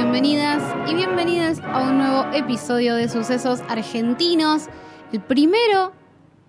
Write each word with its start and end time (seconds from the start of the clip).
Bienvenidas 0.00 0.62
y 0.90 0.94
bienvenidas 0.94 1.58
a 1.60 1.80
un 1.88 1.96
nuevo 1.96 2.26
episodio 2.34 2.96
de 2.96 3.08
Sucesos 3.08 3.62
Argentinos. 3.66 4.66
El 5.10 5.22
primero 5.22 5.90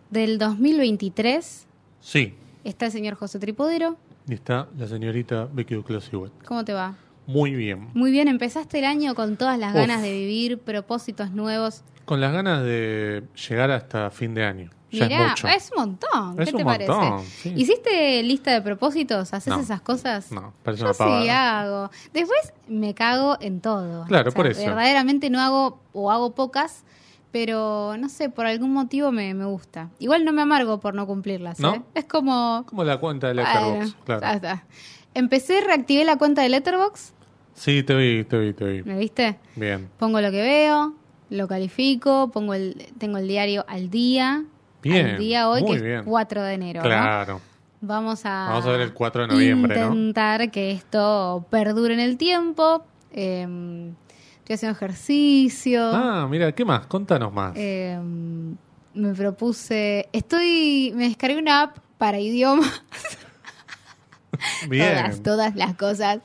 del 0.10 0.38
2023. 0.38 1.66
Sí, 2.02 2.34
Está 2.66 2.88
el 2.88 2.92
señor 2.92 3.16
José 3.16 3.40
Tripodero. 3.40 3.96
y 4.28 4.34
está 4.34 4.68
la 4.78 4.86
señorita 4.86 5.48
Becky 5.50 5.76
Duclos. 5.76 6.12
¿Cómo 6.46 6.66
te 6.66 6.74
va? 6.74 6.98
Muy 7.26 7.56
bien. 7.56 7.88
Muy 7.94 8.12
bien, 8.12 8.28
empezaste 8.28 8.80
el 8.80 8.86
año 8.86 9.16
con 9.16 9.38
todas 9.38 9.58
las 9.58 9.70
Uf. 9.72 9.78
ganas 9.78 10.02
de 10.02 10.12
vivir, 10.12 10.60
propósitos 10.60 11.32
nuevos. 11.32 11.86
Con 12.04 12.20
las 12.20 12.34
ganas 12.34 12.64
de 12.66 13.24
llegar 13.48 13.72
hasta 13.72 14.12
fin 14.12 14.34
de 14.34 14.44
año. 14.44 14.72
Es 14.90 15.02
Mirá, 15.02 15.36
es 15.56 15.72
un 15.76 15.82
montón. 15.82 16.40
Es 16.40 16.46
¿Qué 16.46 16.52
te 16.54 16.58
un 16.58 16.64
parece? 16.64 16.92
montón, 16.92 17.26
sí. 17.26 17.54
¿Hiciste 17.58 18.24
lista 18.24 18.52
de 18.52 18.62
propósitos? 18.62 19.34
¿Haces 19.34 19.54
No. 19.54 19.60
esas 19.60 19.82
cosas? 19.82 20.32
No, 20.32 20.54
parece 20.64 20.82
Yo 20.82 20.86
una 20.88 20.94
sí 20.94 21.00
pavada. 21.00 21.60
hago. 21.62 21.92
Después 22.14 22.54
me 22.70 22.94
cago 22.94 23.38
en 23.42 23.60
todo. 23.60 24.06
Claro, 24.06 24.32
por 24.32 24.48
eso. 24.48 24.62
Verdaderamente 24.62 25.30
no 25.30 25.42
hago 25.42 25.80
o 25.92 26.10
hago 26.10 26.34
pocas, 26.36 26.84
pero 27.32 27.98
no 27.98 28.08
sé, 28.08 28.30
por 28.30 28.46
algún 28.46 28.72
motivo 28.72 29.12
me, 29.12 29.34
me 29.34 29.44
gusta. 29.46 29.90
Igual 30.00 30.24
no 30.24 30.32
me 30.32 30.42
amargo 30.44 30.80
por 30.80 30.94
no 30.94 31.06
cumplirlas. 31.06 31.60
¿No? 31.60 31.76
¿eh? 31.76 31.82
Es 31.94 32.06
como... 32.06 32.64
Como 32.68 32.84
la 32.86 32.98
cuenta 32.98 33.28
de 33.28 33.34
Letterboxd, 33.34 33.96
claro. 34.06 34.22
ya 34.22 34.34
está. 34.34 34.64
Empecé, 35.14 35.62
reactivé 35.62 36.06
la 36.06 36.18
cuenta 36.18 36.42
de 36.44 36.50
Letterboxd, 36.50 37.14
Sí, 37.56 37.82
te 37.84 37.96
vi, 37.96 38.24
te 38.24 38.38
vi, 38.38 38.54
te 38.54 38.66
vi. 38.66 38.84
¿me 38.84 39.00
viste? 39.00 39.38
Bien. 39.56 39.90
Pongo 39.98 40.22
lo 40.22 40.30
que 40.30 40.42
veo, 40.44 40.94
lo 41.32 41.48
califico, 41.48 42.30
pongo 42.32 42.54
el, 42.54 42.86
tengo 43.00 43.18
el 43.18 43.28
diario 43.28 43.66
al 43.68 43.90
día. 43.90 44.44
Bien, 44.90 45.08
Al 45.08 45.18
día 45.20 45.50
hoy, 45.50 45.64
que 45.66 45.80
bien. 45.82 46.00
es 46.00 46.06
4 46.06 46.44
de 46.44 46.54
enero. 46.54 46.80
¿no? 46.82 46.86
Claro. 46.88 47.42
Vamos 47.82 48.26
a, 48.26 48.48
Vamos 48.50 48.66
a 48.66 48.72
ver 48.72 48.82
el 48.82 48.94
4 48.94 49.22
de 49.24 49.28
noviembre, 49.28 49.80
¿no? 49.80 49.94
intentar 49.94 50.50
que 50.50 50.72
esto 50.72 51.46
perdure 51.50 51.94
en 51.94 52.00
el 52.00 52.18
tiempo. 52.18 52.84
Eh, 53.12 53.92
estoy 54.40 54.54
haciendo 54.56 54.76
ejercicio. 54.76 55.84
Ah, 55.94 56.28
mira, 56.30 56.52
¿qué 56.54 56.66
más? 56.66 56.88
Contanos 56.88 57.32
más. 57.32 57.54
Eh, 57.56 58.00
me 58.94 59.14
propuse. 59.14 60.10
Estoy. 60.12 60.92
Me 60.96 61.08
descargué 61.10 61.38
una 61.38 61.62
app 61.64 61.78
para 62.00 62.20
idiomas. 62.20 62.82
bien. 64.70 64.94
Todas, 64.96 65.24
todas 65.24 65.56
las 65.56 65.76
cosas. 65.76 66.20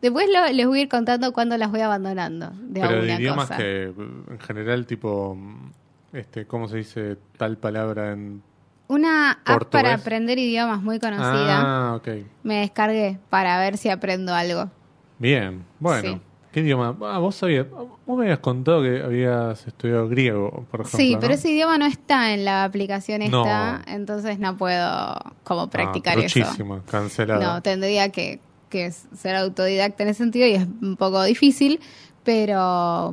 Después 0.00 0.26
lo- 0.32 0.52
les 0.52 0.66
voy 0.66 0.80
a 0.80 0.82
ir 0.82 0.88
contando 0.88 1.32
cuándo 1.32 1.56
las 1.56 1.70
voy 1.70 1.80
abandonando. 1.80 2.50
De 2.54 2.80
Pero 2.80 2.94
alguna 2.94 3.14
idiomas 3.14 3.46
cosa. 3.48 3.56
que, 3.58 3.84
en 3.84 4.38
general, 4.40 4.86
tipo, 4.86 5.36
este, 6.12 6.46
¿cómo 6.46 6.68
se 6.68 6.78
dice 6.78 7.16
tal 7.36 7.56
palabra 7.58 8.12
en 8.12 8.42
Una 8.88 9.32
app 9.44 9.64
para 9.70 9.94
aprender 9.94 10.38
idiomas 10.38 10.82
muy 10.82 10.98
conocida. 10.98 11.60
Ah, 11.90 11.96
ok. 11.96 12.08
Me 12.42 12.60
descargué 12.60 13.18
para 13.30 13.58
ver 13.58 13.76
si 13.76 13.88
aprendo 13.90 14.34
algo. 14.34 14.70
Bien, 15.18 15.64
bueno. 15.78 16.02
Sí. 16.14 16.20
¿Qué 16.52 16.60
idioma? 16.60 16.96
Ah, 17.02 17.18
vos 17.18 17.34
sabías, 17.34 17.66
vos 17.70 18.16
me 18.18 18.24
habías 18.24 18.38
contado 18.38 18.82
que 18.82 19.02
habías 19.02 19.66
estudiado 19.66 20.08
griego, 20.08 20.64
por 20.70 20.80
ejemplo. 20.80 20.98
Sí, 20.98 21.14
pero 21.20 21.28
¿no? 21.28 21.34
ese 21.34 21.50
idioma 21.50 21.76
no 21.76 21.84
está 21.84 22.32
en 22.32 22.46
la 22.46 22.64
aplicación 22.64 23.20
No. 23.30 23.42
esta, 23.44 23.82
entonces 23.86 24.38
no 24.38 24.56
puedo 24.56 25.18
como 25.44 25.62
Ah, 25.64 25.70
practicar 25.70 26.18
eso. 26.18 26.40
truchísimo, 26.40 26.80
cancelado. 26.90 27.42
No, 27.42 27.60
tendría 27.62 28.08
que, 28.10 28.40
que 28.70 28.90
ser 28.90 29.36
autodidacta 29.36 30.04
en 30.04 30.08
ese 30.08 30.18
sentido 30.22 30.46
y 30.46 30.52
es 30.54 30.66
un 30.80 30.96
poco 30.96 31.22
difícil, 31.22 31.80
pero 32.24 33.12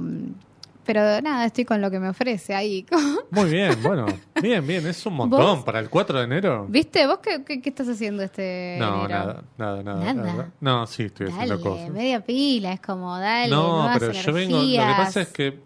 pero 0.86 1.22
nada, 1.22 1.46
estoy 1.46 1.66
con 1.66 1.82
lo 1.82 1.90
que 1.92 2.00
me 2.00 2.10
ofrece 2.10 2.54
ahí. 2.56 2.86
Muy 3.32 3.50
bien, 3.50 3.76
bueno. 3.84 4.06
Bien, 4.42 4.66
bien, 4.66 4.86
es 4.88 5.06
un 5.06 5.16
montón. 5.16 5.64
Para 5.64 5.80
el 5.80 5.90
4 5.90 6.20
de 6.20 6.26
enero. 6.26 6.66
¿Viste? 6.70 7.06
¿Vos 7.08 7.20
qué, 7.20 7.44
qué, 7.44 7.62
qué 7.62 7.70
estás 7.70 7.88
haciendo 7.90 8.24
este 8.24 8.78
No, 8.80 9.06
enero? 9.06 9.10
nada, 9.10 9.44
nada, 9.58 9.84
nada. 9.84 10.14
Nada. 10.14 10.52
No, 10.62 10.88
sí, 10.88 11.04
estoy 11.04 11.28
haciendo 11.28 11.58
Dale, 11.58 11.70
cosas. 11.70 11.90
media 11.90 12.20
pila, 12.24 12.72
es 12.74 12.80
como 12.82 13.18
dale, 13.18 13.50
No, 13.50 13.78
nuevas 13.84 14.00
pero 14.00 14.12
yo 14.14 14.34
vengo. 14.34 14.52
Lo 14.58 14.62
que 14.62 14.76
energías. 14.76 14.98
pasa 14.98 15.22
es 15.22 15.28
que 15.30 15.65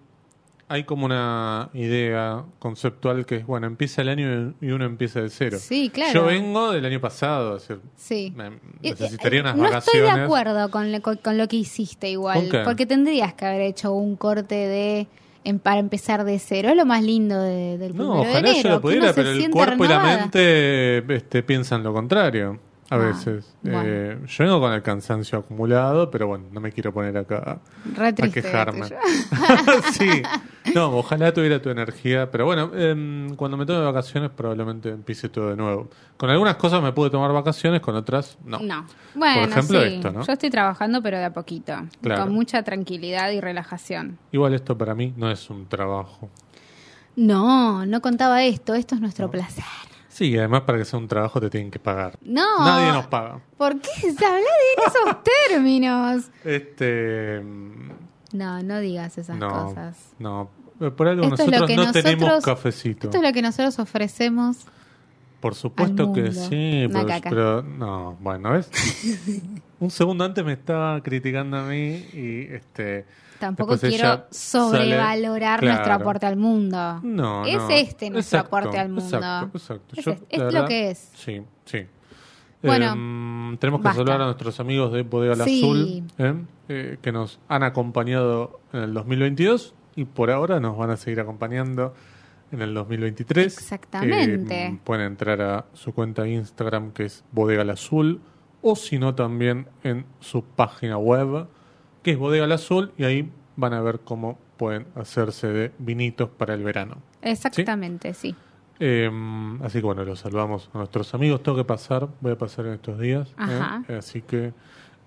hay 0.70 0.84
como 0.84 1.06
una 1.06 1.70
idea 1.74 2.44
conceptual 2.60 3.26
que 3.26 3.38
es, 3.38 3.46
bueno, 3.46 3.68
empieza 3.68 4.02
el 4.04 4.10
año 4.10 4.54
y 4.62 4.70
uno 4.72 4.86
empieza 4.86 5.20
de 5.20 5.30
cero. 5.30 5.58
Sí, 5.60 5.90
claro. 5.94 6.14
Yo 6.14 6.26
vengo 6.26 6.72
del 6.72 6.86
año 6.86 7.02
pasado, 7.02 7.58
es 7.58 7.68
decir, 7.68 7.82
Sí. 7.96 8.32
me- 8.36 8.48
Eh, 8.48 8.60
necesitaría 8.84 9.42
unas 9.42 9.56
no 9.58 9.64
vacaciones. 9.64 10.04
estoy 10.10 10.20
de 10.20 10.26
acuerdo 10.26 10.70
con, 10.72 10.92
lo- 10.92 11.02
con- 11.02 11.38
lo 11.38 11.48
que 11.48 11.56
hiciste 11.58 12.10
igual, 12.10 12.48
porque 12.64 12.86
tendrías 12.86 13.34
que 13.34 13.46
haber 13.46 13.62
hecho 13.62 13.92
un 13.94 14.16
corte 14.16 14.56
de 14.56 15.08
en- 15.44 15.58
para 15.58 15.80
empezar 15.80 16.24
de 16.26 16.38
cero. 16.38 16.70
Es 16.70 16.76
lo 16.76 16.86
más 16.86 17.02
lindo 17.02 17.42
de- 17.42 17.78
del 17.78 17.96
No, 17.96 17.98
primero 17.98 18.14
de 18.24 18.30
ojalá 18.30 18.50
enero, 18.50 18.64
yo 18.64 18.70
lo 18.76 18.82
pudiera, 18.82 19.14
pero 19.14 19.30
el 19.32 19.50
cuerpo 19.50 19.86
y 19.86 19.88
la 19.88 20.00
mente 20.04 20.98
este, 21.16 21.42
piensan 21.44 21.82
lo 21.82 21.94
contrario. 21.94 22.60
A 22.92 22.96
Ah, 22.96 22.98
veces. 22.98 23.56
bueno. 23.62 23.82
Eh, 23.86 24.18
yo 24.26 24.44
vengo 24.46 24.60
con 24.60 24.74
el 24.74 24.82
cansancio 24.82 25.38
acumulado, 25.40 26.10
pero 26.10 26.26
bueno, 26.28 26.46
no 26.52 26.60
me 26.60 26.72
quiero 26.72 26.92
poner 26.92 27.16
acá 27.18 27.60
Re 27.96 28.08
a 28.08 28.14
quejarme. 28.14 28.88
sí. 29.94 30.10
No, 30.74 30.98
ojalá 30.98 31.32
tuviera 31.34 31.62
tu 31.62 31.70
energía, 31.70 32.30
pero 32.32 32.46
bueno, 32.46 32.72
em, 32.76 33.36
cuando 33.36 33.58
me 33.58 33.66
tome 33.68 33.84
vacaciones 33.86 34.32
probablemente 34.32 34.90
empiece 34.90 35.30
todo 35.30 35.50
de 35.52 35.56
nuevo. 35.56 35.90
Con 36.18 36.30
algunas 36.32 36.56
cosas 36.56 36.82
me 36.82 36.92
pude 36.92 37.10
tomar 37.12 37.32
vacaciones, 37.32 37.80
con 37.82 37.96
otras 37.96 38.38
no. 38.44 38.60
No. 38.60 38.86
Bueno, 39.14 39.42
Por 39.42 39.50
ejemplo, 39.50 39.82
sí. 39.82 39.94
esto, 39.96 40.12
¿no? 40.12 40.24
Yo 40.26 40.34
estoy 40.34 40.50
trabajando, 40.50 41.02
pero 41.04 41.18
de 41.20 41.26
a 41.26 41.34
poquito, 41.34 41.74
Claro. 42.02 42.24
con 42.24 42.34
mucha 42.34 42.64
tranquilidad 42.64 43.30
y 43.32 43.40
relajación. 43.40 44.18
Igual 44.32 44.54
esto 44.56 44.76
para 44.78 44.96
mí 44.96 45.14
no 45.16 45.30
es 45.30 45.50
un 45.52 45.68
trabajo. 45.68 46.30
No, 47.16 47.86
no 47.86 48.02
contaba 48.02 48.44
esto. 48.44 48.74
Esto 48.76 48.96
es 48.96 49.02
nuestro 49.02 49.30
placer. 49.30 49.64
Sí, 50.20 50.38
además 50.38 50.64
para 50.64 50.78
que 50.80 50.84
sea 50.84 51.00
un 51.00 51.08
trabajo 51.08 51.40
te 51.40 51.50
tienen 51.50 51.72
que 51.72 51.80
pagar. 51.80 52.20
No. 52.22 52.60
Nadie 52.60 52.92
nos 52.92 53.08
paga. 53.08 53.40
¿Por 53.58 53.80
qué 53.80 53.90
se 54.12 54.26
habla 54.26 54.40
de 54.40 54.84
esos 54.86 55.24
términos? 55.50 56.26
Este. 56.44 57.42
No, 58.34 58.62
no 58.62 58.80
digas 58.82 59.18
esas 59.18 59.38
no, 59.38 59.48
cosas. 59.68 59.98
no. 60.20 60.50
Por 60.98 61.08
algo 61.08 61.24
Esto 61.24 61.36
es 61.36 61.40
lo 61.40 61.46
nosotros 61.46 61.68
que 61.70 61.76
no 61.78 61.82
nosotros- 61.84 62.04
tenemos 62.04 62.44
cafecito. 62.44 63.08
Esto 63.08 63.18
es 63.18 63.24
lo 63.24 63.32
que 63.32 63.42
nosotros 63.42 63.80
ofrecemos. 63.80 64.58
Por 65.40 65.56
supuesto 65.56 66.04
al 66.10 66.14
que 66.14 66.34
sí, 66.34 66.86
Una 66.90 66.96
pero, 67.00 67.08
caca. 67.08 67.30
pero 67.30 67.62
no, 67.64 68.18
bueno, 68.20 68.52
¿ves? 68.52 68.70
Un 69.80 69.90
segundo 69.90 70.26
antes 70.26 70.44
me 70.44 70.52
estaba 70.52 71.02
criticando 71.02 71.58
a 71.60 71.64
mí 71.64 72.06
y 72.14 72.48
este 72.54 73.06
Tampoco 73.40 73.72
después 73.72 73.94
quiero 73.96 74.26
sobrevalorar 74.30 75.60
sale- 75.60 75.72
nuestro 75.72 75.94
aporte 75.94 76.26
al 76.26 76.36
mundo. 76.38 77.00
No, 77.04 77.46
es 77.46 77.56
no. 77.58 77.70
este 77.70 78.10
nuestro 78.10 78.40
Exacto, 78.40 78.58
aporte 78.58 78.78
al 78.80 78.90
mundo. 78.90 79.16
Exacto, 79.18 79.58
exacto. 79.58 79.96
Es 79.98 80.06
Yo, 80.06 80.12
es- 80.12 80.24
es 80.30 80.54
la 80.54 80.62
lo 80.62 80.68
que 80.68 80.90
es. 80.92 81.12
Sí, 81.16 81.42
sí. 81.66 81.86
Bueno, 82.62 82.92
Em, 82.92 83.58
tenemos 83.58 83.80
que 83.80 83.86
basta. 83.86 84.00
saludar 84.00 84.22
a 84.22 84.26
nuestros 84.26 84.60
amigos 84.60 84.92
de 84.92 85.04
Bodega 85.04 85.36
Sí. 85.46 85.62
Azul 85.64 86.04
¿eh? 86.18 86.34
Eh, 86.68 86.98
que 87.02 87.12
nos 87.14 87.40
han 87.48 87.64
acompañado 87.64 88.60
en 88.74 88.82
el 88.82 88.94
2022 88.94 89.74
y 89.96 90.04
por 90.06 90.30
ahora 90.30 90.60
nos 90.60 90.78
van 90.78 90.90
a 90.90 90.98
seguir 90.98 91.22
acompañando 91.22 91.94
en 92.52 92.62
el 92.62 92.74
2023. 92.74 93.58
Exactamente. 93.58 94.66
Em, 94.66 94.78
pueden 94.80 95.06
entrar 95.06 95.42
a 95.42 95.66
su 95.74 95.94
cuenta 95.94 96.24
de 96.24 96.32
Instagram 96.32 96.92
que 96.92 97.06
es 97.06 97.24
Bodega 97.32 97.64
La 97.64 97.74
Azul 97.74 98.20
o 98.62 98.76
si 98.76 99.00
no 99.00 99.16
también 99.16 99.68
en 99.84 100.06
su 100.20 100.44
página 100.44 100.98
web 100.98 101.48
que 102.04 102.12
es 102.12 102.18
Bodega 102.18 102.48
La 102.48 102.56
Azul 102.56 102.92
y 102.98 103.04
ahí 103.04 103.30
van 103.56 103.74
a 103.74 103.82
ver 103.82 104.00
cómo 104.04 104.38
pueden 104.58 104.88
hacerse 104.96 105.48
de 105.48 105.72
vinitos 105.80 106.30
para 106.30 106.54
el 106.54 106.64
verano. 106.64 106.98
Exactamente, 107.22 108.14
sí. 108.14 108.36
Eh, 108.80 109.12
así 109.64 109.80
que 109.80 109.86
bueno, 109.86 110.04
los 110.06 110.20
saludamos 110.20 110.70
a 110.74 110.78
nuestros 110.78 111.14
amigos. 111.14 111.44
Tengo 111.44 111.58
que 111.58 111.66
pasar, 111.66 112.08
voy 112.22 112.32
a 112.32 112.38
pasar 112.38 112.66
en 112.68 112.74
estos 112.74 112.98
días. 113.00 113.30
¿eh? 113.30 113.34
Ajá. 113.38 113.84
Así 113.98 114.22
que 114.22 114.54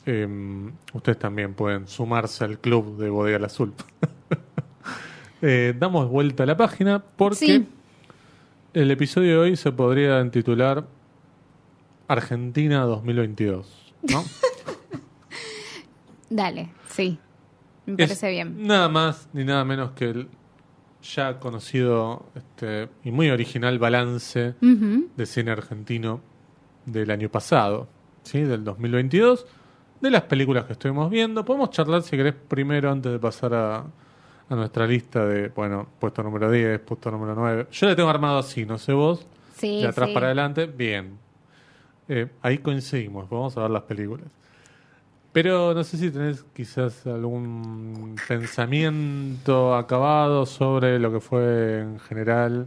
eh, 0.05 0.71
ustedes 0.93 1.19
también 1.19 1.55
pueden 1.55 1.89
sumarse 1.89 2.45
al 2.45 2.59
club 2.59 2.99
de 2.99 3.09
Bodega 3.11 3.37
al 3.39 3.45
Azul. 3.45 3.73
Eh, 5.45 5.75
damos 5.77 6.09
vuelta 6.09 6.45
a 6.45 6.47
la 6.47 6.57
página 6.57 7.03
porque 7.17 7.35
Sí. 7.37 7.67
el 8.75 8.93
episodio 8.93 9.33
de 9.33 9.39
hoy 9.39 9.57
se 9.57 9.73
podría 9.73 10.31
titular 10.31 10.85
Argentina 12.07 12.83
2022. 12.85 13.93
¿no? 14.13 14.23
Dale, 16.35 16.71
sí. 16.89 17.19
Me 17.87 17.95
Es 17.95 18.09
parece 18.11 18.31
bien. 18.31 18.67
Nada 18.67 18.89
más 18.89 19.29
ni 19.33 19.45
nada 19.45 19.65
menos 19.65 19.91
que 19.93 20.05
el 20.11 20.29
ya 21.03 21.41
conocido 21.41 22.27
este, 22.37 22.89
y 23.03 23.11
muy 23.11 23.29
original 23.31 23.79
balance 23.81 24.55
de 24.61 25.27
cine 25.27 25.51
argentino 25.51 26.21
del 26.87 27.11
año 27.11 27.29
pasado, 27.29 27.89
¿sí? 28.23 28.41
del 28.43 28.63
2022, 28.63 29.45
de 30.01 30.11
las 30.11 30.23
películas 30.23 30.65
que 30.67 30.75
estuvimos 30.75 31.11
viendo. 31.11 31.45
Podemos 31.45 31.71
charlar, 31.71 32.03
si 32.03 32.17
querés, 32.17 32.35
primero 32.35 32.91
antes 32.93 33.11
de 33.11 33.19
pasar 33.19 33.53
a, 33.53 33.79
a 34.49 34.55
nuestra 34.55 34.87
lista 34.87 35.27
de, 35.27 35.49
bueno, 35.49 35.89
puesto 35.99 36.23
número 36.23 36.49
10, 36.51 36.79
puesto 36.81 37.11
número 37.11 37.35
9. 37.35 37.67
Yo 37.73 37.89
le 37.89 37.97
tengo 37.97 38.09
armado 38.09 38.39
así, 38.39 38.65
no 38.65 38.79
sé 38.79 38.93
vos, 38.93 39.27
Sí, 39.57 39.81
de 39.83 39.89
atrás 39.89 40.09
sí. 40.09 40.15
para 40.15 40.27
adelante, 40.27 40.67
bien. 40.67 41.19
Eh, 42.09 42.29
ahí 42.43 42.59
coincidimos, 42.59 43.29
vamos 43.29 43.57
a 43.57 43.63
ver 43.63 43.71
las 43.71 43.83
películas. 43.83 44.27
Pero 45.33 45.73
no 45.73 45.83
sé 45.83 45.97
si 45.97 46.11
tenés 46.11 46.45
quizás 46.55 47.07
algún 47.07 48.17
pensamiento 48.29 49.75
acabado 49.75 50.45
sobre 50.45 50.99
lo 50.99 51.11
que 51.11 51.21
fue 51.21 51.81
en 51.81 51.99
general 52.01 52.67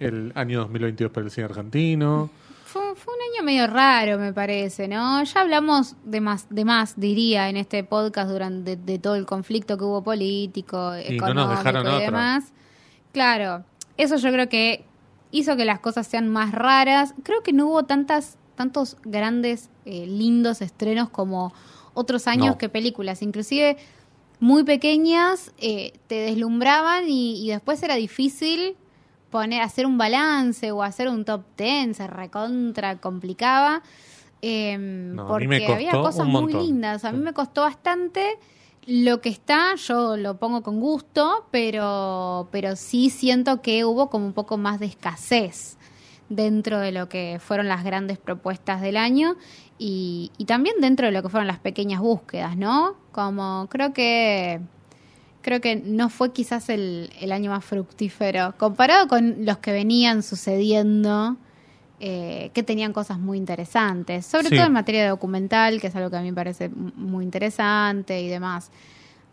el 0.00 0.32
año 0.34 0.60
2022 0.60 1.12
para 1.12 1.26
el 1.26 1.30
cine 1.30 1.44
argentino. 1.44 2.30
Fue, 2.64 2.82
fue 2.96 3.14
un 3.14 3.20
año 3.34 3.44
medio 3.44 3.66
raro, 3.66 4.18
me 4.18 4.32
parece, 4.32 4.88
¿no? 4.88 5.22
Ya 5.22 5.40
hablamos 5.40 5.96
de 6.04 6.20
más, 6.20 6.46
de 6.48 6.64
más 6.64 6.98
diría, 6.98 7.50
en 7.50 7.58
este 7.58 7.84
podcast 7.84 8.30
durante 8.30 8.76
de, 8.76 8.98
todo 8.98 9.14
el 9.14 9.26
conflicto 9.26 9.76
que 9.76 9.84
hubo 9.84 10.02
político, 10.02 10.92
Y 10.96 11.18
no 11.18 11.34
nos 11.34 11.50
dejaron 11.50 11.86
y 11.94 12.00
demás. 12.00 12.52
Claro, 13.12 13.64
eso 13.98 14.16
yo 14.16 14.30
creo 14.32 14.48
que 14.48 14.84
hizo 15.30 15.56
que 15.56 15.64
las 15.66 15.80
cosas 15.80 16.06
sean 16.06 16.28
más 16.28 16.52
raras. 16.52 17.14
Creo 17.22 17.42
que 17.42 17.52
no 17.52 17.66
hubo 17.66 17.84
tantas, 17.84 18.38
tantos 18.54 18.96
grandes, 19.02 19.70
eh, 19.84 20.06
lindos 20.06 20.62
estrenos 20.62 21.10
como 21.10 21.52
otros 21.98 22.26
años 22.26 22.46
No. 22.46 22.58
que 22.58 22.68
películas. 22.68 23.22
Inclusive 23.22 23.76
muy 24.40 24.62
pequeñas 24.64 25.52
eh, 25.58 25.92
te 26.06 26.14
deslumbraban 26.14 27.08
y, 27.08 27.44
y 27.44 27.50
después 27.50 27.82
era 27.82 27.96
difícil 27.96 28.76
poner 29.30 29.62
hacer 29.62 29.84
un 29.86 29.98
balance 29.98 30.70
o 30.72 30.82
hacer 30.82 31.08
un 31.08 31.24
top 31.24 31.42
ten 31.56 31.94
se 31.94 32.06
recontra 32.06 32.98
complicaba 32.98 33.82
eh, 34.40 34.78
No, 34.78 35.24
mí 35.24 35.46
porque 35.46 35.66
había 35.72 35.90
cosas 35.92 36.26
muy 36.26 36.52
lindas 36.52 37.04
a 37.04 37.12
mí 37.12 37.18
me 37.18 37.32
costó 37.32 37.62
bastante 37.62 38.38
lo 38.86 39.20
que 39.20 39.28
está 39.28 39.74
yo 39.74 40.16
lo 40.16 40.38
pongo 40.38 40.62
con 40.62 40.80
gusto 40.80 41.46
pero 41.50 42.48
pero 42.52 42.76
sí 42.76 43.10
siento 43.10 43.60
que 43.60 43.84
hubo 43.84 44.08
como 44.08 44.24
un 44.24 44.32
poco 44.32 44.56
más 44.56 44.78
de 44.80 44.86
escasez 44.86 45.77
dentro 46.28 46.78
de 46.78 46.92
lo 46.92 47.08
que 47.08 47.38
fueron 47.40 47.68
las 47.68 47.84
grandes 47.84 48.18
propuestas 48.18 48.80
del 48.80 48.96
año 48.96 49.36
y, 49.78 50.30
y 50.38 50.44
también 50.44 50.76
dentro 50.80 51.06
de 51.06 51.12
lo 51.12 51.22
que 51.22 51.28
fueron 51.28 51.46
las 51.46 51.58
pequeñas 51.58 52.00
búsquedas, 52.00 52.56
¿no? 52.56 52.96
Como 53.12 53.66
creo 53.70 53.92
que 53.92 54.60
creo 55.40 55.60
que 55.60 55.76
no 55.76 56.10
fue 56.10 56.32
quizás 56.32 56.68
el, 56.68 57.10
el 57.20 57.32
año 57.32 57.50
más 57.50 57.64
fructífero 57.64 58.54
comparado 58.58 59.08
con 59.08 59.46
los 59.46 59.58
que 59.58 59.72
venían 59.72 60.22
sucediendo. 60.22 61.36
eh, 62.00 62.52
que 62.54 62.62
tenían 62.62 62.92
cosas 62.92 63.18
muy 63.18 63.38
interesantes, 63.38 64.24
sobre 64.24 64.50
Sí. 64.50 64.54
todo 64.54 64.66
en 64.66 64.72
materia 64.72 65.08
documental, 65.08 65.80
que 65.80 65.88
es 65.88 65.96
algo 65.96 66.10
que 66.10 66.16
a 66.16 66.20
mí 66.20 66.30
me 66.30 66.34
parece 66.36 66.68
muy 66.68 67.24
interesante 67.24 68.20
y 68.22 68.28
demás. 68.28 68.70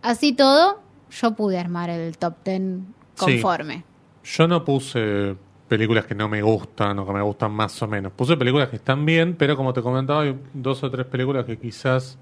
Así 0.02 0.34
todo, 0.34 0.82
yo 1.12 1.36
pude 1.36 1.60
armar 1.60 1.92
el 1.92 2.18
top 2.18 2.34
ten 2.42 2.88
Sí. 3.14 3.24
conforme. 3.24 3.84
Yo 4.24 4.48
no 4.48 4.66
puse 4.66 5.36
películas 5.68 6.06
que 6.06 6.16
no 6.16 6.30
me 6.30 6.42
gustan 6.42 7.00
o 7.00 7.06
que 7.06 7.14
me 7.14 7.22
gustan 7.22 7.52
más 7.52 7.82
o 7.82 7.88
menos. 7.88 8.12
Puse 8.14 8.38
películas 8.38 8.70
que 8.70 8.76
están 8.76 9.06
bien, 9.06 9.36
pero 9.36 9.56
como 9.56 9.74
te 9.74 9.82
comentaba, 9.82 10.22
hay 10.22 10.38
dos 10.54 10.84
o 10.84 10.92
tres 10.92 11.06
películas 11.08 11.46
que 11.46 11.58
quizás 11.58 12.18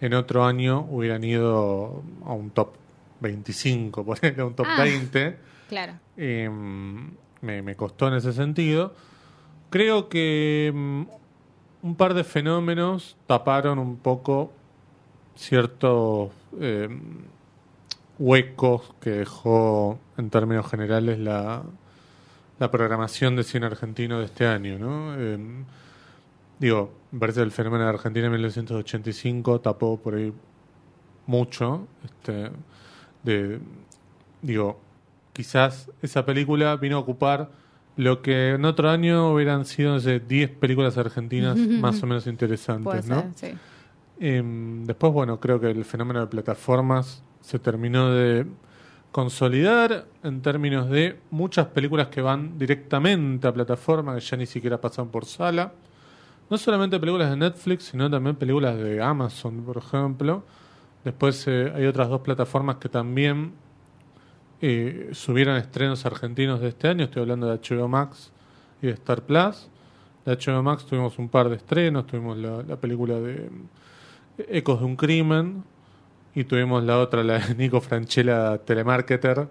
en 0.00 0.14
otro 0.14 0.44
año 0.44 0.86
hubieran 0.90 1.24
ido 1.24 2.02
a 2.24 2.32
un 2.32 2.50
top 2.50 2.70
25, 3.20 4.04
por 4.04 4.16
ejemplo, 4.18 4.44
a 4.44 4.46
un 4.46 4.54
top 4.54 4.66
Ah. 4.68 4.82
20. 4.82 5.36
Claro. 5.68 5.94
Eh, 6.16 6.48
me, 7.40 7.62
me 7.62 7.74
costó 7.74 8.08
en 8.08 8.14
ese 8.14 8.32
sentido. 8.32 8.94
Creo 9.70 10.08
que 10.08 10.70
mm, 10.74 11.02
un 11.82 11.94
par 11.96 12.14
de 12.14 12.24
fenómenos 12.24 13.16
taparon 13.26 13.78
un 13.78 13.96
poco 13.96 14.52
ciertos 15.34 16.30
eh, 16.60 16.88
huecos 18.18 18.94
que 19.00 19.10
dejó 19.10 19.98
en 20.16 20.30
términos 20.30 20.66
generales 20.70 21.18
la, 21.18 21.62
la 22.58 22.70
programación 22.70 23.36
de 23.36 23.44
cine 23.44 23.66
argentino 23.66 24.18
de 24.18 24.26
este 24.26 24.46
año. 24.46 24.78
¿no? 24.78 25.14
Eh, 25.18 25.38
digo, 26.58 26.92
me 27.12 27.20
parece 27.20 27.42
el 27.42 27.52
fenómeno 27.52 27.84
de 27.84 27.90
Argentina 27.90 28.26
en 28.26 28.32
1985 28.32 29.60
tapó 29.60 29.98
por 29.98 30.14
ahí 30.14 30.32
mucho. 31.26 31.86
Este, 32.04 32.50
de, 33.22 33.60
digo, 34.42 34.80
quizás 35.32 35.90
esa 36.02 36.24
película 36.24 36.76
vino 36.76 36.96
a 36.96 37.00
ocupar 37.00 37.50
lo 37.96 38.20
que 38.22 38.50
en 38.50 38.64
otro 38.64 38.90
año 38.90 39.32
hubieran 39.32 39.64
sido 39.64 39.94
no 39.94 40.00
sé, 40.00 40.20
10 40.20 40.50
películas 40.50 40.98
argentinas 40.98 41.56
más 41.58 42.02
o 42.02 42.06
menos 42.06 42.24
Puede 42.24 42.34
interesantes, 42.34 43.08
¿no? 43.08 43.20
ser, 43.34 43.52
sí. 43.52 43.58
Em, 44.18 44.84
después, 44.84 45.12
bueno, 45.12 45.40
creo 45.40 45.60
que 45.60 45.70
el 45.70 45.84
fenómeno 45.84 46.20
de 46.20 46.26
plataformas 46.26 47.22
se 47.40 47.58
terminó 47.58 48.10
de 48.10 48.46
consolidar 49.16 50.04
en 50.22 50.42
términos 50.42 50.90
de 50.90 51.18
muchas 51.30 51.68
películas 51.68 52.08
que 52.08 52.20
van 52.20 52.58
directamente 52.58 53.48
a 53.48 53.54
plataforma, 53.54 54.14
que 54.14 54.20
ya 54.20 54.36
ni 54.36 54.44
siquiera 54.44 54.78
pasan 54.78 55.08
por 55.08 55.24
sala. 55.24 55.72
No 56.50 56.58
solamente 56.58 57.00
películas 57.00 57.30
de 57.30 57.36
Netflix, 57.38 57.84
sino 57.84 58.10
también 58.10 58.36
películas 58.36 58.76
de 58.76 59.02
Amazon, 59.02 59.62
por 59.64 59.78
ejemplo. 59.78 60.44
Después 61.02 61.48
eh, 61.48 61.72
hay 61.74 61.86
otras 61.86 62.10
dos 62.10 62.20
plataformas 62.20 62.76
que 62.76 62.90
también 62.90 63.54
eh, 64.60 65.08
subieron 65.12 65.56
estrenos 65.56 66.04
argentinos 66.04 66.60
de 66.60 66.68
este 66.68 66.88
año. 66.88 67.04
Estoy 67.04 67.22
hablando 67.22 67.46
de 67.46 67.56
HBO 67.56 67.88
Max 67.88 68.30
y 68.82 68.88
de 68.88 68.92
Star 68.92 69.22
Plus. 69.22 69.70
De 70.26 70.36
HBO 70.36 70.62
Max 70.62 70.84
tuvimos 70.84 71.18
un 71.18 71.30
par 71.30 71.48
de 71.48 71.56
estrenos. 71.56 72.06
Tuvimos 72.06 72.36
la, 72.36 72.62
la 72.64 72.76
película 72.76 73.14
de 73.14 73.48
eh, 74.36 74.58
Ecos 74.58 74.80
de 74.80 74.84
un 74.84 74.96
Crimen. 74.96 75.64
Y 76.36 76.44
tuvimos 76.44 76.84
la 76.84 76.98
otra, 77.00 77.24
la 77.24 77.38
de 77.40 77.54
Nico 77.56 77.80
Franchella, 77.80 78.58
Telemarketer. 78.58 79.48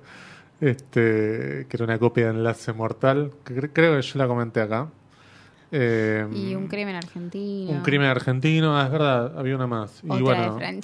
Este, 0.62 1.66
que 1.68 1.78
era 1.78 1.84
una 1.84 2.00
copia 2.00 2.26
de 2.26 2.32
Enlace 2.32 2.72
Mortal. 2.72 3.32
Que 3.44 3.56
cre- 3.56 3.70
creo 3.74 3.96
que 3.96 4.02
yo 4.02 4.18
la 4.20 4.28
comenté 4.28 4.62
acá. 4.62 4.88
Eh, 5.72 6.26
Y 6.34 6.56
un 6.56 6.68
crimen 6.68 6.96
argentino. 6.96 7.72
un 7.72 7.82
crimen 7.82 8.08
argentino, 8.08 8.78
ah, 8.78 8.86
es 8.86 8.92
verdad, 8.92 9.38
había 9.38 9.56
una 9.56 9.68
más. 9.68 10.02
Y 10.04 10.22
bueno, 10.22 10.56
de 10.58 10.82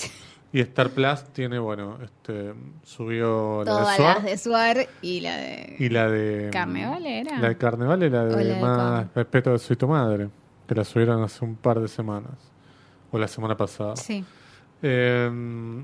y 0.53 0.59
Star 0.59 0.89
Plus 0.89 1.23
tiene, 1.31 1.59
bueno, 1.59 1.97
este 2.03 2.53
subió 2.83 3.63
la 3.63 3.71
de 3.71 3.79
Todas 3.79 3.95
Suar 3.95 4.15
las 4.17 4.25
de 4.25 4.37
Suar 4.37 4.77
y 5.01 5.21
la 5.21 5.37
de... 5.37 5.75
y 5.79 5.87
la 5.89 6.09
de 6.09 6.49
Carnaval 6.51 7.05
era. 7.05 7.39
La 7.39 7.47
de 7.49 7.57
Carnaval 7.57 8.03
y 8.03 8.09
la 8.09 8.25
de, 8.25 8.33
O 8.35 8.37
la 8.37 8.43
de 8.55 8.61
Más 8.61 9.05
Con. 9.05 9.11
Respeto 9.15 9.51
de 9.51 9.59
Soy 9.59 9.75
tu 9.77 9.87
Madre, 9.87 10.27
que 10.67 10.75
la 10.75 10.83
subieron 10.83 11.23
hace 11.23 11.45
un 11.45 11.55
par 11.55 11.79
de 11.79 11.87
semanas, 11.87 12.33
o 13.11 13.17
la 13.17 13.29
semana 13.29 13.55
pasada. 13.55 13.95
Sí. 13.95 14.25
Eh, 14.83 15.29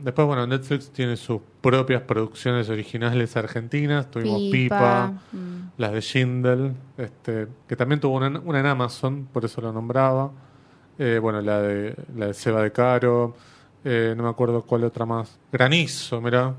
después, 0.04 0.28
bueno, 0.28 0.48
Netflix 0.48 0.90
tiene 0.92 1.16
sus 1.18 1.42
propias 1.62 2.02
producciones 2.02 2.70
originales 2.70 3.38
argentinas. 3.38 4.10
Tuvimos 4.10 4.42
Pipa, 4.52 5.14
mm. 5.32 5.72
las 5.78 5.92
de 5.92 6.02
Schindel, 6.02 6.74
este, 6.98 7.48
que 7.68 7.76
también 7.76 8.00
tuvo 8.00 8.18
una, 8.18 8.40
una 8.40 8.60
en 8.60 8.66
Amazon, 8.66 9.28
por 9.32 9.46
eso 9.46 9.62
lo 9.62 9.72
nombraba. 9.72 10.32
Eh, 11.00 11.20
bueno, 11.22 11.42
la 11.42 11.62
de, 11.62 11.96
la 12.16 12.28
de 12.28 12.34
Seba 12.34 12.64
de 12.64 12.72
Caro, 12.72 13.36
eh, 13.84 14.16
no 14.18 14.24
me 14.24 14.30
acuerdo 14.30 14.64
cuál 14.64 14.84
otra 14.84 15.06
más. 15.06 15.40
Granizo, 15.52 16.20
mira. 16.22 16.56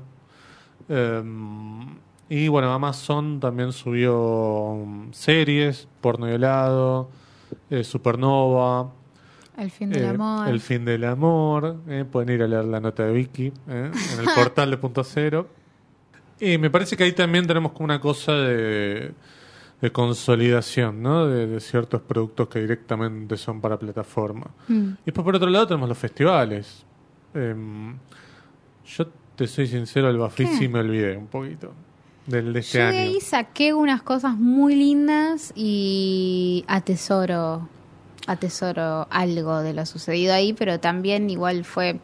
y 2.29 2.47
bueno, 2.47 2.71
Amazon 2.71 3.39
también 3.39 3.73
subió 3.73 4.17
um, 4.17 5.11
series, 5.11 5.87
Porno 5.99 6.29
y 6.29 6.33
helado, 6.33 7.09
eh, 7.69 7.83
Supernova, 7.83 8.91
El 9.59 9.71
fin 9.71 9.89
del 9.89 10.03
eh, 10.03 10.07
amor. 10.07 10.47
El 10.47 10.59
fin 10.61 10.85
del 10.85 11.03
amor. 11.03 11.81
eh, 11.87 12.05
pueden 12.09 12.33
ir 12.35 12.41
a 12.43 12.47
leer 12.47 12.65
la 12.65 12.79
nota 12.79 13.05
de 13.05 13.13
Vicky 13.13 13.47
eh, 13.67 13.91
en 14.13 14.19
el 14.19 14.25
portal 14.35 14.71
de 14.71 14.77
Punto 14.77 15.03
Cero. 15.03 15.47
Y 16.39 16.57
me 16.57 16.69
parece 16.69 16.95
que 16.95 17.03
ahí 17.03 17.11
también 17.11 17.45
tenemos 17.45 17.73
como 17.73 17.85
una 17.85 17.99
cosa 17.99 18.31
de, 18.33 19.11
de 19.81 19.91
consolidación, 19.91 21.01
¿no? 21.01 21.27
De, 21.27 21.47
de 21.47 21.59
ciertos 21.59 22.01
productos 22.01 22.47
que 22.47 22.59
directamente 22.59 23.35
son 23.35 23.59
para 23.59 23.77
plataforma. 23.77 24.47
Mm. 24.69 24.89
Y 24.91 25.05
después 25.07 25.25
por 25.25 25.35
otro 25.35 25.49
lado 25.49 25.67
tenemos 25.67 25.89
los 25.89 25.97
festivales. 25.97 26.85
Em, 27.33 27.97
yo 28.85 29.07
te 29.35 29.47
soy 29.47 29.67
sincero, 29.67 30.09
el 30.09 30.17
Bafisi 30.17 30.59
¿Qué? 30.61 30.69
me 30.69 30.79
olvidé 30.79 31.15
un 31.17 31.27
poquito 31.27 31.73
del 32.25 32.53
de 32.53 32.59
este 32.61 32.77
Yo 32.77 32.83
de 32.85 32.89
año. 32.89 32.99
ahí 32.99 33.21
saqué 33.21 33.73
unas 33.73 34.01
cosas 34.01 34.35
muy 34.37 34.75
lindas 34.75 35.51
y 35.55 36.63
atesoro, 36.67 37.67
atesoro 38.31 39.07
algo 39.09 39.59
de 39.61 39.73
lo 39.73 39.85
sucedido 39.85 40.33
ahí, 40.33 40.53
pero 40.53 40.79
también 40.79 41.29
igual 41.29 41.65
fue, 41.65 41.99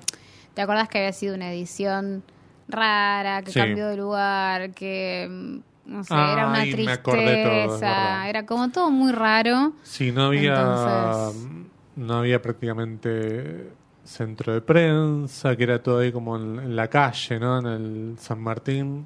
¿te 0.54 0.62
acordás 0.62 0.90
que 0.90 0.98
había 1.00 1.14
sido 1.14 1.36
una 1.36 1.52
edición 1.52 2.24
rara, 2.68 3.42
que 3.44 3.52
Sí. 3.52 3.60
cambió 3.60 3.88
de 3.88 3.98
lugar, 3.98 4.72
que 4.72 5.28
mm, 5.30 5.92
no 5.92 6.04
sé, 6.04 6.14
era 6.16 6.48
una 6.48 6.64
todo, 6.64 6.72
tristeza, 6.72 7.78
verdad. 7.80 8.30
era 8.30 8.46
como 8.46 8.70
todo 8.72 8.90
muy 8.90 9.12
raro. 9.12 9.74
Sí, 9.84 10.12
no 10.12 10.26
había, 10.26 10.56
Entonces- 10.60 11.48
no 11.96 12.16
había 12.16 12.42
prácticamente 12.42 13.70
centro 14.04 14.54
de 14.54 14.62
prensa, 14.62 15.56
que 15.56 15.64
era 15.64 15.82
todo 15.82 16.00
ahí 16.00 16.12
como 16.12 16.36
en, 16.38 16.60
en 16.60 16.76
la 16.76 16.88
calle, 16.90 17.40
¿no? 17.40 17.60
En 17.60 17.66
el 17.68 18.16
San 18.20 18.40
Martín. 18.42 19.06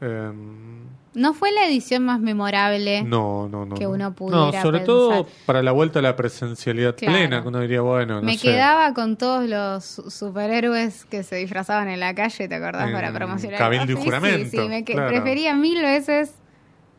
Em, 0.00 0.81
No 1.14 1.34
fue 1.34 1.52
la 1.52 1.66
edición 1.66 2.04
más 2.04 2.20
memorable. 2.20 3.02
no, 3.02 3.46
no, 3.48 3.66
no. 3.66 3.74
que 3.76 3.84
no. 3.84 3.90
uno 3.90 4.04
No, 4.08 4.14
pudiera 4.14 4.62
sobre 4.62 4.78
pensar. 4.78 4.86
todo 4.86 5.26
para 5.44 5.62
la 5.62 5.72
vuelta 5.72 5.98
a 5.98 6.02
la 6.02 6.16
presencialidad 6.16 6.96
Claro. 6.96 7.12
plena, 7.14 7.42
que 7.42 7.48
uno 7.48 7.60
diría, 7.60 7.82
bueno, 7.82 8.16
no 8.16 8.22
Me 8.22 8.38
sé. 8.38 8.48
quedaba 8.48 8.94
con 8.94 9.16
todos 9.18 9.46
los 9.48 9.84
su- 9.84 10.10
superhéroes 10.10 11.04
que 11.04 11.22
se 11.22 11.36
disfrazaban 11.36 11.88
en 11.88 12.00
la 12.00 12.14
calle, 12.14 12.48
¿te 12.48 12.54
acordás? 12.54 12.86
En 12.88 12.94
para 12.94 13.12
promocionar. 13.12 13.58
Cabildo 13.58 13.92
y 13.92 13.96
Sí, 13.96 14.02
Juramento, 14.02 14.50
Sí, 14.50 14.56
sí, 14.56 14.68
me 14.68 14.84
claro. 14.84 15.08
prefería 15.08 15.54
mil 15.54 15.82
veces, 15.82 16.34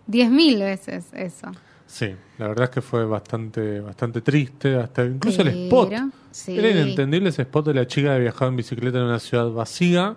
diez 0.06 0.30
mil 0.30 0.60
veces 0.60 1.06
eso. 1.14 1.48
Sí, 1.88 2.16
la 2.38 2.48
verdad 2.50 2.66
es 2.66 2.70
que 2.70 2.82
fue 2.82 3.06
bastante 3.06 3.80
bastante 3.80 4.22
triste, 4.22 4.76
hasta 4.76 5.04
incluso 5.06 5.42
el 5.42 5.48
spot. 5.66 5.90
Pero, 5.90 6.10
sí. 6.32 6.58
Era 6.58 6.70
inentendible 6.70 7.30
ese 7.30 7.42
spot 7.44 7.66
de 7.68 7.74
la 7.74 7.88
chica 7.88 8.14
que 8.14 8.20
viajaba 8.22 8.50
en 8.50 8.58
bicicleta 8.58 9.00
en 9.00 9.06
una 9.06 9.20
ciudad 9.20 9.50
vacía. 9.50 10.16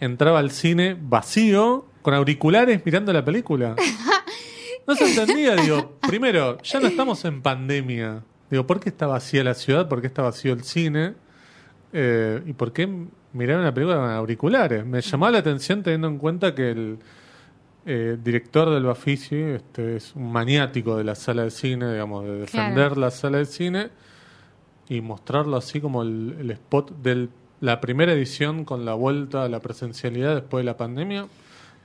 Entraba 0.00 0.38
al 0.40 0.50
cine 0.50 0.96
vacío, 1.00 1.86
con 2.02 2.14
auriculares 2.14 2.82
mirando 2.84 3.12
la 3.12 3.24
película. 3.24 3.76
No 4.84 4.96
se 4.96 5.04
entendía, 5.08 5.54
digo, 5.54 5.92
primero, 6.08 6.58
ya 6.60 6.80
no 6.80 6.88
estamos 6.88 7.24
en 7.24 7.40
pandemia. 7.40 8.24
Digo, 8.50 8.66
¿por 8.66 8.80
qué 8.80 8.88
está 8.88 9.06
vacía 9.06 9.44
la 9.44 9.54
ciudad? 9.54 9.88
¿Por 9.88 10.00
qué 10.00 10.08
está 10.08 10.22
vacío 10.22 10.52
el 10.52 10.64
cine? 10.64 11.14
Eh, 11.92 12.42
¿Y 12.46 12.52
por 12.54 12.72
qué 12.72 12.88
mirar 13.32 13.60
una 13.60 13.72
película 13.72 13.98
con 13.98 14.10
auriculares? 14.10 14.84
Me 14.84 15.00
llamó 15.00 15.30
la 15.30 15.38
atención 15.38 15.84
teniendo 15.84 16.08
en 16.08 16.18
cuenta 16.18 16.52
que 16.56 16.72
el 16.72 16.98
eh, 17.86 18.16
director 18.22 18.70
del 18.70 18.82
Bafisi 18.82 19.36
este, 19.36 19.96
es 19.96 20.16
un 20.16 20.32
maniático 20.32 20.96
de 20.96 21.04
la 21.04 21.14
sala 21.14 21.44
de 21.44 21.52
cine, 21.52 21.92
digamos, 21.92 22.24
de 22.24 22.38
defender 22.40 22.86
Claro. 22.88 23.00
la 23.02 23.10
sala 23.12 23.38
de 23.38 23.44
cine 23.46 23.88
y 24.88 25.00
mostrarlo 25.00 25.56
así 25.56 25.80
como 25.80 26.02
el, 26.02 26.38
el 26.40 26.50
spot 26.50 26.90
de 27.02 27.28
la 27.60 27.80
primera 27.80 28.12
edición 28.12 28.64
con 28.64 28.84
la 28.84 28.94
vuelta 28.94 29.44
a 29.44 29.48
la 29.48 29.60
presencialidad 29.60 30.34
después 30.34 30.62
de 30.62 30.64
la 30.64 30.76
pandemia. 30.76 31.26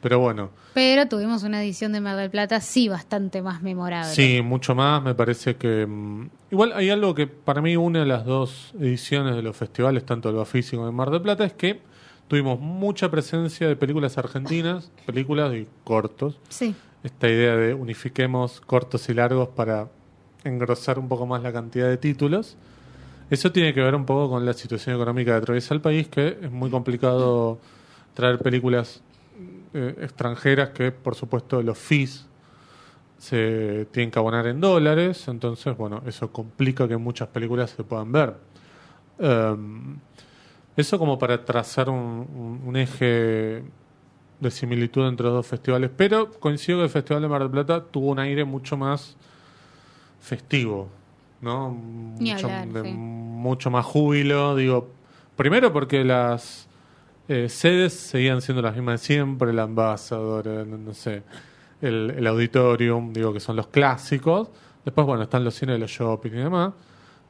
Pero 0.01 0.19
bueno, 0.19 0.51
Pero 0.73 1.07
tuvimos 1.07 1.43
una 1.43 1.63
edición 1.63 1.91
de 1.91 2.01
Mar 2.01 2.15
del 2.17 2.29
Plata, 2.29 2.61
sí, 2.61 2.87
bastante 2.87 3.41
más 3.41 3.63
memorable. 3.63 4.13
Sí, 4.13 4.41
mucho 4.43 4.75
más. 4.75 5.01
Me 5.01 5.15
parece 5.15 5.55
que. 5.55 5.87
mm, 5.87 6.29
igual 6.51 6.73
hay 6.73 6.89
algo 6.89 7.15
que 7.15 7.25
para 7.27 7.61
mí 7.61 7.75
une 7.75 7.99
a 7.99 8.05
las 8.05 8.25
dos 8.25 8.73
ediciones 8.79 9.35
de 9.35 9.41
los 9.41 9.57
festivales, 9.57 10.05
tanto 10.05 10.29
el 10.29 10.35
Bafisi 10.35 10.75
como 10.75 10.87
el 10.87 10.93
Mar 10.93 11.09
del 11.09 11.21
Plata, 11.21 11.45
es 11.45 11.53
que 11.53 11.81
tuvimos 12.27 12.59
mucha 12.59 13.09
presencia 13.09 13.67
de 13.67 13.75
películas 13.75 14.17
argentinas, 14.17 14.91
películas 15.05 15.53
y 15.55 15.67
cortos. 15.83 16.39
Sí. 16.49 16.75
Esta 17.03 17.27
idea 17.27 17.55
de 17.55 17.73
unifiquemos 17.73 18.61
cortos 18.61 19.09
y 19.09 19.13
largos 19.13 19.49
para 19.49 19.87
engrosar 20.43 20.99
un 20.99 21.07
poco 21.07 21.25
más 21.25 21.41
la 21.41 21.51
cantidad 21.51 21.87
de 21.87 21.97
títulos. 21.97 22.55
Eso 23.29 23.51
tiene 23.51 23.73
que 23.73 23.81
ver 23.81 23.95
un 23.95 24.05
poco 24.05 24.29
con 24.29 24.45
la 24.45 24.53
situación 24.53 24.95
económica 24.95 25.31
que 25.31 25.37
atraviesa 25.37 25.73
el 25.73 25.81
país, 25.81 26.07
que 26.07 26.37
es 26.41 26.51
muy 26.51 26.69
complicado 26.69 27.59
traer 28.13 28.39
películas 28.39 29.01
eh, 29.73 29.95
extranjeras 30.01 30.69
que, 30.69 30.91
por 30.91 31.15
supuesto, 31.15 31.61
los 31.61 31.77
fees 31.77 32.27
se 33.17 33.87
tienen 33.91 34.11
que 34.11 34.19
abonar 34.19 34.47
en 34.47 34.61
dólares, 34.61 35.27
entonces, 35.27 35.75
bueno, 35.75 36.03
eso 36.05 36.31
complica 36.31 36.87
que 36.87 36.97
muchas 36.97 37.27
películas 37.29 37.71
se 37.71 37.83
puedan 37.83 38.11
ver. 38.11 38.35
Em, 39.19 39.97
eso 40.75 40.99
como 40.99 41.17
para 41.17 41.43
trazar 41.43 41.89
un, 41.89 42.73
eje 42.75 43.63
de 44.39 44.51
similitud 44.51 45.07
entre 45.07 45.25
los 45.25 45.33
dos 45.33 45.47
festivales, 45.47 45.89
pero 45.95 46.31
coincido 46.31 46.77
que 46.77 46.83
el 46.83 46.89
Festival 46.89 47.23
de 47.23 47.27
Mar 47.27 47.41
del 47.41 47.49
Plata 47.49 47.83
tuvo 47.83 48.11
un 48.11 48.19
aire 48.19 48.45
mucho 48.45 48.77
más 48.77 49.17
festivo, 50.19 50.89
¿no? 51.41 51.71
Mucho, 51.71 52.45
hablar, 52.45 52.67
de 52.67 52.83
sí. 52.83 52.93
mucho 52.95 53.71
más 53.71 53.85
júbilo, 53.85 54.55
digo, 54.55 54.91
primero 55.35 55.73
porque 55.73 56.03
las 56.03 56.66
eh, 57.27 57.49
sedes 57.49 57.93
seguían 57.93 58.41
siendo 58.41 58.61
las 58.61 58.73
mismas 58.75 59.01
de 59.01 59.05
siempre, 59.07 59.51
el 59.51 59.59
Ambassador, 59.59 60.47
el, 60.47 60.85
no 60.85 60.93
sé, 60.93 61.23
el, 61.81 62.13
el 62.17 62.27
Auditorium, 62.27 63.13
digo 63.13 63.33
que 63.33 63.39
son 63.39 63.55
los 63.55 63.67
clásicos, 63.67 64.49
después, 64.85 65.05
bueno, 65.05 65.23
están 65.23 65.43
los 65.43 65.55
cines 65.55 65.79
los 65.79 65.91
shopping 65.91 66.31
y 66.31 66.37
demás, 66.37 66.73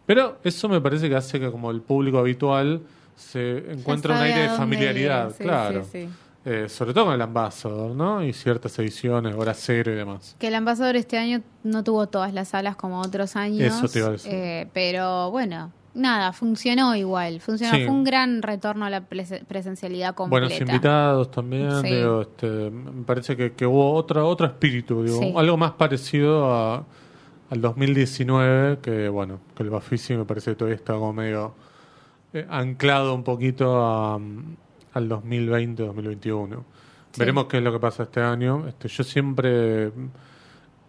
pero 0.05 0.37
eso 0.43 0.69
me 0.69 0.79
parece 0.79 1.09
que 1.09 1.15
hace 1.15 1.39
que 1.39 1.51
como 1.51 1.71
el 1.71 1.81
público 1.81 2.17
habitual 2.19 2.81
se 3.15 3.71
encuentre 3.71 4.13
un 4.13 4.19
aire 4.19 4.41
de 4.43 4.49
familiaridad, 4.49 5.31
sí, 5.35 5.43
claro. 5.43 5.83
sí, 5.83 6.05
sí. 6.05 6.09
Eh, 6.45 6.69
sobre 6.69 6.93
todo 6.93 7.05
con 7.05 7.13
el 7.13 7.21
Ambassador, 7.21 7.91
¿no? 7.93 8.23
Y 8.23 8.31
ciertas 8.31 8.79
ediciones, 8.79 9.35
hora 9.35 9.53
cero 9.53 9.91
y 9.91 9.95
demás. 9.95 10.33
Que 10.39 10.47
el 10.47 10.55
ambasador 10.55 10.95
este 10.95 11.17
año 11.17 11.41
no 11.63 11.83
tuvo 11.83 12.07
todas 12.07 12.33
las 12.33 12.49
salas 12.49 12.77
como 12.77 13.01
otros 13.01 13.35
años. 13.35 13.59
Eso 13.59 13.89
te 13.89 13.99
iba 13.99 14.07
a 14.07 14.11
decir. 14.11 14.31
eh, 14.33 14.69
pero 14.71 15.29
bueno, 15.29 15.73
nada, 15.97 16.31
funcionó 16.33 16.95
igual. 16.95 17.41
Funcionó. 17.41 17.75
Sí. 17.75 17.83
Fue 17.85 17.93
un 17.93 18.03
gran 18.03 18.41
retorno 18.41 18.85
a 18.85 18.89
la 18.89 19.01
prese- 19.09 19.43
presencialidad 19.45 20.15
completa. 20.15 20.45
Buenos 20.47 20.61
invitados 20.61 21.31
también, 21.31 21.71
Sí. 21.81 21.87
digo, 21.95 22.21
este, 22.21 22.47
me 22.71 23.03
parece 23.03 23.35
que, 23.35 23.53
que 23.53 23.65
hubo 23.65 23.93
otra, 23.93 24.23
otro 24.23 24.45
espíritu, 24.47 25.03
digo, 25.03 25.19
Sí. 25.19 25.33
algo 25.35 25.57
más 25.57 25.71
parecido 25.71 26.53
a, 26.53 26.85
al 27.49 27.61
2019, 27.61 28.79
que 28.81 29.09
bueno, 29.09 29.39
que 29.55 29.63
el 29.63 29.69
Bafisi 29.69 30.15
me 30.15 30.25
parece 30.25 30.51
que 30.51 30.55
todavía 30.55 30.75
está 30.75 30.93
como 30.93 31.13
medio 31.13 31.53
eh, 32.33 32.45
anclado 32.49 33.13
un 33.15 33.23
poquito 33.23 33.83
a, 33.85 34.15
al 34.15 35.09
2020-2021. 35.09 36.63
Sí. 37.11 37.19
Veremos 37.19 37.45
qué 37.45 37.57
es 37.57 37.63
lo 37.63 37.71
que 37.71 37.79
pasa 37.79 38.03
este 38.03 38.21
año. 38.21 38.67
Este, 38.67 38.87
yo 38.89 39.03
siempre, 39.03 39.91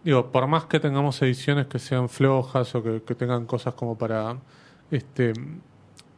digo, 0.03 0.31
por 0.31 0.47
más 0.47 0.65
que 0.65 0.79
tengamos 0.79 1.21
ediciones 1.21 1.67
que 1.67 1.79
sean 1.79 2.09
flojas 2.09 2.75
o 2.75 2.83
que, 2.83 3.01
que 3.03 3.15
tengan 3.15 3.45
cosas 3.45 3.73
como 3.73 3.97
para 3.97 4.35
este, 4.91 5.33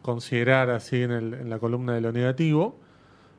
considerar 0.02 0.70
así 0.70 1.02
en, 1.04 1.12
el- 1.12 1.34
en 1.36 1.50
la 1.50 1.60
columna 1.60 1.94
de 1.94 2.02
lo 2.02 2.12
negativo, 2.12 2.76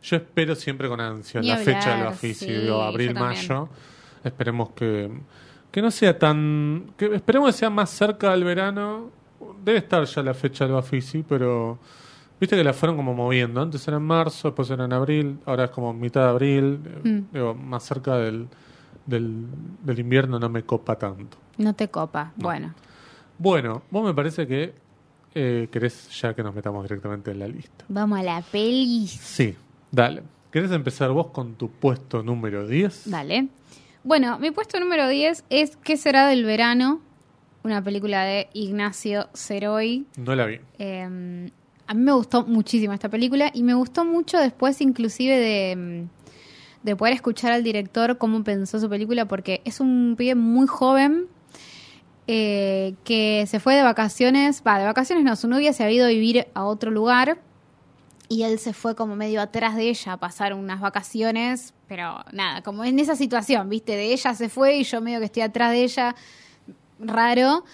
yo 0.02 0.16
espero 0.16 0.54
siempre 0.54 0.88
con 0.88 1.00
ansia 1.00 1.40
Ni 1.40 1.48
la 1.48 1.54
hablar, 1.54 1.64
fecha 1.74 1.94
del 1.94 2.04
Bafisi, 2.04 2.46
sí, 2.46 2.68
abril, 2.68 3.14
mayo. 3.14 3.68
Esperemos 4.24 4.70
que, 4.70 5.10
que 5.70 5.82
no 5.82 5.90
sea 5.90 6.18
tan. 6.18 6.92
que 6.96 7.14
Esperemos 7.14 7.48
que 7.48 7.58
sea 7.58 7.70
más 7.70 7.90
cerca 7.90 8.30
del 8.32 8.44
verano. 8.44 9.10
Debe 9.64 9.78
estar 9.78 10.04
ya 10.04 10.22
la 10.22 10.34
fecha 10.34 10.64
del 10.64 10.74
Bafisi, 10.74 11.22
pero. 11.28 11.78
Viste 12.40 12.56
que 12.56 12.64
la 12.64 12.72
fueron 12.72 12.96
como 12.96 13.14
moviendo. 13.14 13.62
Antes 13.62 13.86
era 13.86 13.98
en 13.98 14.02
marzo, 14.02 14.48
después 14.48 14.68
era 14.70 14.84
en 14.84 14.92
abril, 14.92 15.38
ahora 15.46 15.64
es 15.66 15.70
como 15.70 15.92
mitad 15.94 16.22
de 16.24 16.28
abril. 16.30 16.80
Mm. 17.04 17.18
digo, 17.32 17.54
más 17.54 17.84
cerca 17.84 18.16
del, 18.16 18.48
del, 19.06 19.46
del 19.84 19.98
invierno 20.00 20.40
no 20.40 20.48
me 20.48 20.64
copa 20.64 20.96
tanto. 20.98 21.36
No 21.58 21.72
te 21.74 21.86
copa. 21.88 22.32
Bueno. 22.34 22.74
Bueno, 23.38 23.82
vos 23.92 24.04
me 24.04 24.12
parece 24.12 24.48
que 24.48 24.74
eh, 25.34 25.68
querés 25.70 26.08
ya 26.20 26.34
que 26.34 26.42
nos 26.42 26.54
metamos 26.54 26.82
directamente 26.84 27.30
en 27.30 27.38
la 27.38 27.48
lista. 27.48 27.84
Vamos 27.88 28.18
a 28.18 28.22
la 28.22 28.42
peli. 28.42 29.06
Sí, 29.06 29.54
dale. 29.90 30.22
¿Querés 30.50 30.70
empezar 30.70 31.10
vos 31.10 31.28
con 31.28 31.54
tu 31.54 31.70
puesto 31.70 32.22
número 32.22 32.66
10? 32.66 33.10
Dale. 33.10 33.48
Bueno, 34.04 34.38
mi 34.38 34.50
puesto 34.50 34.78
número 34.80 35.08
10 35.08 35.44
es 35.48 35.76
¿Qué 35.76 35.96
será 35.96 36.26
del 36.26 36.44
verano? 36.44 37.00
Una 37.64 37.82
película 37.82 38.24
de 38.24 38.48
Ignacio 38.52 39.28
Ceroy. 39.34 40.06
No 40.16 40.34
la 40.34 40.46
vi. 40.46 40.60
Eh, 40.78 41.50
a 41.86 41.94
mí 41.94 42.00
me 42.00 42.12
gustó 42.12 42.44
muchísimo 42.44 42.92
esta 42.92 43.08
película 43.08 43.50
y 43.52 43.62
me 43.62 43.74
gustó 43.74 44.04
mucho 44.04 44.38
después 44.38 44.80
inclusive 44.80 45.36
de, 45.36 45.76
mm, 45.76 46.08
de 46.84 46.96
poder 46.96 47.14
escuchar 47.14 47.52
al 47.52 47.62
director 47.62 48.18
cómo 48.18 48.42
pensó 48.44 48.80
su 48.80 48.88
película 48.88 49.26
porque 49.26 49.60
es 49.64 49.80
un 49.80 50.14
pibe 50.16 50.34
muy 50.34 50.66
joven 50.66 51.26
eh, 52.34 52.94
que 53.04 53.44
se 53.46 53.60
fue 53.60 53.74
de 53.74 53.82
vacaciones, 53.82 54.62
va, 54.66 54.78
de 54.78 54.84
vacaciones 54.86 55.22
no, 55.24 55.36
su 55.36 55.48
novia 55.48 55.72
se 55.74 55.84
había 55.84 55.96
ido 55.96 56.06
a 56.06 56.08
vivir 56.08 56.46
a 56.54 56.64
otro 56.64 56.90
lugar 56.90 57.38
y 58.28 58.44
él 58.44 58.58
se 58.58 58.72
fue 58.72 58.94
como 58.94 59.16
medio 59.16 59.42
atrás 59.42 59.76
de 59.76 59.90
ella 59.90 60.14
a 60.14 60.16
pasar 60.16 60.54
unas 60.54 60.80
vacaciones, 60.80 61.74
pero 61.88 62.24
nada, 62.32 62.62
como 62.62 62.84
en 62.84 62.98
esa 62.98 63.16
situación, 63.16 63.68
¿viste? 63.68 63.92
De 63.96 64.12
ella 64.14 64.32
se 64.34 64.48
fue 64.48 64.76
y 64.76 64.84
yo 64.84 65.02
medio 65.02 65.18
que 65.18 65.26
estoy 65.26 65.42
atrás 65.42 65.72
de 65.72 65.82
ella, 65.84 66.14
raro. 66.98 67.64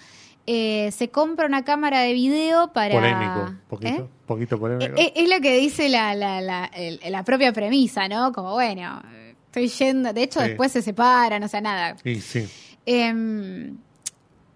Eh, 0.51 0.91
se 0.91 1.09
compra 1.09 1.45
una 1.45 1.63
cámara 1.63 1.99
de 2.01 2.11
video 2.13 2.73
para... 2.73 2.95
Polémico, 2.95 3.53
poquito, 3.69 4.01
¿Eh? 4.03 4.09
poquito 4.25 4.59
polémico. 4.59 4.95
Eh, 4.97 5.13
Es 5.15 5.29
lo 5.29 5.39
que 5.41 5.57
dice 5.59 5.87
la, 5.89 6.15
la, 6.15 6.41
la, 6.41 6.69
la 7.07 7.23
propia 7.23 7.53
premisa, 7.53 8.07
¿no? 8.07 8.33
Como, 8.33 8.53
bueno, 8.53 9.01
estoy 9.45 9.67
yendo. 9.67 10.11
De 10.11 10.23
hecho, 10.23 10.39
Sí. 10.41 10.47
después 10.47 10.71
se 10.71 10.81
separan, 10.81 11.43
o 11.43 11.47
sea, 11.47 11.61
nada. 11.61 11.95
y 12.03 12.15
sí, 12.15 12.49
Em, 12.85 13.77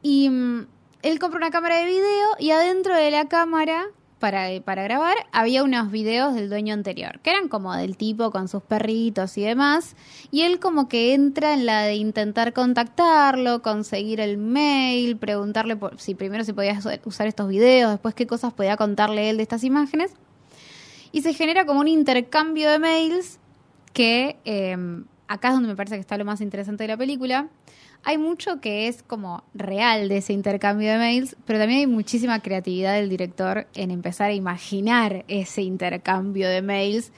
y 0.04 0.30
mm, 0.30 0.68
él 1.02 1.18
compra 1.20 1.38
una 1.38 1.50
cámara 1.50 1.78
de 1.78 1.86
video 1.86 2.28
y 2.38 2.52
adentro 2.52 2.96
de 2.96 3.10
la 3.10 3.28
cámara, 3.28 3.88
para, 4.20 4.48
para 4.64 4.84
grabar, 4.84 5.18
había 5.34 5.64
unos 5.64 5.92
videos 5.92 6.34
del 6.34 6.48
dueño 6.48 6.74
anterior, 6.74 7.20
que 7.20 7.32
eran 7.32 7.50
como 7.50 7.76
del 7.76 7.98
tipo 7.98 8.32
con 8.32 8.48
sus 8.48 8.64
perritos 8.64 9.38
y 9.38 9.42
demás. 9.42 9.98
Y 10.32 10.44
él 10.44 10.62
como 10.62 10.88
que 10.88 11.14
entra 11.14 11.54
en 11.54 11.66
la 11.66 11.82
de 11.82 11.96
intentar 11.96 12.54
contactarlo, 12.54 13.62
conseguir 13.62 14.22
el 14.22 14.38
mail, 14.38 15.18
preguntarle 15.18 15.76
por, 15.76 16.00
si 16.00 16.16
primero 16.16 16.46
si 16.46 16.54
podía 16.54 16.72
usar- 16.80 17.28
estos 17.28 17.50
videos, 17.50 17.92
después 17.92 18.16
qué 18.16 18.26
cosas 18.26 18.54
podía 18.54 18.78
contarle 18.78 19.30
él 19.30 19.36
de 19.36 19.44
estas 19.44 19.66
imágenes. 19.66 20.14
Y 21.12 21.22
se 21.22 21.34
genera 21.34 21.66
como 21.66 21.82
un 21.82 21.90
intercambio 21.90 22.70
de 22.72 22.80
mails 22.80 23.40
que 23.92 24.38
eh, 24.46 24.78
acá 25.28 25.50
es 25.50 25.54
donde 25.56 25.68
me 25.68 25.76
parece 25.76 25.96
que 25.96 26.02
está 26.02 26.18
lo 26.18 26.24
más 26.24 26.40
interesante 26.40 26.86
de 26.86 26.88
la 26.88 26.98
película. 26.98 27.50
Hay 28.06 28.18
mucho 28.18 28.60
que 28.60 28.88
es 28.88 29.02
como 29.02 29.44
real 29.54 30.10
de 30.10 30.18
ese 30.18 30.34
intercambio 30.34 30.92
de 30.92 30.98
mails, 30.98 31.36
pero 31.46 31.60
también 31.60 31.80
hay 31.82 31.88
muchísima 31.88 32.42
creatividad 32.42 32.96
del 32.96 33.10
director 33.10 33.68
en 33.76 33.92
empezar 33.92 34.30
a 34.30 34.34
imaginar 34.34 35.24
ese 35.30 35.62
intercambio 35.62 36.50
de 36.50 36.62
mails. 36.62 37.12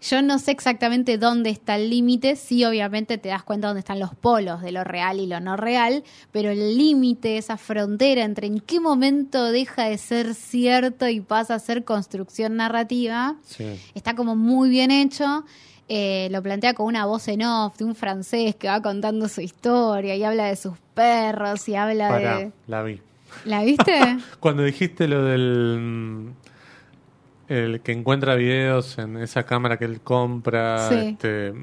Yo 0.00 0.22
no 0.22 0.38
sé 0.38 0.52
exactamente 0.52 1.18
dónde 1.18 1.50
está 1.50 1.74
el 1.74 1.90
límite, 1.90 2.36
sí 2.36 2.64
obviamente 2.64 3.18
te 3.18 3.30
das 3.30 3.42
cuenta 3.42 3.66
dónde 3.66 3.80
están 3.80 3.98
los 3.98 4.14
polos 4.14 4.62
de 4.62 4.70
lo 4.70 4.84
real 4.84 5.18
y 5.18 5.26
lo 5.26 5.40
no 5.40 5.56
real, 5.56 6.04
pero 6.30 6.50
el 6.50 6.78
límite, 6.78 7.36
esa 7.36 7.56
frontera 7.56 8.22
entre 8.22 8.46
en 8.46 8.60
qué 8.60 8.78
momento 8.78 9.50
deja 9.50 9.84
de 9.84 9.98
ser 9.98 10.34
cierto 10.34 11.08
y 11.08 11.20
pasa 11.20 11.54
a 11.54 11.58
ser 11.58 11.84
construcción 11.84 12.54
narrativa, 12.54 13.36
sí. 13.44 13.64
Está 13.94 14.14
como 14.14 14.36
muy 14.36 14.68
bien 14.68 14.92
hecho. 14.92 15.44
Eh, 15.88 16.28
lo 16.30 16.42
plantea 16.42 16.74
con 16.74 16.86
una 16.86 17.06
voz 17.06 17.28
en 17.28 17.42
off 17.42 17.78
de 17.78 17.84
un 17.84 17.94
francés 17.94 18.54
que 18.56 18.68
va 18.68 18.82
contando 18.82 19.26
su 19.28 19.40
historia 19.40 20.14
y 20.16 20.22
habla 20.24 20.44
de 20.46 20.56
sus 20.56 20.74
perros 20.94 21.66
y 21.68 21.76
habla 21.76 22.08
Pará, 22.08 22.38
de... 22.38 22.52
la 22.66 22.82
vi. 22.82 23.00
¿La 23.44 23.62
viste? 23.62 24.18
Cuando 24.40 24.62
dijiste 24.64 25.08
lo 25.08 25.22
del. 25.24 25.78
mm, 25.80 27.52
El 27.52 27.80
que 27.80 27.92
encuentra 27.92 28.34
videos 28.34 28.98
en 28.98 29.16
esa 29.16 29.44
cámara 29.44 29.78
que 29.78 29.86
él 29.86 30.00
compra. 30.00 30.88
Sí. 30.88 30.94
Este, 30.94 31.54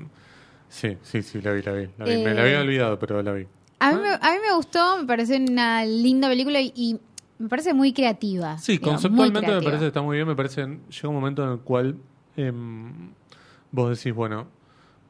Sí, 0.67 0.97
sí, 1.03 1.21
sí, 1.21 1.39
la 1.41 1.51
vi, 1.53 1.61
la 1.61 1.71
vi. 1.71 1.87
la 1.97 2.05
vi. 2.05 2.17
Me 2.17 2.31
Eh, 2.31 2.33
la 2.33 2.41
había 2.41 2.59
olvidado, 2.61 2.99
pero 2.99 3.21
la 3.21 3.31
vi. 3.31 3.45
A 3.79 3.93
mí, 3.93 4.01
me, 4.01 4.09
a 4.09 4.17
mí 4.33 4.37
me 4.45 4.55
gustó, 4.55 4.97
me 4.97 5.05
pareció 5.05 5.37
una 5.37 5.85
linda 5.85 6.27
película 6.27 6.59
y, 6.59 6.73
y 6.75 6.99
me 7.37 7.47
parece 7.47 7.73
muy 7.73 7.93
creativa. 7.93 8.57
Sí, 8.57 8.73
muy 8.73 8.79
conceptualmente 8.79 9.51
me 9.51 9.61
parece 9.61 9.81
que 9.81 9.87
está 9.87 10.01
muy 10.01 10.17
bien. 10.17 10.27
Me 10.27 10.35
parece 10.35 10.65
llega 10.65 11.09
un 11.09 11.15
momento 11.15 11.43
en 11.45 11.51
el 11.51 11.59
cual 11.59 11.95
em, 12.35 13.11
vos 13.75 13.97
decís, 13.97 14.13
bueno, 14.15 14.47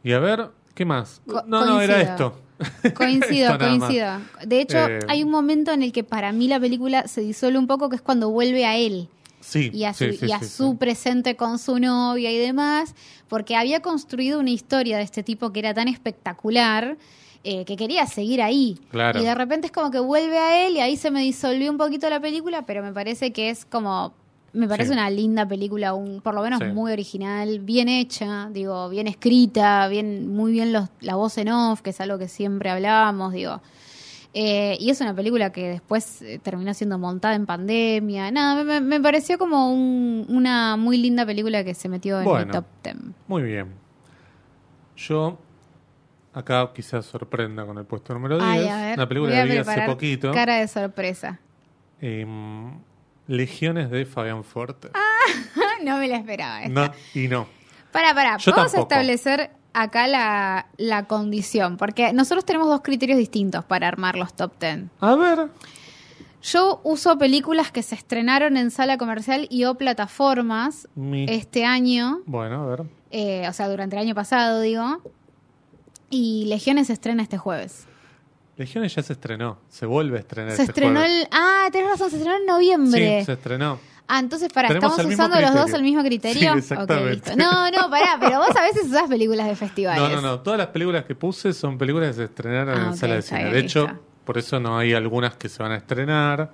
y 0.04 0.12
a 0.14 0.20
ver, 0.20 0.50
¿qué 0.74 0.86
más? 0.86 1.22
Co- 1.28 1.44
no, 1.48 1.66
no, 1.66 1.80
era 1.82 2.02
esto. 2.02 2.40
Coincido, 2.96 3.52
Esto 3.52 3.58
nada 3.58 3.76
más. 3.78 3.80
coincido. 3.90 4.08
De 4.46 4.62
hecho, 4.62 4.78
Eh, 4.78 5.00
hay 5.08 5.24
un 5.24 5.30
momento 5.32 5.72
en 5.72 5.84
el 5.84 5.92
que 5.92 6.04
para 6.04 6.32
mí 6.32 6.48
la 6.48 6.60
película 6.60 7.08
se 7.08 7.22
disuelve 7.22 7.60
un 7.60 7.68
poco, 7.68 7.90
que 7.90 7.96
es 7.98 8.02
cuando 8.02 8.30
vuelve 8.30 8.66
a 8.66 8.76
él 8.78 9.10
Sí, 9.42 9.70
y 9.74 9.84
a 9.84 9.94
su, 9.94 10.06
sí, 10.06 10.18
sí, 10.18 10.26
y 10.28 10.32
a 10.32 10.42
su 10.42 10.78
presente 10.78 11.36
con 11.36 11.60
su 11.60 11.78
novia 11.80 12.32
y 12.32 12.38
demás, 12.38 12.96
porque 13.28 13.56
había 13.56 13.80
construido 13.82 14.40
una 14.40 14.50
historia 14.50 14.98
de 14.98 15.04
este 15.04 15.22
tipo 15.22 15.52
que 15.54 15.60
era 15.60 15.72
tan 15.74 15.88
espectacular 15.88 16.98
eh, 17.44 17.64
que 17.66 17.76
quería 17.78 18.08
seguir 18.08 18.42
ahí. 18.42 18.80
Claro. 18.90 19.22
Y 19.22 19.24
de 19.24 19.36
repente 19.36 19.68
es 19.68 19.72
como 19.72 19.92
que 19.92 20.00
vuelve 20.00 20.40
a 20.40 20.66
él 20.66 20.78
y 20.78 20.80
ahí 20.80 20.98
se 20.98 21.12
me 21.12 21.22
disolvió 21.22 21.70
un 21.70 21.78
poquito 21.78 22.10
la 22.10 22.20
película, 22.20 22.66
pero 22.66 22.82
me 22.82 22.92
parece 22.92 23.32
que 23.34 23.52
es 23.52 23.66
como... 23.66 24.14
Me 24.56 24.68
parece 24.68 24.90
Sí. 24.90 24.94
una 24.94 25.10
linda 25.10 25.48
película, 25.48 25.94
un, 25.94 26.22
por 26.22 26.34
lo 26.34 26.42
menos 26.42 26.60
Sí. 26.60 26.66
muy 26.68 26.92
original, 26.92 27.60
bien 27.60 27.90
hecha, 27.90 28.50
digo, 28.52 28.90
bien 28.90 29.08
escrita, 29.08 29.88
bien, 29.88 30.28
muy 30.34 30.52
bien 30.52 30.72
los, 30.74 30.90
la 31.02 31.16
voz 31.16 31.38
en 31.38 31.50
off, 31.50 31.82
que 31.82 31.90
es 31.92 32.02
algo 32.02 32.18
que 32.18 32.28
siempre 32.28 32.70
hablábamos, 32.70 33.34
digo. 33.34 33.62
Eh, 34.38 34.76
y 34.82 34.90
es 34.90 35.00
una 35.00 35.14
película 35.16 35.52
que 35.52 35.70
después 35.70 36.22
eh, 36.22 36.40
terminó 36.44 36.74
siendo 36.74 36.98
montada 37.00 37.36
en 37.36 37.46
pandemia. 37.46 38.32
Nada, 38.32 38.82
me, 38.82 39.00
pareció 39.00 39.38
como 39.38 39.72
un- 39.74 40.26
una 40.28 40.76
muy 40.76 40.98
linda 40.98 41.26
película 41.26 41.64
que 41.64 41.74
se 41.74 41.88
metió 41.88 42.20
en 42.20 42.26
Bueno. 42.26 42.52
top 42.52 42.66
10. 42.84 42.96
Muy 43.28 43.44
bien. 43.44 43.68
Yo 44.98 45.38
acá 46.34 46.72
quizás 46.74 47.06
sorprenda 47.06 47.66
con 47.66 47.78
el 47.78 47.86
puesto 47.86 48.14
número 48.14 48.38
10. 48.38 48.48
Ay, 48.50 48.68
a 48.68 48.78
ver, 48.78 48.98
una 48.98 49.08
película 49.08 49.32
que 49.44 49.52
vi 49.52 49.58
hace 49.58 49.82
poquito. 49.86 50.32
Cara 50.34 50.56
de 50.58 50.68
sorpresa. 50.68 51.40
em, 52.02 52.72
Legiones 53.28 53.90
de 53.90 54.06
Fabián 54.06 54.44
Forte. 54.44 54.90
no 55.84 55.98
me 55.98 56.08
la 56.08 56.18
esperaba. 56.18 56.64
esta. 56.64 56.88
No, 56.88 56.94
y 57.14 57.28
no. 57.28 57.48
Para, 57.92 58.14
para, 58.14 58.38
Yo 58.38 58.52
vamos 58.52 58.74
a 58.76 58.82
establecer 58.82 59.52
acá 59.74 60.08
la, 60.08 60.68
la 60.78 61.06
condición, 61.06 61.78
porque 61.78 62.14
nosotros 62.14 62.46
tenemos 62.46 62.68
dos 62.68 62.82
criterios 62.82 63.18
distintos 63.18 63.64
para 63.66 63.88
armar 63.88 64.16
los 64.16 64.34
top 64.34 64.54
10. 64.60 64.80
A 65.02 65.16
ver. 65.16 65.48
Yo 66.44 66.80
uso 66.84 67.18
películas 67.18 67.72
que 67.72 67.82
se 67.82 67.96
estrenaron 67.96 68.56
en 68.58 68.70
sala 68.70 68.98
comercial 68.98 69.48
y 69.50 69.66
o 69.66 69.76
plataformas 69.76 70.88
Mi... 70.94 71.26
este 71.28 71.66
año, 71.66 72.20
Bueno, 72.28 72.62
a 72.64 72.66
ver. 72.68 72.84
eh, 73.10 73.48
o 73.50 73.54
sea, 73.54 73.68
durante 73.68 73.96
el 73.96 74.04
año 74.04 74.14
pasado, 74.14 74.62
digo. 74.62 75.02
Y 76.12 76.46
Legiones 76.46 76.88
se 76.88 76.94
estrena 76.94 77.24
este 77.24 77.38
jueves. 77.40 77.88
Legiones 78.58 78.96
ya 78.96 79.04
se 79.04 79.14
estrenó. 79.14 79.60
Se 79.70 79.86
vuelve 79.86 80.18
a 80.18 80.22
estrenar 80.22 80.52
Se 80.56 80.62
este 80.64 80.72
estrenó 80.72 81.00
jueves. 81.02 81.22
el. 81.24 81.28
Ah, 81.32 81.68
tenés 81.72 81.90
razón, 81.90 82.10
se 82.10 82.18
estrenó 82.18 82.38
en 82.38 82.46
noviembre. 82.46 83.20
Sí, 83.20 83.26
se 83.26 83.34
estrenó. 83.34 83.80
Ah, 84.08 84.20
entonces, 84.20 84.54
para, 84.54 84.68
¿estamos 84.70 84.98
usando 85.04 85.40
los 85.42 85.54
dos 85.54 85.74
el 85.74 85.82
mismo 85.82 86.04
criterio? 86.04 86.54
Sí, 86.54 86.58
exactamente. 86.60 87.36
No, 87.36 87.70
no, 87.72 87.90
pará, 87.90 88.18
pero 88.20 88.38
vos 88.38 88.56
a 88.56 88.62
veces 88.62 88.86
usás 88.86 89.10
películas 89.10 89.48
de 89.48 89.56
festivales. 89.56 90.02
No, 90.02 90.10
no, 90.10 90.22
no. 90.22 90.40
Todas 90.42 90.60
las 90.60 90.68
películas 90.68 91.06
que 91.06 91.16
puse 91.16 91.54
son 91.54 91.78
películas 91.78 92.10
que 92.10 92.14
se 92.14 92.24
estrenaron 92.26 92.78
Ah, 92.78 92.84
en 92.84 92.90
ok, 92.90 92.96
sala 92.96 93.16
de 93.16 93.22
cine. 93.24 93.40
bien, 93.42 93.54
de 93.54 93.60
hecho, 93.60 93.88
por 94.24 94.38
eso 94.38 94.60
no 94.60 94.78
hay 94.78 94.94
algunas 94.94 95.36
que 95.36 95.50
se 95.50 95.62
van 95.64 95.72
a 95.72 95.78
estrenar 95.78 96.52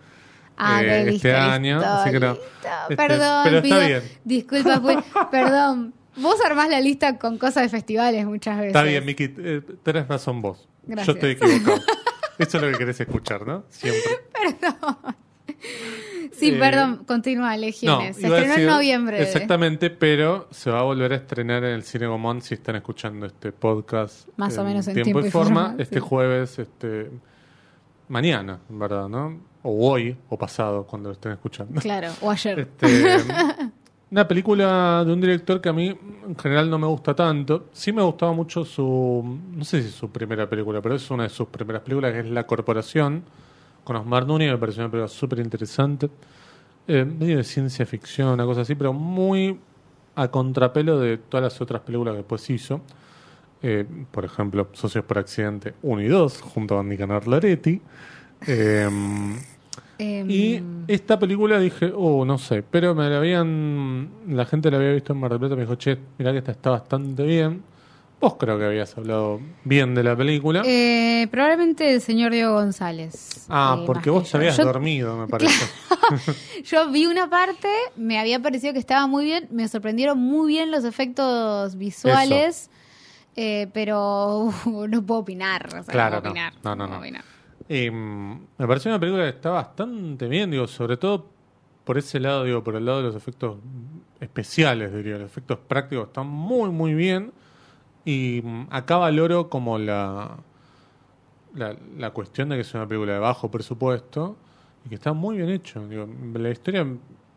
Ah, 0.57 0.81
eh, 0.83 1.05
listo, 1.05 1.27
este 1.27 1.35
año. 1.35 1.77
listo, 1.77 1.91
así 1.91 2.11
que 2.11 2.19
no. 2.19 2.31
listo. 2.33 2.47
Este, 2.83 2.95
Perdón, 2.95 3.41
pero 3.43 3.57
está 3.59 3.79
bien. 3.79 4.03
disculpas, 4.23 4.79
pues, 4.79 4.97
perdón. 5.29 5.93
Vos 6.17 6.35
armás 6.45 6.69
la 6.69 6.79
lista 6.81 7.17
con 7.17 7.37
cosas 7.37 7.63
de 7.63 7.69
festivales 7.69 8.25
muchas 8.25 8.57
veces. 8.57 8.67
Está 8.67 8.83
bien, 8.83 9.05
Miki. 9.05 9.33
eh, 9.37 9.61
tenés 9.83 10.07
razón 10.07 10.41
vos. 10.41 10.67
Gracias. 10.83 11.07
Yo 11.07 11.13
estoy 11.13 11.31
equivocado. 11.31 11.81
Eso 12.37 12.57
es 12.57 12.63
lo 12.63 12.71
que 12.71 12.77
querés 12.77 12.99
escuchar, 12.99 13.45
¿no? 13.45 13.65
Siempre. 13.69 14.01
Sí, 16.33 16.49
Eh, 16.49 16.57
perdón, 16.57 17.03
continúa, 17.05 17.55
Legiones. 17.55 18.15
se 18.15 18.25
iba 18.25 18.37
a 18.37 18.39
estrenó 18.39 18.55
decir- 18.55 18.67
en 18.67 18.73
noviembre. 18.75 19.21
Exactamente, 19.21 19.89
pero 19.91 20.47
se 20.49 20.71
va 20.71 20.79
a 20.79 20.83
volver 20.83 21.11
a 21.13 21.17
estrenar 21.17 21.63
en 21.65 21.71
el 21.75 21.83
Cine 21.83 22.07
Gomón 22.07 22.41
si 22.41 22.55
están 22.55 22.75
escuchando 22.77 23.27
este 23.27 23.51
podcast. 23.51 24.27
Más 24.37 24.57
o 24.57 24.61
en 24.61 24.67
menos 24.67 24.87
en 24.87 24.93
tiempo, 24.95 25.19
tiempo 25.19 25.25
y 25.25 25.27
y 25.27 25.31
forma. 25.31 25.65
forma, 25.67 25.81
este 25.83 25.95
sí. 25.95 26.01
jueves, 26.01 26.57
este 26.57 27.11
mañana, 28.07 28.59
en 28.69 28.79
verdad, 28.79 29.07
¿no? 29.07 29.39
O 29.61 29.87
hoy, 29.91 30.17
o 30.29 30.37
pasado, 30.37 30.85
cuando 30.87 31.09
lo 31.09 31.13
estén 31.13 31.33
escuchando. 31.33 31.79
Claro, 31.79 32.07
o 32.21 32.31
ayer. 32.31 32.59
Este, 32.59 32.87
una 34.11 34.27
película 34.27 35.03
de 35.05 35.13
un 35.13 35.21
director 35.21 35.61
que 35.61 35.69
a 35.69 35.73
mí 35.73 35.87
en 36.27 36.37
general 36.37 36.69
no 36.69 36.77
me 36.77 36.85
gusta 36.85 37.15
tanto. 37.15 37.69
Sí 37.71 37.93
me 37.93 38.01
gustaba 38.01 38.33
mucho 38.33 38.65
su, 38.65 39.39
no 39.53 39.63
sé 39.63 39.81
si 39.81 39.87
es 39.87 39.93
su 39.93 40.09
primera 40.09 40.49
película, 40.49 40.81
pero 40.81 40.95
es 40.95 41.09
una 41.09 41.23
de 41.23 41.29
sus 41.29 41.47
primeras 41.47 41.81
películas, 41.81 42.11
que 42.11 42.19
es 42.19 42.29
La 42.29 42.45
Corporación, 42.45 43.23
con 43.85 43.95
Osmar 43.95 44.27
Núñez, 44.27 44.51
me 44.51 44.57
pareció 44.57 44.83
una 44.83 44.91
película 44.91 45.07
súper 45.07 45.39
interesante. 45.39 46.09
Eh, 46.87 47.05
medio 47.05 47.37
de 47.37 47.43
ciencia 47.45 47.85
ficción, 47.85 48.27
una 48.27 48.43
cosa 48.45 48.61
así, 48.61 48.75
pero 48.75 48.91
muy 48.91 49.57
a 50.15 50.27
contrapelo 50.27 50.99
de 50.99 51.17
todas 51.17 51.43
las 51.45 51.61
otras 51.61 51.81
películas 51.81 52.11
que 52.13 52.17
después 52.17 52.49
hizo. 52.49 52.81
Eh, 53.63 53.85
por 54.11 54.25
ejemplo, 54.25 54.67
Socios 54.73 55.05
por 55.05 55.19
Accidente 55.19 55.75
1 55.83 56.01
y 56.01 56.07
2, 56.09 56.41
junto 56.41 56.77
a 56.77 56.83
Nicanor 56.83 57.27
Loretti. 57.27 57.81
Eh, 58.45 58.89
Em, 60.03 60.29
y 60.31 60.63
esta 60.87 61.19
película 61.19 61.59
dije, 61.59 61.91
oh, 61.95 62.25
no 62.25 62.37
sé, 62.39 62.63
pero 62.63 62.95
me 62.95 63.07
la 63.09 63.17
habían, 63.19 64.09
la 64.27 64.45
gente 64.45 64.71
la 64.71 64.77
había 64.77 64.93
visto 64.93 65.13
en 65.13 65.19
Mar 65.19 65.29
del 65.29 65.39
Plata, 65.39 65.55
me 65.55 65.61
dijo, 65.61 65.75
che, 65.75 65.97
mirá 66.17 66.31
que 66.31 66.39
esta 66.39 66.51
está 66.53 66.71
bastante 66.71 67.23
bien. 67.23 67.61
Vos 68.19 68.35
creo 68.39 68.57
que 68.59 68.65
habías 68.65 68.95
hablado 68.97 69.39
bien 69.63 69.95
de 69.95 70.03
la 70.03 70.15
película. 70.15 70.61
eh, 70.65 71.27
probablemente 71.31 71.91
el 71.93 72.01
señor 72.01 72.31
Diego 72.31 72.53
González. 72.53 73.45
ah, 73.49 73.77
eh, 73.79 73.83
porque 73.85 74.09
vos 74.11 74.29
te 74.29 74.37
habías 74.37 74.57
Yo- 74.57 74.65
dormido, 74.65 75.17
me 75.17 75.27
parece. 75.27 75.65
Yo 76.65 76.91
vi 76.91 77.05
una 77.07 77.29
parte, 77.29 77.67
me 77.95 78.19
había 78.19 78.39
parecido 78.39 78.73
que 78.73 78.79
estaba 78.79 79.07
muy 79.07 79.25
bien, 79.25 79.47
me 79.51 79.67
sorprendieron 79.67 80.19
muy 80.19 80.49
bien 80.53 80.69
los 80.71 80.83
efectos 80.83 81.75
visuales, 81.77 82.69
eh, 83.35 83.67
pero 83.73 84.51
uh, 84.65 84.87
no 84.87 85.01
puedo 85.03 85.21
opinar. 85.21 85.67
o 85.67 85.83
sea, 85.83 85.91
Claro, 85.91 86.17
no 86.17 86.21
puedo 86.21 86.33
no. 86.35 86.41
opinar. 86.41 86.53
No, 86.63 86.75
no, 86.75 86.85
puedo 86.85 86.89
no. 86.89 86.99
opinar. 86.99 87.23
Mm, 87.71 88.33
me 88.57 88.67
pareció 88.67 88.91
una 88.91 88.99
película 88.99 89.23
que 89.23 89.29
está 89.29 89.49
bastante 89.49 90.27
bien, 90.27 90.51
digo, 90.51 90.67
sobre 90.67 90.97
todo 90.97 91.27
por 91.85 91.97
ese 91.97 92.19
lado, 92.19 92.43
digo, 92.43 92.63
por 92.63 92.75
el 92.75 92.85
lado 92.85 92.97
de 92.97 93.03
los 93.05 93.15
efectos 93.15 93.57
especiales, 94.19 94.93
diría, 94.93 95.17
los 95.17 95.31
efectos 95.31 95.57
prácticos 95.67 96.07
están 96.07 96.27
muy, 96.27 96.69
muy 96.69 96.93
bien. 96.93 97.31
Y 98.03 98.41
mm, 98.43 98.67
acá 98.71 98.97
valoro 98.97 99.49
como 99.49 99.77
la, 99.77 100.37
la, 101.53 102.09
cuestión 102.11 102.49
de 102.49 102.55
que 102.55 102.61
es 102.61 102.73
una 102.73 102.87
película 102.87 103.13
de 103.13 103.19
bajo 103.19 103.49
presupuesto 103.49 104.35
y 104.85 104.89
que 104.89 104.95
está 104.95 105.13
muy 105.13 105.37
bien 105.37 105.49
hecho. 105.49 105.87
Digo, 105.87 106.07
la 106.33 106.49
historia 106.49 106.85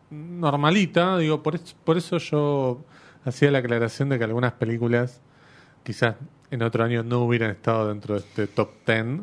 normalita, 0.09 1.17
digo, 1.17 1.41
por 1.43 1.55
eso, 1.55 1.75
por 1.83 1.97
eso 1.97 2.17
yo 2.17 2.81
hacía 3.23 3.51
la 3.51 3.59
aclaración 3.59 4.09
de 4.09 4.17
que 4.17 4.25
algunas 4.25 4.53
películas 4.53 5.21
quizás 5.83 6.15
en 6.51 6.61
otro 6.61 6.83
año 6.83 7.03
no 7.03 7.21
hubieran 7.21 7.51
estado 7.51 7.87
dentro 7.87 8.15
de 8.15 8.19
este 8.21 8.47
top 8.47 8.69
10. 8.85 9.21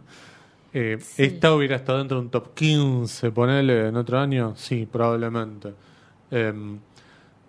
Eh, 0.72 0.98
Sí. 1.00 1.24
Esta 1.24 1.54
hubiera 1.54 1.76
estado 1.76 1.98
dentro 1.98 2.18
de 2.18 2.24
un 2.24 2.30
top 2.30 2.54
15, 2.54 3.30
ponele 3.30 3.88
en 3.88 3.96
otro 3.96 4.18
año, 4.18 4.54
sí, 4.56 4.86
probablemente. 4.90 5.74
Em, 6.30 6.78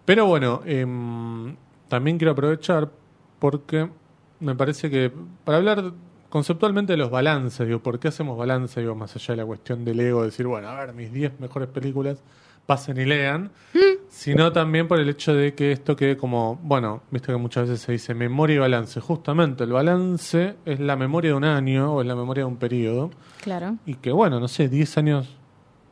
pero 0.05 0.25
bueno, 0.25 0.62
em, 0.65 1.55
también 1.88 2.17
quiero 2.17 2.31
aprovechar 2.33 2.89
porque 3.39 3.89
me 4.41 4.55
parece 4.55 4.89
que 4.89 5.12
para 5.45 5.57
hablar 5.59 5.93
conceptualmente 6.29 6.93
de 6.93 6.97
los 6.97 7.09
balances, 7.12 7.65
digo, 7.65 7.79
¿por 7.79 7.99
qué 7.99 8.09
hacemos 8.09 8.38
balance? 8.38 8.79
Digo, 8.81 8.95
más 8.95 9.15
allá 9.15 9.33
de 9.33 9.38
la 9.38 9.45
cuestión 9.45 9.86
del 9.86 9.99
ego, 10.01 10.23
decir, 10.23 10.47
bueno, 10.47 10.67
a 10.67 10.79
ver, 10.86 10.93
mis 10.93 11.13
10 11.13 11.39
mejores 11.39 11.69
películas, 11.69 12.21
pasen 12.65 12.97
y 12.97 13.05
lean, 13.05 13.51
sino 14.23 14.51
también 14.51 14.88
por 14.88 14.99
el 14.99 15.09
hecho 15.09 15.33
de 15.33 15.53
que 15.53 15.71
esto 15.71 15.95
quede 15.95 16.15
como, 16.17 16.59
bueno, 16.63 17.01
viste 17.12 17.31
que 17.31 17.38
muchas 17.38 17.67
veces 17.67 17.81
se 17.86 17.91
dice 17.91 18.13
memoria 18.13 18.55
y 18.55 18.59
balance. 18.59 18.99
Justamente, 19.01 19.63
el 19.65 19.71
balance 19.73 20.55
es 20.65 20.79
la 20.79 20.95
memoria 20.95 21.31
de 21.31 21.36
un 21.38 21.43
año 21.43 21.93
o 21.93 22.01
es 22.01 22.07
la 22.07 22.15
memoria 22.15 22.43
de 22.43 22.47
un 22.49 22.57
periodo. 22.57 23.12
Claro. 23.41 23.75
Y 23.86 23.95
que, 23.95 24.12
bueno, 24.12 24.39
no 24.39 24.47
sé, 24.47 24.69
10 24.69 24.97
años 24.97 25.36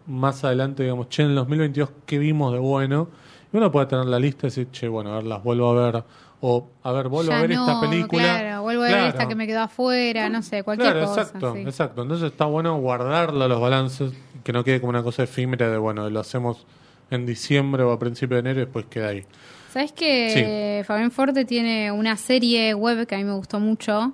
más 0.07 0.43
adelante, 0.43 0.83
digamos, 0.83 1.09
che, 1.09 1.23
en 1.23 1.29
el 1.29 1.35
2022, 1.35 1.89
¿qué 2.05 2.17
vimos 2.19 2.53
de 2.53 2.59
bueno? 2.59 3.09
Y 3.53 3.57
uno 3.57 3.71
puede 3.71 3.85
tener 3.87 4.05
la 4.05 4.19
lista 4.19 4.47
y 4.47 4.49
decir, 4.49 4.69
che, 4.71 4.87
bueno, 4.87 5.11
a 5.11 5.15
ver, 5.15 5.25
las 5.25 5.43
vuelvo 5.43 5.69
a 5.69 5.91
ver. 5.91 6.03
O, 6.43 6.69
a 6.81 6.91
ver, 6.91 7.07
vuelvo 7.07 7.31
Ya 7.31 7.37
a 7.37 7.41
ver 7.41 7.51
no, 7.55 7.67
esta 7.67 7.81
película. 7.81 8.23
Claro, 8.23 8.61
vuelvo 8.63 8.83
a 8.83 8.87
ver 8.87 9.07
esta 9.09 9.27
que 9.27 9.35
me 9.35 9.45
quedó 9.45 9.61
afuera, 9.61 10.27
no 10.29 10.41
sé, 10.41 10.63
cualquier 10.63 10.91
Claro, 10.93 11.05
cosa. 11.07 11.21
exacto, 11.21 11.53
sí. 11.53 11.59
exacto. 11.61 12.01
Entonces 12.01 12.31
está 12.31 12.45
bueno 12.45 12.77
guardarlo 12.79 13.47
los 13.47 13.61
balances, 13.61 14.13
que 14.43 14.51
no 14.51 14.63
quede 14.63 14.79
como 14.79 14.89
una 14.89 15.03
cosa 15.03 15.21
efímera 15.23 15.69
de, 15.69 15.77
bueno, 15.77 16.09
lo 16.09 16.19
hacemos 16.19 16.65
en 17.11 17.25
diciembre 17.27 17.83
o 17.83 17.91
a 17.91 17.99
principio 17.99 18.35
de 18.37 18.39
enero 18.41 18.61
y 18.61 18.63
después 18.65 18.85
queda 18.87 19.09
ahí. 19.09 19.25
¿Sabes 19.71 19.91
que 19.91 20.83
Fabián 20.85 21.11
Forte 21.11 21.45
tiene 21.45 21.91
una 21.91 22.17
serie 22.17 22.73
web 22.73 23.05
que 23.07 23.15
a 23.15 23.17
mí 23.19 23.23
me 23.23 23.33
gustó 23.33 23.59
mucho, 23.59 24.11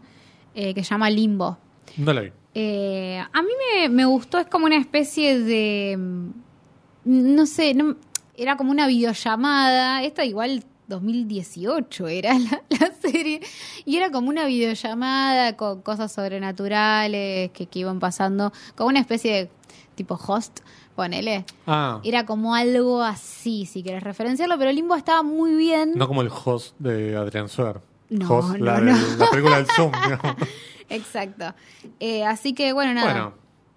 eh, 0.54 0.74
que 0.74 0.84
se 0.84 0.90
llama 0.92 1.10
Limbo? 1.10 1.58
No 1.96 2.14
la 2.14 2.22
vi. 2.22 2.32
Eh, 2.54 3.20
a 3.32 3.42
mí 3.42 3.50
me, 3.76 3.90
me 3.90 4.06
gustó, 4.06 4.40
es 4.40 4.48
como 4.48 4.66
una 4.66 4.78
especie 4.78 5.40
de. 5.40 5.96
mm, 5.98 6.30
No 7.06 7.46
sé, 7.46 7.74
no, 7.74 7.96
era 8.36 8.56
como 8.58 8.70
una 8.72 8.86
videollamada. 8.88 10.04
Esta 10.04 10.26
igual 10.26 10.64
2018 10.88 12.08
era 12.08 12.34
la, 12.40 12.62
la 12.70 12.92
serie. 12.94 13.42
Y 13.86 13.98
era 13.98 14.12
como 14.12 14.30
una 14.30 14.46
videollamada 14.46 15.56
con 15.58 15.82
cosas 15.82 16.12
sobrenaturales 16.12 17.52
que, 17.52 17.66
que 17.68 17.80
iban 17.80 18.00
pasando, 18.00 18.52
como 18.76 18.90
una 18.90 19.00
especie 19.00 19.34
de 19.34 19.50
tipo 19.96 20.16
host, 20.16 20.60
ponele. 20.98 21.46
Ah, 21.66 22.02
Era 22.04 22.26
como 22.26 22.54
algo 22.56 23.02
así, 23.02 23.66
si 23.66 23.84
quieres 23.84 24.04
referenciarlo, 24.04 24.58
pero 24.58 24.72
Limbo 24.74 24.96
estaba 24.96 25.24
muy 25.24 25.56
bien. 25.56 25.94
no 25.96 26.08
como 26.10 26.22
el 26.22 26.30
host 26.30 26.76
de 26.80 27.16
Adrián 27.16 27.48
Suer. 27.48 27.80
No, 28.10 28.28
host, 28.30 28.58
no, 28.58 28.66
la, 28.66 28.82
no. 28.82 28.98
de- 28.98 29.18
la 29.18 29.30
película 29.30 29.58
del 29.58 29.68
Zoom. 29.68 29.92
Exacto. 30.90 31.54
Eh, 32.00 32.26
así 32.26 32.54
que 32.54 32.74
bueno, 32.74 32.94
nada. 32.94 33.12
Bueno, 33.12 33.34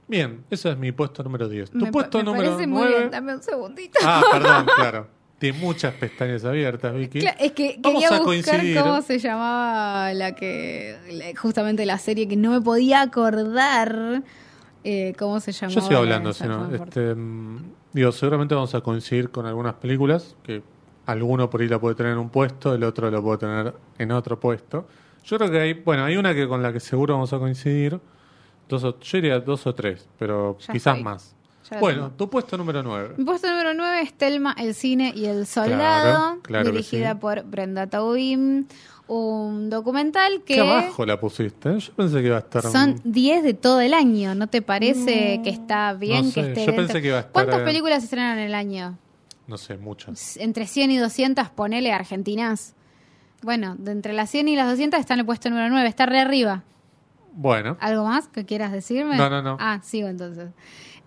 bien, 0.08 0.44
ese 0.50 0.70
es 0.70 0.78
mi 0.78 0.92
puesto 0.92 1.22
número 1.22 1.48
10. 1.48 1.70
Tu 1.70 1.78
me, 1.78 1.92
puesto 1.92 2.18
me 2.18 2.24
número 2.24 2.50
parece 2.52 2.66
muy 2.66 2.82
9. 2.82 2.96
bien. 2.98 3.10
Dame 3.10 3.34
un 3.34 3.42
segundito. 3.42 3.98
Ah, 4.04 4.22
perdón, 4.32 4.66
claro. 4.76 5.08
Tiene 5.38 5.58
muchas 5.58 5.94
pestañas 5.94 6.44
abiertas, 6.44 6.94
Vicky. 6.94 7.20
Cla- 7.20 7.34
es 7.38 7.52
que 7.52 7.76
Vamos 7.80 8.02
quería 8.02 8.18
buscar 8.18 8.24
coincidir. 8.24 8.80
cómo 8.80 9.00
se 9.02 9.18
llamaba 9.18 10.12
la 10.14 10.34
que 10.34 11.34
justamente 11.40 11.86
la 11.86 11.98
serie 11.98 12.28
que 12.28 12.36
no 12.36 12.50
me 12.50 12.60
podía 12.60 13.00
acordar 13.00 14.22
eh, 14.84 15.14
cómo 15.18 15.40
se 15.40 15.52
llamaba. 15.52 15.74
Yo 15.74 15.80
sigo 15.80 15.92
la 15.92 15.98
hablando, 15.98 16.28
de 16.30 16.34
si 16.34 16.44
no. 16.44 16.60
Jack 16.60 16.70
Manford. 16.70 16.88
Este, 16.88 17.14
mm, 17.14 17.58
digo, 17.92 18.12
seguramente 18.12 18.54
vamos 18.54 18.74
a 18.74 18.80
coincidir 18.80 19.30
con 19.30 19.46
algunas 19.46 19.74
películas 19.74 20.36
que 20.42 20.62
alguno 21.06 21.50
por 21.50 21.60
ahí 21.60 21.68
la 21.68 21.78
puede 21.80 21.94
tener 21.94 22.12
en 22.12 22.18
un 22.18 22.30
puesto, 22.30 22.74
el 22.74 22.84
otro 22.84 23.10
lo 23.10 23.22
puede 23.22 23.38
tener 23.38 23.74
en 23.98 24.12
otro 24.12 24.38
puesto. 24.38 24.86
Yo 25.24 25.36
creo 25.38 25.50
que 25.50 25.60
hay, 25.60 25.72
bueno, 25.74 26.04
hay 26.04 26.16
una 26.16 26.34
que 26.34 26.46
con 26.48 26.62
la 26.62 26.72
que 26.72 26.80
seguro 26.80 27.14
vamos 27.14 27.32
a 27.32 27.38
coincidir. 27.38 28.00
Dos 28.68 28.84
o, 28.84 28.98
yo 29.00 29.18
diría 29.18 29.40
dos 29.40 29.66
o 29.66 29.74
tres, 29.74 30.08
pero 30.18 30.56
Ya 30.60 30.72
quizás 30.72 30.94
estoy. 30.96 31.02
más. 31.04 31.36
Bueno, 31.80 32.04
tengo. 32.04 32.16
tu 32.16 32.30
puesto 32.30 32.56
número 32.56 32.82
9. 32.82 33.14
Mi 33.16 33.24
puesto 33.24 33.48
número 33.48 33.74
9 33.74 34.00
es 34.02 34.12
Telma, 34.14 34.54
el 34.58 34.74
cine 34.74 35.12
y 35.14 35.26
el 35.26 35.46
soldado, 35.46 36.40
Claro, 36.40 36.42
claro 36.42 36.70
dirigida 36.72 37.12
sí. 37.12 37.18
por 37.20 37.44
Brenda 37.44 37.86
Taubin. 37.86 38.66
Un 39.12 39.70
documental 39.70 40.42
que 40.44 40.54
¿Qué 40.54 40.60
abajo 40.60 41.04
la 41.04 41.18
pusiste? 41.18 41.80
Yo 41.80 41.92
pensé 41.94 42.20
que 42.20 42.26
iba 42.28 42.36
a 42.36 42.40
estar. 42.40 42.62
son 42.62 43.00
10 43.02 43.42
de 43.42 43.54
todo 43.54 43.80
el 43.80 43.92
año. 43.92 44.36
¿No 44.36 44.46
te 44.46 44.62
parece 44.62 45.38
No, 45.38 45.42
que 45.42 45.50
está 45.50 45.94
bien 45.94 46.26
no 46.26 46.32
que 46.32 46.42
sé, 46.42 46.48
esté 46.48 46.60
yo 46.60 46.66
dentro? 46.66 46.86
pensé 46.86 47.02
que 47.02 47.08
iba 47.08 47.16
a 47.16 47.20
estar, 47.20 47.32
¿Cuántas 47.32 47.60
eh, 47.60 47.64
películas 47.64 47.98
se 47.98 48.04
estrenan 48.04 48.38
en 48.38 48.44
el 48.44 48.54
año? 48.54 48.96
No 49.48 49.58
sé, 49.58 49.76
muchas. 49.78 50.36
entre 50.36 50.66
100 50.68 50.92
y 50.92 50.96
200, 50.98 51.48
ponele 51.50 51.90
argentinas. 51.92 52.74
Bueno, 53.42 53.74
de 53.80 53.90
entre 53.90 54.12
las 54.12 54.30
100 54.30 54.46
y 54.46 54.54
las 54.54 54.68
200 54.70 55.00
está 55.00 55.14
en 55.14 55.20
el 55.20 55.26
puesto 55.26 55.50
número 55.50 55.68
9, 55.70 55.88
está 55.88 56.06
re 56.06 56.20
arriba. 56.20 56.62
Bueno, 57.32 57.76
¿Algo 57.80 58.04
más 58.04 58.28
que 58.28 58.44
quieras 58.44 58.70
decirme? 58.70 59.16
No, 59.16 59.28
no, 59.28 59.42
no. 59.42 59.56
Ah, 59.58 59.80
sigo 59.82 60.06
entonces. 60.08 60.50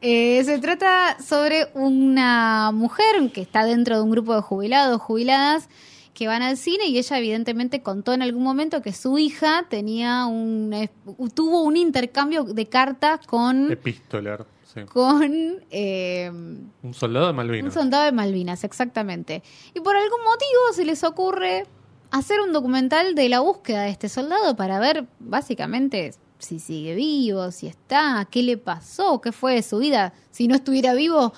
Eh, 0.01 0.41
se 0.43 0.59
trata 0.59 1.15
sobre 1.21 1.67
una 1.73 2.71
mujer 2.73 3.31
que 3.33 3.39
está 3.41 3.63
dentro 3.63 3.95
de 3.95 4.01
un 4.03 4.11
grupo 4.11 4.35
de 4.35 4.41
jubilados, 4.41 4.99
jubiladas, 5.01 5.69
que 6.13 6.27
van 6.27 6.41
al 6.41 6.57
cine 6.57 6.87
y 6.87 6.97
ella 6.97 7.17
evidentemente 7.17 7.81
contó 7.81 8.13
en 8.13 8.21
algún 8.21 8.43
momento 8.43 8.81
que 8.81 8.93
su 8.93 9.17
hija 9.17 9.65
tenía 9.69 10.25
un, 10.25 10.71
eh, 10.73 10.89
tuvo 11.33 11.63
un 11.63 11.75
intercambio 11.75 12.43
de 12.43 12.67
cartas 12.67 13.25
con, 13.25 13.71
Epistolar. 13.71 14.45
Sí. 14.63 14.81
con 14.85 15.31
eh, 15.69 16.31
Un 16.31 16.93
soldado 16.93 17.27
de 17.27 17.33
Malvinas. 17.33 17.75
un 17.75 17.81
soldado 17.81 18.05
de 18.05 18.11
Malvinas, 18.11 18.63
exactamente. 18.63 19.43
Y 19.73 19.79
por 19.81 19.95
algún 19.95 20.23
motivo 20.23 20.73
se 20.73 20.85
les 20.85 21.03
ocurre 21.03 21.65
hacer 22.11 22.39
un 22.41 22.53
documental 22.53 23.15
de 23.15 23.29
la 23.29 23.39
búsqueda 23.39 23.83
de 23.83 23.89
este 23.89 24.07
soldado 24.07 24.55
para 24.55 24.79
ver 24.79 25.07
básicamente 25.19 26.13
si 26.37 26.59
sigue 26.59 26.93
vivo, 26.93 27.51
si 27.51 27.67
está, 27.67 28.27
qué 28.29 28.43
le 28.43 28.57
pasó, 28.57 29.21
qué 29.21 29.31
fue 29.31 29.55
de 29.55 29.63
su 29.63 29.79
vida. 29.79 30.13
Si 30.29 30.47
no 30.47 30.55
estuviera 30.55 30.93
vivo, 30.93 31.33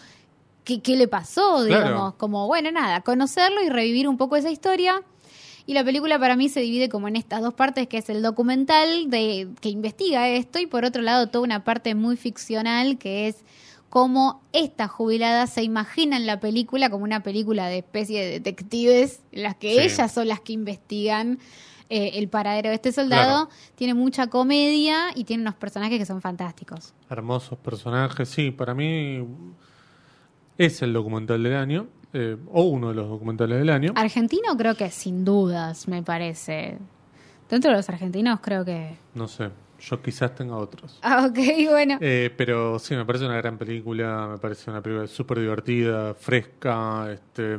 qué, 0.65 0.81
qué 0.81 0.97
le 0.97 1.07
pasó, 1.07 1.63
Claro. 1.65 1.85
digamos. 1.85 2.13
Como, 2.15 2.47
bueno, 2.47 2.69
nada, 2.71 2.99
conocerlo 3.01 3.63
y 3.63 3.69
revivir 3.69 4.09
un 4.09 4.17
poco 4.17 4.35
esa 4.35 4.51
historia. 4.51 5.01
Y 5.67 5.73
la 5.73 5.83
película 5.83 6.19
para 6.19 6.35
mí 6.35 6.49
se 6.49 6.59
divide 6.59 6.89
como 6.89 7.07
en 7.07 7.15
estas 7.15 7.41
dos 7.41 7.53
partes, 7.53 7.87
que 7.87 7.97
es 7.97 8.09
el 8.09 8.21
documental 8.21 9.09
de 9.09 9.47
que 9.61 9.69
investiga 9.69 10.27
esto 10.27 10.59
y 10.59 10.67
por 10.67 10.83
otro 10.85 11.01
lado 11.01 11.27
toda 11.29 11.43
una 11.43 11.63
parte 11.63 11.95
muy 11.95 12.17
ficcional 12.17 12.97
que 12.99 13.27
es 13.27 13.37
cómo 13.89 14.41
estas 14.53 14.91
jubiladas 14.91 15.51
se 15.53 15.63
imaginan 15.63 16.25
la 16.27 16.39
película 16.39 16.89
como 16.89 17.03
una 17.05 17.23
película 17.23 17.67
de 17.67 17.77
especie 17.79 18.23
de 18.23 18.29
detectives, 18.31 19.21
en 19.31 19.41
las 19.43 19.55
que 19.55 19.71
Sí. 19.71 19.79
ellas 19.79 20.11
son 20.11 20.27
las 20.27 20.39
que 20.41 20.53
investigan 20.53 21.39
eh, 21.89 22.11
el 22.15 22.27
paradero 22.29 22.69
de 22.69 22.75
este 22.75 22.91
soldado. 22.91 23.47
Tiene 23.75 23.93
mucha 23.93 24.27
comedia 24.27 25.07
y 25.15 25.23
tiene 25.23 25.41
unos 25.43 25.55
personajes 25.55 25.97
que 25.97 26.05
son 26.05 26.19
fantásticos. 26.21 26.93
Hermosos 27.09 27.57
personajes. 27.59 28.27
Sí, 28.29 28.51
para 28.51 28.73
mí 28.73 29.23
es 30.57 30.81
el 30.81 30.93
documental 30.93 31.41
del 31.43 31.55
año. 31.55 31.87
eh, 32.17 32.37
o 32.51 32.63
uno 32.63 32.89
de 32.89 32.95
los 32.95 33.09
documentales 33.09 33.57
del 33.59 33.69
año. 33.69 33.91
Argentino 33.95 34.55
creo 34.57 34.75
que 34.75 34.89
sin 34.89 35.25
dudas, 35.25 35.87
me 35.89 36.01
parece. 36.01 36.77
Dentro 37.49 37.71
de 37.71 37.77
los 37.77 37.89
argentinos 37.89 38.39
creo 38.41 38.63
que... 38.63 38.95
No 39.15 39.27
sé. 39.27 39.49
Yo 39.81 40.01
quizás 40.01 40.33
tenga 40.33 40.55
otros. 40.55 40.97
Ah, 41.03 41.25
ok, 41.29 41.37
bueno. 41.71 41.97
Eh, 41.99 42.33
pero 42.37 42.79
sí, 42.79 42.95
me 42.95 43.03
parece 43.05 43.25
una 43.25 43.35
gran 43.35 43.57
película. 43.57 44.29
Me 44.31 44.37
parece 44.37 44.71
una 44.71 44.81
película 44.81 45.07
súper 45.07 45.39
divertida, 45.41 46.13
fresca. 46.13 47.11
Este, 47.11 47.57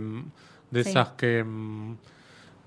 de 0.71 0.83
Sí. 0.85 0.89
esas 0.91 1.11
que. 1.11 1.45
mm, 1.45 1.95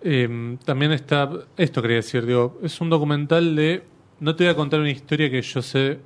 eh, 0.02 0.58
también 0.64 0.92
está. 0.92 1.30
Esto 1.58 1.82
quería 1.82 1.98
decir, 1.98 2.26
digo. 2.28 2.60
Es 2.62 2.80
un 2.80 2.90
documental 2.92 3.56
de. 3.56 3.84
No 4.20 4.36
te 4.36 4.44
voy 4.44 4.54
a 4.54 4.56
contar 4.56 4.80
una 4.80 4.92
historia 4.92 5.30
que 5.32 5.42
yo 5.42 5.62
sé 5.64 6.00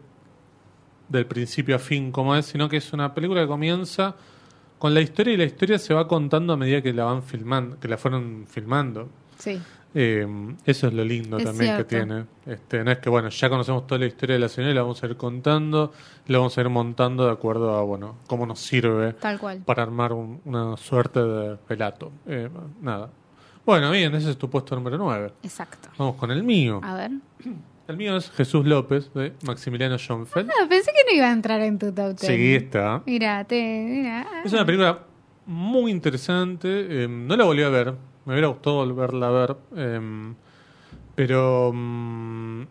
del 1.14 1.26
principio 1.26 1.76
a 1.78 1.80
fin 1.80 2.12
cómo 2.12 2.36
es, 2.36 2.46
sino 2.48 2.68
que 2.68 2.78
es 2.78 2.92
una 2.94 3.14
película 3.14 3.42
que 3.42 3.48
comienza 3.48 4.16
con 4.80 4.94
la 4.94 5.00
historia 5.00 5.34
y 5.34 5.38
la 5.38 5.46
historia 5.46 5.80
se 5.80 5.94
va 5.94 6.08
contando 6.08 6.54
a 6.54 6.58
medida 6.58 6.82
que 6.82 6.92
la 6.92 7.06
van 7.06 7.24
filmando, 7.24 7.80
que 7.80 7.88
la 7.88 7.98
fueron 7.98 8.46
filmando. 8.50 9.08
Sí. 9.38 9.62
Eh, 9.96 10.28
eso 10.66 10.88
es 10.88 10.94
lo 10.94 11.06
lindo 11.06 11.38
Es 11.38 11.46
también 11.46 11.78
que 11.78 11.84
tiene. 11.84 12.26
Este, 12.48 12.84
no 12.84 12.92
es 12.92 12.98
que, 12.98 13.10
bueno, 13.12 13.30
ya 13.30 13.48
conocemos 13.48 13.86
toda 13.86 14.00
la 14.00 14.08
historia 14.08 14.34
de 14.34 14.40
la 14.40 14.50
señora 14.50 14.72
y 14.72 14.76
la 14.76 14.82
vamos 14.82 15.02
a 15.04 15.06
ir 15.06 15.16
contando, 15.16 15.94
la 16.28 16.38
vamos 16.40 16.58
a 16.58 16.62
ir 16.62 16.70
montando 16.70 17.26
de 17.26 17.32
acuerdo 17.32 17.76
a, 17.78 17.84
bueno, 17.84 18.16
cómo 18.28 18.46
nos 18.48 18.60
sirve 18.60 19.14
Tal 19.14 19.40
cual. 19.40 19.60
para 19.64 19.84
armar 19.84 20.12
un- 20.12 20.42
una 20.46 20.76
suerte 20.78 21.22
de 21.24 21.58
relato. 21.70 22.12
Eh, 22.26 22.50
nada. 22.82 23.10
Bueno, 23.66 23.92
bien, 23.92 24.14
ese 24.16 24.32
es 24.32 24.38
tu 24.38 24.50
puesto 24.50 24.76
número 24.76 24.98
9. 24.98 25.32
Exacto. 25.44 25.90
Vamos 25.98 26.16
con 26.16 26.32
el 26.32 26.44
mío. 26.44 26.82
A 26.84 26.96
ver. 26.96 27.12
El 27.88 27.98
mío 27.98 28.16
es 28.16 28.32
Jesús 28.32 28.66
López, 28.66 29.14
de 29.14 29.34
Maximiliano 29.46 29.98
Schoenfeld. 29.98 30.50
Ah, 30.50 30.66
pensé 30.70 30.92
que 30.92 31.04
no 31.12 31.18
iba 31.18 31.28
a 31.30 31.34
entrar 31.34 31.62
en 31.62 31.78
tu 31.78 31.92
top 31.92 32.18
10. 32.18 32.20
Sí, 32.22 32.56
está. 32.56 33.04
Mira, 33.06 33.44
te. 33.44 34.08
Es 34.46 34.54
una 34.54 34.66
película 34.66 35.00
muy 35.46 35.92
interesante. 35.92 37.04
eh, 37.04 37.08
no 37.10 37.36
la 37.36 37.44
volví 37.44 37.62
a 37.64 37.70
ver. 37.70 37.94
Me 38.26 38.34
hubiera 38.34 38.48
gustado 38.48 38.78
volverla 38.78 39.28
a 39.28 39.32
ver. 39.32 39.58
eh, 39.76 40.34
pero 41.16 41.72
mm, 41.74 42.62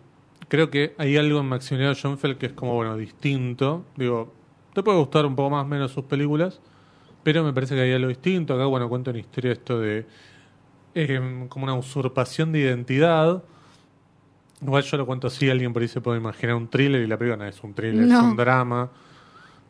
creo 0.49 0.71
que 0.71 0.95
hay 0.99 1.17
algo 1.17 1.41
en 1.41 1.47
Maximiliano 1.47 1.95
Schoenfeld 1.95 2.39
que 2.39 2.47
es 2.47 2.53
como, 2.55 2.75
bueno, 2.75 2.97
distinto. 2.97 3.85
Digo, 3.97 4.33
te 4.73 4.83
puede 4.83 4.99
gustar 4.99 5.27
un 5.27 5.37
poco 5.37 5.51
más 5.51 5.65
o 5.65 5.69
menos 5.69 5.93
sus 5.93 6.05
películas. 6.05 6.61
Pero 7.23 7.45
me 7.45 7.53
parece 7.53 7.75
que 7.75 7.83
hay 7.83 7.93
algo 7.93 8.09
distinto. 8.09 8.55
Acá, 8.55 8.65
bueno, 8.65 8.89
cuento 8.89 9.11
una 9.11 9.21
historia 9.21 9.53
esto 9.53 9.79
de 9.79 10.07
eh, 10.95 11.47
como 11.51 11.65
una 11.65 11.75
usurpación 11.75 12.51
de 12.51 12.61
identidad. 12.61 13.45
Igual 14.63 14.83
yo 14.85 14.97
lo 14.97 15.07
cuento 15.07 15.27
así, 15.27 15.51
alguien 15.51 15.73
por 15.73 15.83
ahí 15.83 15.89
se 15.89 16.01
puede 16.01 16.19
imaginar 16.19 16.55
un 16.57 16.69
thriller 16.69 17.03
y 17.03 17.07
la 17.07 17.17
película 17.19 17.45
no 17.45 17.49
es 17.51 17.63
un 17.63 17.75
thriller, 17.75 18.05
es 18.05 18.13
un 18.13 18.37
drama. 18.37 18.89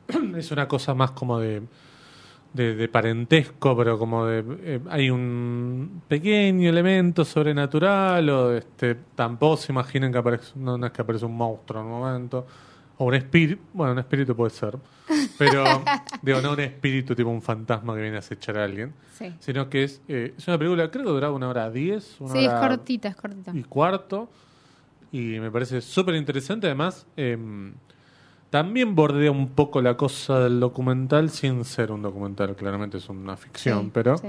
es 0.37 0.51
una 0.51 0.69
cosa 0.69 0.95
más 0.95 1.13
como 1.13 1.39
de, 1.39 1.63
de, 2.53 2.75
de 2.75 2.89
parentesco, 2.89 3.75
pero 3.77 3.99
como 3.99 4.27
de... 4.27 4.45
eh, 4.63 4.81
hay 4.91 5.09
un 5.11 6.03
pequeño 6.09 6.69
elemento 6.69 7.25
sobrenatural 7.25 8.29
o 8.29 8.53
este 8.53 8.97
tampoco 9.15 9.57
se 9.57 9.73
imaginen 9.73 10.13
que 10.13 10.19
aparece, 10.19 10.53
no, 10.57 10.77
no 10.77 10.87
es 10.87 10.93
que 10.93 11.01
aparece 11.03 11.25
un 11.25 11.37
monstruo 11.37 11.81
en 11.81 11.87
un 11.87 11.93
momento. 12.01 12.47
O 12.99 13.07
un 13.07 13.15
espíritu, 13.15 13.61
bueno, 13.73 13.95
un 13.95 13.99
espíritu 14.01 14.37
puede 14.37 14.51
ser. 14.51 14.77
Pero, 15.39 15.65
digo, 16.23 16.41
no 16.43 16.53
un 16.53 16.61
espíritu 16.61 17.15
tipo 17.15 17.31
un 17.31 17.41
fantasma 17.43 17.95
que 17.95 18.03
viene 18.03 18.17
a 18.17 18.19
acechar 18.21 18.59
a 18.59 18.65
alguien. 18.65 18.93
Sí. 19.15 19.35
Sino 19.41 19.69
que 19.71 19.85
es, 19.85 20.03
eh, 20.09 20.35
es 20.37 20.47
una 20.47 20.59
película, 20.59 20.91
creo 20.91 21.07
que 21.07 21.11
duraba 21.11 21.35
una 21.35 21.49
hora 21.49 21.71
diez, 21.71 22.21
una 22.21 22.33
Sí, 22.35 22.45
es 22.45 22.51
hora 22.51 22.61
cortita, 22.69 23.09
es 23.09 23.17
cortita. 23.17 23.51
y 23.55 23.63
cuarto. 23.65 24.29
Y 25.13 25.39
me 25.41 25.51
parece 25.51 25.81
súper 25.81 26.15
interesante. 26.15 26.67
Además, 26.67 27.07
em, 27.17 27.75
también 28.51 28.95
bordea 28.95 29.31
un 29.31 29.51
poco 29.51 29.81
la 29.83 29.97
cosa 29.97 30.41
del 30.41 30.59
documental 30.61 31.31
sin 31.31 31.65
ser 31.65 31.93
un 31.93 32.03
documental. 32.03 32.57
Claramente 32.57 32.97
es 32.99 33.09
una 33.09 33.37
ficción, 33.37 33.85
Sí, 33.85 33.91
pero 33.93 34.19
sí. 34.19 34.29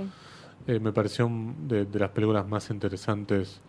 eh, 0.68 0.80
me 0.80 0.92
pareció 0.92 1.30
de, 1.68 1.86
de 1.86 2.00
las 2.00 2.10
películas 2.12 2.48
más 2.48 2.70
interesantes. 2.70 3.62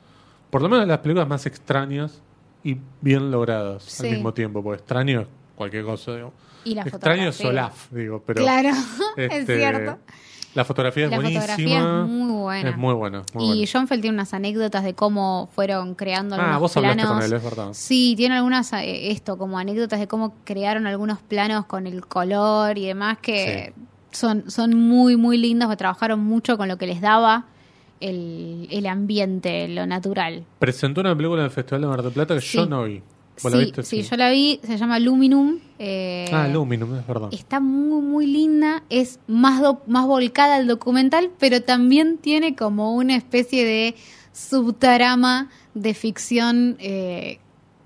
Por 0.51 0.63
lo 0.63 0.69
menos 0.69 0.85
de 0.85 0.89
las 0.89 0.99
películas 0.99 1.29
más 1.29 1.47
extrañas 1.47 2.21
y 2.63 2.77
bien 3.01 3.31
logradas 3.31 3.83
Sí. 3.85 4.07
al 4.07 4.13
mismo 4.15 4.35
tiempo. 4.35 4.63
Porque 4.63 4.81
extraño 4.81 5.21
es 5.23 5.27
cualquier 5.57 5.85
cosa. 5.85 6.15
Digo. 6.17 6.33
Y 6.65 6.75
la 6.75 6.83
extraño 6.83 7.29
es. 7.29 7.45
Olaf, 7.45 7.91
digo. 7.93 8.23
Pero, 8.27 8.43
claro, 8.43 8.71
es 9.17 9.33
este, 9.33 9.57
cierto. 9.59 9.99
La 10.55 10.65
fotografía 10.65 11.05
es 11.07 11.11
La 11.11 11.17
buenísima. 11.17 11.41
fotografía 11.43 11.79
es 11.79 12.09
muy 12.09 12.33
buena. 12.33 12.71
Es 12.71 12.77
muy 12.77 12.95
buena. 12.95 13.23
muy 13.35 13.45
y 13.45 13.49
buena. 13.49 13.67
Schoenfeld 13.67 14.01
tiene 14.03 14.15
unas 14.17 14.35
anécdotas 14.35 14.85
de 14.85 14.95
cómo 14.95 15.49
fueron 15.55 15.95
creando 15.95 16.37
algunos 16.37 16.55
Ah, 16.57 16.59
vos 16.59 16.77
hablaste 16.77 16.97
planos. 17.03 17.15
con 17.17 17.25
él, 17.25 17.33
es 17.33 17.43
verdad. 17.43 17.69
Sí, 17.73 18.15
tiene 18.17 18.37
algunas, 18.37 18.73
eh, 18.75 19.11
esto, 19.11 19.37
como 19.37 19.59
anécdotas 19.59 19.99
de 19.99 20.07
cómo 20.07 20.35
crearon 20.45 20.87
algunos 20.87 21.19
planos 21.21 21.67
con 21.67 21.87
el 21.89 22.07
color 22.07 22.79
y 22.79 22.87
demás 22.87 23.19
que 23.21 23.73
son, 24.13 24.49
son 24.51 24.75
muy, 24.79 25.17
muy 25.17 25.39
lindos, 25.39 25.69
que 25.71 25.77
trabajaron 25.77 26.21
mucho 26.21 26.57
con 26.57 26.69
lo 26.69 26.79
que 26.79 26.87
les 26.87 27.01
daba 27.01 27.47
el, 28.01 28.69
el 28.71 28.87
ambiente, 28.87 29.67
lo 29.69 29.87
natural. 29.87 30.45
Presentó 30.59 31.01
una 31.01 31.17
película 31.17 31.41
en 31.41 31.47
el 31.47 31.51
Festival 31.51 31.81
de 31.81 31.87
Mar 31.89 32.03
del 32.03 32.13
Plata 32.13 32.35
que 32.35 32.41
Sí. 32.43 32.59
yo 32.59 32.67
no 32.67 32.85
vi. 32.85 33.03
¿Vos 33.43 33.53
la 33.53 33.59
Sí, 33.65 33.73
sí, 33.83 34.03
yo 34.03 34.17
la 34.17 34.31
vi, 34.31 34.61
se 34.63 34.77
llama 34.79 34.99
Luminum. 34.99 35.59
eh, 35.79 36.27
Ah, 36.33 36.47
Luminum, 36.49 36.95
es 36.97 37.07
verdad. 37.07 37.29
Está 37.33 37.59
muy, 37.61 38.01
muy 38.03 38.27
linda, 38.27 38.83
es 38.91 39.19
más, 39.27 39.61
do- 39.61 39.83
más 39.87 40.07
volcada 40.07 40.57
al 40.57 40.67
documental, 40.67 41.31
pero 41.39 41.61
también 41.63 42.19
tiene 42.19 42.55
como 42.55 42.95
una 42.95 43.17
especie 43.17 43.65
de 43.65 43.95
subtrama 44.33 45.51
de 45.75 45.95
ficción, 45.95 46.77
eh, 46.79 47.39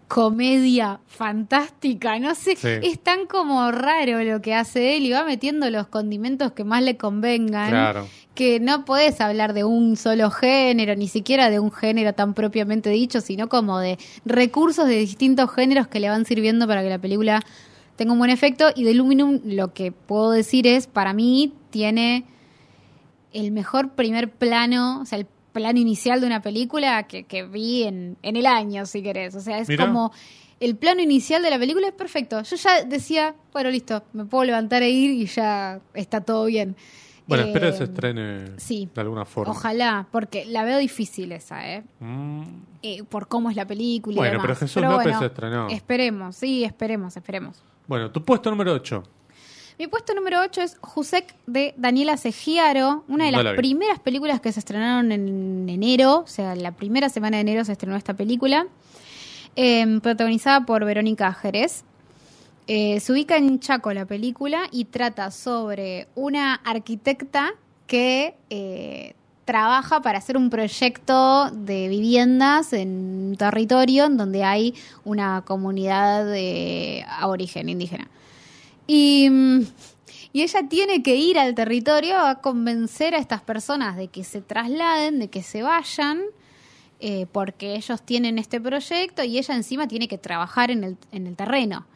comedia 0.09 1.01
fantástica, 1.07 2.18
no 2.18 2.35
sé, 2.35 2.57
Sí. 2.57 2.68
es 2.83 2.99
tan 2.99 3.27
como 3.27 3.71
raro 3.71 4.23
lo 4.25 4.40
que 4.40 4.55
hace 4.55 4.97
él 4.97 5.05
y 5.05 5.12
va 5.12 5.25
metiendo 5.25 5.71
los 5.71 5.87
condimentos 5.87 6.53
que 6.53 6.64
más 6.64 6.83
le 6.83 6.97
convengan, 6.97 7.68
Claro. 7.68 8.09
que 8.35 8.59
no 8.59 8.85
podés 8.87 9.21
hablar 9.21 9.53
de 9.53 9.64
un 9.64 9.97
solo 9.97 10.31
género, 10.31 10.97
ni 10.97 11.09
siquiera 11.09 11.51
de 11.51 11.61
un 11.61 11.71
género 11.71 12.14
tan 12.14 12.33
propiamente 12.35 12.88
dicho, 12.90 13.21
sino 13.21 13.49
como 13.49 13.79
de 13.79 13.99
recursos 14.25 14.87
de 14.88 14.97
distintos 14.97 15.53
géneros 15.53 15.88
que 15.88 16.01
le 16.01 16.09
van 16.09 16.25
sirviendo 16.25 16.66
para 16.66 16.83
que 16.83 16.88
la 16.88 16.99
película 16.99 17.42
tenga 17.97 18.12
un 18.12 18.18
buen 18.18 18.31
efecto. 18.31 18.68
Y 18.75 18.85
de 18.85 18.94
Luminum 18.94 19.40
lo 19.44 19.75
que 19.75 19.92
puedo 19.92 20.31
decir 20.31 20.66
es, 20.66 20.87
para 20.87 21.12
mí, 21.12 21.53
tiene 21.71 22.25
el 23.33 23.51
mejor 23.53 23.90
primer 23.90 24.31
plano, 24.31 25.01
o 25.03 25.05
sea, 25.05 25.18
el 25.18 25.27
plano 25.59 25.79
inicial 25.79 26.21
de 26.21 26.27
una 26.27 26.40
película 26.40 27.03
que, 27.07 27.25
que 27.25 27.42
vi 27.44 27.83
en, 27.85 28.16
en 28.23 28.37
el 28.37 28.47
año, 28.47 28.87
si 28.87 29.03
querés. 29.03 29.35
O 29.35 29.40
sea, 29.40 29.59
es 29.59 29.68
Mirá. 29.68 29.87
como... 29.87 30.12
El 30.61 30.75
plano 30.77 31.01
inicial 31.01 31.40
de 31.42 31.51
la 31.51 31.59
película 31.59 31.87
es 31.87 31.94
perfecto. 31.94 32.42
Yo 32.42 32.57
ya 32.57 32.83
decía, 32.85 33.35
bueno, 33.53 33.71
listo, 33.71 34.03
me 34.12 34.25
puedo 34.25 34.42
levantar 34.44 34.83
e 34.83 34.90
ir 34.90 35.11
y 35.12 35.27
ya 35.27 35.81
está 35.94 36.21
todo 36.21 36.47
bien. 36.47 36.75
Bueno, 37.29 37.44
Eh, 37.44 37.47
espero 37.49 37.71
que 37.71 37.77
se 37.77 37.85
estrene 37.85 38.44
sí. 38.57 38.88
de 38.92 39.01
alguna 39.01 39.25
forma. 39.25 39.53
Ojalá, 39.53 40.09
porque 40.11 40.47
la 40.47 40.64
veo 40.64 40.79
difícil 40.79 41.31
esa, 41.31 41.64
¿eh? 41.68 41.85
Mm, 42.01 42.42
Eh, 42.83 43.05
por 43.05 43.29
cómo 43.29 43.51
es 43.51 43.57
la 43.57 43.66
película 43.66 44.14
y 44.14 44.16
Bueno, 44.18 44.33
demás. 44.33 44.47
pero 44.47 44.57
Jesús 44.57 44.83
López 44.83 45.05
bueno, 45.05 45.18
se 45.21 45.27
estrenó. 45.27 45.68
Esperemos, 45.68 46.35
sí, 46.37 46.64
esperemos, 46.64 47.16
esperemos. 47.16 47.62
Bueno, 47.87 48.11
tu 48.11 48.25
puesto 48.25 48.51
número 48.51 48.73
8. 48.73 49.03
Mi 49.79 49.87
puesto 49.87 50.12
número 50.12 50.41
8 50.41 50.61
es 50.61 50.77
Jusek 50.81 51.37
de 51.47 51.73
Daniela 51.77 52.17
Segiaro, 52.17 53.05
una 53.07 53.27
de 53.27 53.31
No 53.31 53.45
las 53.45 53.53
la 53.53 53.57
primeras 53.57 54.01
películas 54.01 54.41
que 54.41 54.51
se 54.51 54.59
estrenaron 54.59 55.12
en 55.12 55.69
enero, 55.69 56.23
o 56.25 56.27
sea, 56.27 56.57
la 56.57 56.73
primera 56.73 57.09
semana 57.09 57.37
de 57.37 57.43
enero 57.43 57.64
se 57.64 57.71
estrenó 57.71 57.95
esta 57.95 58.14
película, 58.14 58.67
eh, 59.55 60.01
protagonizada 60.03 60.67
por 60.67 60.85
Verónica 60.85 61.33
Jerez. 61.33 61.85
Eh, 62.67 62.99
se 62.99 63.12
ubica 63.12 63.37
en 63.37 63.61
Chaco 63.61 63.93
la 63.93 64.05
película 64.05 64.62
y 64.73 64.87
trata 64.87 65.31
sobre 65.31 66.09
una 66.17 66.55
arquitecta 66.57 67.53
que 67.87 68.35
eh, 68.51 69.14
trabaja 69.45 70.03
para 70.03 70.19
hacer 70.19 70.37
un 70.37 70.51
proyecto 70.51 71.53
de 71.53 71.88
viviendas 71.88 72.73
en 72.73 73.29
un 73.31 73.37
territorio 73.37 74.07
en 74.07 74.17
donde 74.17 74.43
hay 74.43 74.75
una 75.05 75.43
comunidad 75.47 76.25
de 76.25 77.07
aborigen 77.09 77.69
indígena. 77.69 78.09
Y, 78.88 79.29
mm, 79.31 79.61
y 80.33 80.42
ella 80.42 80.68
tiene 80.68 81.03
que 81.03 81.16
ir 81.16 81.38
al 81.38 81.55
territorio 81.55 82.18
a 82.18 82.40
convencer 82.40 83.14
a 83.14 83.18
estas 83.18 83.42
personas 83.42 83.96
de 83.96 84.09
que 84.09 84.24
se 84.24 84.40
trasladen, 84.40 85.18
de 85.18 85.29
que 85.29 85.42
se 85.42 85.62
vayan, 85.62 86.22
eh, 87.01 87.27
porque 87.31 87.77
ellos 87.77 88.03
tienen 88.03 88.38
este 88.38 88.61
proyecto 88.61 89.22
y 89.22 89.38
ella 89.38 89.55
encima 89.55 89.87
tiene 89.87 90.09
que 90.09 90.18
trabajar 90.18 90.70
en 90.70 90.85
el, 90.85 90.96
en 91.12 91.27
el 91.27 91.37
terreno. 91.37 91.87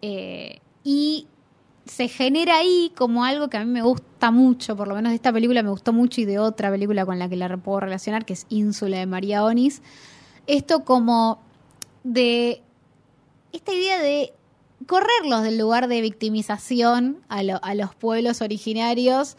Eh, 0.00 0.60
y 0.84 1.26
se 1.86 2.08
genera 2.08 2.56
ahí 2.56 2.92
como 2.96 3.24
algo 3.24 3.48
que 3.48 3.56
a 3.56 3.64
mí 3.64 3.70
me 3.70 3.82
gusta 3.82 4.30
mucho, 4.30 4.76
por 4.76 4.88
lo 4.88 4.94
menos 4.94 5.10
de 5.10 5.16
esta 5.16 5.32
película 5.32 5.62
me 5.62 5.70
gustó 5.70 5.92
mucho 5.92 6.20
y 6.20 6.24
de 6.24 6.38
otra 6.38 6.70
película 6.70 7.04
con 7.04 7.18
la 7.18 7.28
que 7.28 7.36
la 7.36 7.56
puedo 7.56 7.80
relacionar, 7.80 8.24
que 8.24 8.32
es 8.32 8.46
Ínsula 8.48 8.98
de 8.98 9.06
María 9.06 9.44
Onis. 9.44 9.82
Esto 10.46 10.84
como 10.84 11.40
de 12.04 12.62
esta 13.52 13.72
idea 13.72 14.00
de 14.00 14.32
correrlos 14.86 15.42
del 15.42 15.58
lugar 15.58 15.88
de 15.88 16.00
victimización 16.00 17.18
a, 17.28 17.42
lo- 17.42 17.62
a 17.62 17.74
los 17.74 17.94
pueblos 17.94 18.40
originarios, 18.42 19.36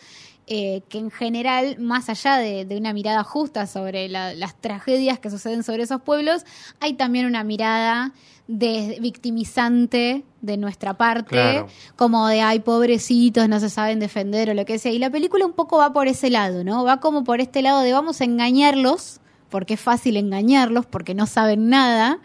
eh, 0.47 0.81
que 0.89 0.97
en 0.97 1.09
general, 1.09 1.77
más 1.79 2.09
allá 2.09 2.37
de, 2.37 2.65
de 2.65 2.77
una 2.77 2.91
mirada 2.93 3.23
justa 3.23 3.65
sobre 3.67 4.09
la- 4.09 4.33
las 4.33 4.55
tragedias 4.59 5.17
que 5.19 5.29
suceden 5.29 5.63
sobre 5.63 5.83
esos 5.83 6.01
pueblos, 6.01 6.43
hay 6.79 6.93
también 6.95 7.25
una 7.25 7.43
mirada 7.43 8.11
de 8.47 8.97
victimizante 8.99 10.25
de 10.41 10.57
nuestra 10.57 10.95
parte, 10.97 11.29
Claro. 11.29 11.67
como 11.95 12.27
de 12.27 12.41
ay 12.41 12.59
pobrecitos, 12.59 13.47
no 13.47 13.59
se 13.61 13.69
saben 13.69 13.99
defender 13.99 14.49
o 14.49 14.53
lo 14.53 14.65
que 14.65 14.79
sea. 14.79 14.91
Y 14.91 14.99
la 14.99 15.09
película 15.09 15.45
un 15.45 15.53
poco 15.53 15.77
va 15.77 15.93
por 15.93 16.07
ese 16.09 16.29
lado, 16.29 16.63
¿no? 16.65 16.83
Va 16.83 16.99
como 16.99 17.23
por 17.23 17.39
este 17.39 17.61
lado 17.61 17.81
de 17.81 17.93
vamos 17.93 18.19
a 18.19 18.25
engañarlos, 18.25 19.21
porque 19.49 19.75
es 19.75 19.79
fácil 19.79 20.17
engañarlos, 20.17 20.85
porque 20.85 21.13
no 21.15 21.25
saben 21.25 21.69
nada. 21.69 22.19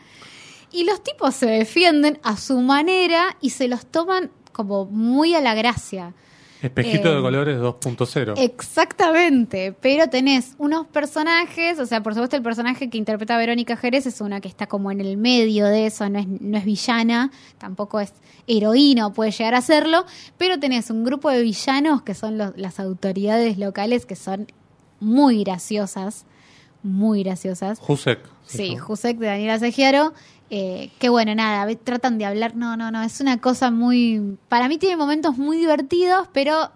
Y 0.73 0.85
los 0.85 1.03
tipos 1.03 1.35
se 1.35 1.47
defienden 1.47 2.19
a 2.23 2.37
su 2.37 2.61
manera 2.61 3.37
y 3.41 3.51
se 3.51 3.69
los 3.69 3.87
toman 3.87 4.31
como 4.53 4.85
muy 4.87 5.35
a 5.35 5.41
la 5.41 5.55
gracia. 5.55 6.15
Espejito 6.61 7.13
Eh, 7.13 7.15
de 7.17 7.23
colores 7.23 7.59
2.0. 7.61 8.35
Exactamente, 8.37 9.73
pero 9.81 10.09
tenés 10.09 10.55
unos 10.59 10.87
personajes, 10.89 11.79
o 11.79 11.87
sea, 11.87 12.03
por 12.03 12.15
supuesto 12.15 12.37
el 12.37 12.43
personaje 12.43 12.91
que 12.91 12.99
interpreta 12.99 13.37
a 13.37 13.39
Verónica 13.39 13.77
Jerez 13.77 14.07
es 14.07 14.21
una 14.21 14.41
que 14.41 14.49
está 14.49 14.67
como 14.67 14.91
en 14.91 15.01
el 15.01 15.17
medio 15.17 15.67
de 15.67 15.87
eso, 15.87 16.09
no 16.09 16.19
es, 16.19 16.27
no 16.27 16.59
es 16.59 16.65
villana, 16.65 17.31
tampoco 17.59 18.01
es 18.01 18.13
heroína 18.49 19.07
o 19.07 19.13
puede 19.13 19.31
llegar 19.31 19.55
a 19.55 19.61
serlo, 19.61 20.05
pero 20.37 20.59
tenés 20.59 20.91
un 20.91 21.05
grupo 21.05 21.31
de 21.31 21.43
villanos 21.43 22.03
que 22.03 22.15
son 22.15 22.39
los- 22.39 22.57
las 22.57 22.81
autoridades 22.81 23.57
locales 23.59 24.05
que 24.07 24.17
son 24.17 24.49
muy 25.01 25.45
graciosas, 25.45 26.25
muy 26.83 27.23
graciosas. 27.23 27.79
Jusek. 27.81 28.21
se 28.47 28.57
Sí. 28.59 28.77
Jusek 28.77 29.19
de 29.19 29.27
Daniela 29.27 29.59
Segiaro. 29.59 30.13
Eh, 30.51 30.91
que 30.99 31.11
bueno, 31.11 31.35
nada, 31.35 31.71
tratan 31.85 32.17
de 32.17 32.25
hablar. 32.25 32.57
No, 32.57 32.77
no, 32.77 32.91
no, 32.91 33.03
es 33.03 33.21
una 33.21 33.39
cosa 33.41 33.71
muy. 33.71 34.39
Para 34.49 34.69
mí 34.69 34.79
tiene 34.79 34.97
momentos 34.97 35.37
muy 35.37 35.59
divertidos, 35.59 36.29
pero 36.33 36.71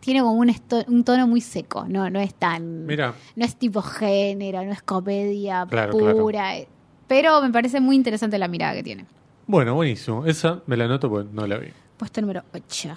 tiene 0.00 0.20
como 0.20 0.32
un, 0.34 1.04
tono 1.04 1.26
muy 1.26 1.40
seco. 1.40 1.84
No, 1.88 2.08
no 2.08 2.20
es 2.20 2.32
tan. 2.34 2.86
Mira, 2.86 3.14
No 3.34 3.44
es 3.44 3.56
tipo 3.56 3.82
género, 3.82 4.64
no 4.64 4.72
es 4.72 4.80
comedia 4.82 5.66
Claro, 5.68 5.92
pura. 5.92 6.56
eh, 6.56 6.68
Pero 7.06 7.42
me 7.42 7.50
parece 7.50 7.80
muy 7.80 7.96
interesante 7.96 8.38
la 8.38 8.48
mirada 8.48 8.74
que 8.74 8.82
tiene. 8.82 9.04
bueno, 9.46 9.74
buenísimo. 9.74 10.24
Esa 10.24 10.62
me 10.66 10.76
la 10.76 10.84
anoto 10.84 11.10
porque 11.10 11.28
no 11.32 11.46
la 11.46 11.58
vi. 11.58 11.68
Puesto 11.98 12.20
número 12.20 12.44
8. 12.54 12.94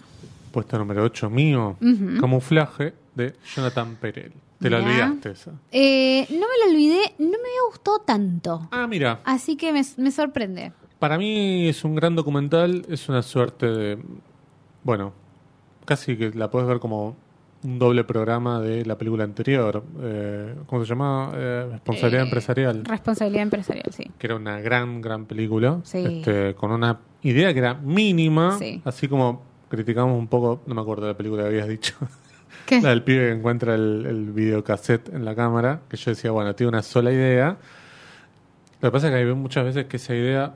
Puesto 0.51 0.77
número 0.77 1.03
8 1.03 1.29
mío. 1.29 1.77
Camuflaje 2.19 2.93
de 3.15 3.35
Jonathan 3.55 3.95
Perel. 3.95 4.31
Te 4.59 4.69
la 4.69 4.77
olvidaste 4.79 5.31
esa. 5.31 5.51
Eh, 5.71 6.27
no 6.31 6.39
me 6.47 6.65
lo 6.65 6.71
olvidé, 6.71 7.13
no 7.19 7.29
me 7.29 7.49
gustó 7.69 7.99
tanto. 7.99 8.67
Ah, 8.71 8.87
mira. 8.87 9.21
Así 9.23 9.55
que 9.55 9.71
me, 9.71 9.81
me 9.97 10.11
sorprende. 10.11 10.73
Para 10.99 11.17
mí 11.17 11.69
es 11.69 11.83
un 11.85 11.95
gran 11.95 12.15
documental, 12.15 12.85
es 12.89 13.07
una 13.07 13.21
suerte 13.21 13.65
de... 13.67 13.97
Bueno, 14.83 15.13
casi 15.85 16.17
que 16.17 16.31
la 16.31 16.51
puedes 16.51 16.67
ver 16.67 16.79
como 16.79 17.15
un 17.63 17.79
doble 17.79 18.03
programa 18.03 18.59
de 18.61 18.85
la 18.85 18.97
película 18.97 19.23
anterior. 19.23 19.83
Eh, 20.01 20.55
¿Cómo 20.67 20.83
se 20.83 20.89
llama? 20.89 21.31
Eh, 21.35 21.67
Responsabilidad 21.71 22.21
Eh, 22.23 22.25
empresarial. 22.25 22.85
Responsabilidad 22.85 23.43
empresarial, 23.43 23.85
sí. 23.91 24.11
Que 24.17 24.27
era 24.27 24.35
una 24.35 24.59
gran, 24.59 24.99
gran 25.01 25.25
película. 25.25 25.79
Sí. 25.83 25.99
Este, 26.05 26.53
con 26.55 26.71
una 26.71 26.99
idea 27.21 27.53
que 27.53 27.59
era 27.59 27.75
mínima. 27.75 28.57
Sí. 28.57 28.81
Así 28.83 29.07
como 29.07 29.41
criticamos 29.69 30.17
un 30.19 30.27
poco, 30.27 30.61
no 30.65 30.75
me 30.75 30.81
acuerdo 30.81 31.05
de 31.05 31.11
la 31.13 31.17
película 31.17 31.43
que 31.43 31.47
habías 31.49 31.67
dicho. 31.69 31.95
¿Qué? 32.69 32.81
La 32.81 32.89
del 32.89 33.01
pibe 33.03 33.27
que 33.27 33.31
encuentra 33.33 33.73
el, 33.75 34.05
el 34.07 34.31
videocassette 34.31 35.09
en 35.13 35.25
la 35.25 35.33
cámara, 35.35 35.81
que 35.89 35.97
yo 35.97 36.11
decía, 36.11 36.29
bueno, 36.31 36.53
tiene 36.55 36.69
una 36.69 36.83
sola 36.83 37.11
idea. 37.11 37.57
Lo 38.81 38.89
que 38.89 38.91
pasa 38.91 39.07
es 39.07 39.13
que 39.13 39.19
hay 39.19 39.25
muchas 39.33 39.65
veces 39.65 39.85
que 39.85 39.97
esa 39.97 40.13
idea 40.15 40.53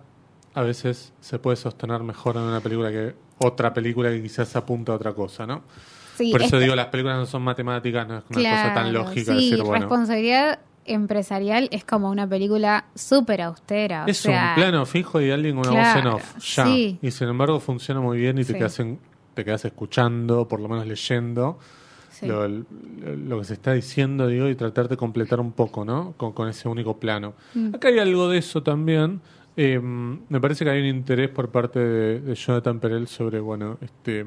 a 0.54 0.62
veces 0.62 1.12
se 1.20 1.40
puede 1.40 1.58
sostener 1.58 2.02
mejor 2.04 2.36
en 2.38 2.44
una 2.44 2.62
película 2.62 2.92
que 2.92 3.16
otra 3.40 3.74
película 3.74 4.10
que 4.12 4.22
quizás 4.22 4.56
apunta 4.56 4.92
a 4.92 4.96
otra 4.96 5.14
cosa, 5.14 5.46
¿no? 5.48 5.64
Sí, 6.16 6.32
Por 6.32 6.44
eso 6.44 6.60
digo, 6.60 6.76
las 6.76 6.86
películas 6.88 7.18
no 7.18 7.26
son 7.26 7.42
matemáticas, 7.42 8.08
no 8.08 8.20
es 8.20 8.24
una 8.30 8.50
cosa 8.50 8.74
tan 8.76 8.94
lógica 8.94 9.34
sí, 9.34 9.50
decir, 9.50 9.64
bueno, 9.64 9.80
responsabilidad 9.88 10.60
empresarial 10.86 11.68
es 11.72 11.84
como 11.84 12.12
una 12.12 12.28
película 12.30 12.86
súper 12.94 13.42
austera. 13.42 14.06
o 14.06 14.08
es 14.08 14.18
sea, 14.18 14.50
un 14.50 14.62
plano 14.62 14.86
fijo 14.86 15.20
y 15.20 15.32
alguien 15.32 15.56
con 15.56 15.68
una 15.68 15.82
claro, 15.82 16.12
voz 16.12 16.22
en 16.22 16.36
off, 16.38 16.46
ya. 16.56 16.66
sí. 16.66 17.00
Y 17.02 17.10
sin 17.12 17.30
embargo 17.30 17.60
funciona 17.60 18.00
muy 18.00 18.20
bien 18.20 18.38
y 18.38 18.42
te, 18.44 18.54
Sí. 18.54 18.60
quedas 18.60 18.80
en- 18.80 19.00
te 19.34 19.44
quedas 19.44 19.66
escuchando, 19.66 20.48
por 20.48 20.60
lo 20.60 20.70
menos 20.70 20.86
leyendo. 20.86 21.58
Sí. 22.14 22.26
lo, 22.26 22.48
lo 22.48 23.40
que 23.40 23.44
se 23.44 23.54
está 23.54 23.74
diciendo, 23.74 24.28
digo, 24.28 24.48
y 24.48 24.56
tratar 24.56 24.88
de 24.88 24.96
completar 24.96 25.40
un 25.40 25.52
poco, 25.52 25.84
¿no? 25.84 26.14
Con, 26.16 26.32
con 26.32 26.48
ese 26.48 26.70
único 26.70 26.98
plano. 26.98 27.34
Mm. 27.54 27.76
Acá 27.76 27.90
hay 27.90 28.00
algo 28.00 28.30
de 28.30 28.38
eso 28.38 28.64
también. 28.64 29.20
Eh, 29.58 29.80
me 29.82 30.40
parece 30.40 30.64
que 30.64 30.72
hay 30.72 30.82
un 30.82 30.88
interés 30.88 31.30
por 31.30 31.50
parte 31.50 31.80
de, 31.80 32.20
de 32.22 32.36
Jonathan 32.36 32.80
Perel 32.80 33.08
sobre, 33.08 33.40
bueno, 33.40 33.78
este 33.82 34.26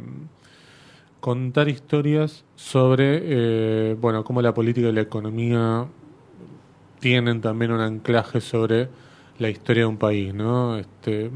contar 1.21 1.69
historias 1.69 2.45
sobre, 2.55 3.21
eh, 3.23 3.97
bueno, 4.01 4.23
cómo 4.23 4.41
la 4.43 4.55
política 4.55 4.89
y 4.89 4.93
la 4.93 5.01
economía 5.01 5.87
tienen 7.01 7.41
también 7.41 7.73
un 7.73 7.81
anclaje 7.81 8.41
sobre 8.41 8.89
la 9.39 9.51
historia 9.51 9.83
de 9.83 9.87
un 9.87 9.97
país, 9.97 10.33
¿no? 10.33 10.77
Este, 10.77 11.31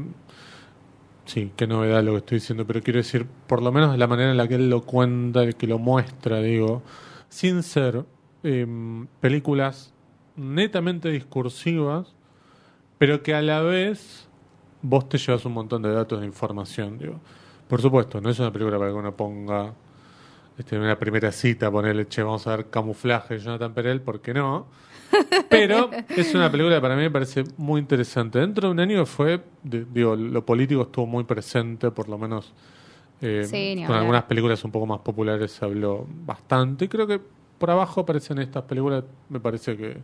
sí, 1.25 1.51
qué 1.55 1.67
novedad 1.67 2.03
lo 2.03 2.11
que 2.11 2.17
estoy 2.19 2.37
diciendo, 2.39 2.65
pero 2.65 2.81
quiero 2.81 2.97
decir, 2.97 3.25
por 3.47 3.61
lo 3.61 3.71
menos 3.71 3.91
de 3.91 3.97
la 3.97 4.07
manera 4.07 4.31
en 4.31 4.37
la 4.37 4.47
que 4.47 4.55
él 4.55 4.69
lo 4.69 4.81
cuenta, 4.81 5.43
el 5.43 5.55
que 5.55 5.67
lo 5.67 5.79
muestra, 5.79 6.41
digo, 6.41 6.81
sin 7.29 7.63
ser 7.63 8.05
em, 8.43 9.07
películas 9.19 9.93
netamente 10.35 11.09
discursivas, 11.09 12.13
pero 12.97 13.23
que 13.23 13.33
a 13.33 13.41
la 13.41 13.61
vez 13.61 14.27
vos 14.81 15.07
te 15.09 15.17
llevas 15.17 15.45
un 15.45 15.53
montón 15.53 15.81
de 15.81 15.91
datos 15.91 16.19
de 16.19 16.25
información. 16.25 16.97
Digo. 16.97 17.19
Por 17.67 17.81
supuesto, 17.81 18.19
no 18.19 18.29
es 18.29 18.39
una 18.39 18.51
película 18.51 18.77
para 18.77 18.91
que 18.91 18.97
uno 18.97 19.15
ponga 19.15 19.73
este, 20.57 20.75
en 20.75 20.81
una 20.81 20.99
primera 20.99 21.31
cita, 21.31 21.71
ponerle, 21.71 22.07
che, 22.07 22.21
vamos 22.21 22.45
a 22.47 22.57
ver 22.57 22.69
camuflaje 22.69 23.39
Jonathan 23.39 23.73
Perel, 23.73 24.01
¿por 24.01 24.21
qué 24.21 24.33
no? 24.33 24.67
Pero 25.49 25.89
es 26.09 26.33
una 26.35 26.51
película 26.51 26.75
que 26.75 26.81
para 26.81 26.95
mí 26.95 27.01
me 27.03 27.11
parece 27.11 27.43
muy 27.57 27.79
interesante. 27.81 28.39
Dentro 28.39 28.67
de 28.67 28.71
un 28.73 28.79
año 28.79 29.05
fue, 29.05 29.41
de- 29.63 29.85
digo, 29.85 30.15
lo 30.15 30.45
político 30.45 30.83
estuvo 30.83 31.05
muy 31.05 31.23
presente, 31.23 31.91
por 31.91 32.07
lo 32.09 32.17
menos 32.17 32.53
eh, 33.21 33.45
Sí, 33.49 33.73
con 33.75 33.83
hablar. 33.85 33.99
algunas 33.99 34.23
películas 34.23 34.63
un 34.63 34.71
poco 34.71 34.85
más 34.85 34.99
populares 35.01 35.51
se 35.51 35.63
habló 35.65 36.05
bastante. 36.25 36.85
Y 36.85 36.87
creo 36.87 37.05
que 37.07 37.19
por 37.57 37.69
abajo 37.69 38.01
aparecen 38.01 38.39
estas 38.39 38.63
películas, 38.63 39.03
me 39.29 39.39
parece 39.39 39.77
que, 39.77 39.97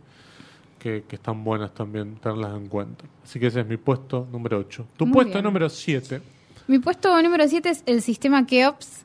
que, 0.78 1.04
que 1.08 1.16
están 1.16 1.42
buenas 1.42 1.74
también 1.74 2.16
tenerlas 2.16 2.56
en 2.56 2.68
cuenta. 2.68 3.04
Así 3.24 3.40
que 3.40 3.48
ese 3.48 3.60
es 3.60 3.66
mi 3.66 3.76
puesto 3.76 4.28
número 4.30 4.58
8. 4.58 4.86
Tu 4.96 5.06
Muy 5.06 5.14
puesto 5.14 5.32
bien. 5.32 5.44
número 5.44 5.68
7. 5.68 6.20
Mi 6.68 6.78
puesto 6.78 7.20
número 7.22 7.48
7 7.48 7.68
es 7.70 7.82
el 7.86 8.02
sistema 8.02 8.46
Keops 8.46 9.04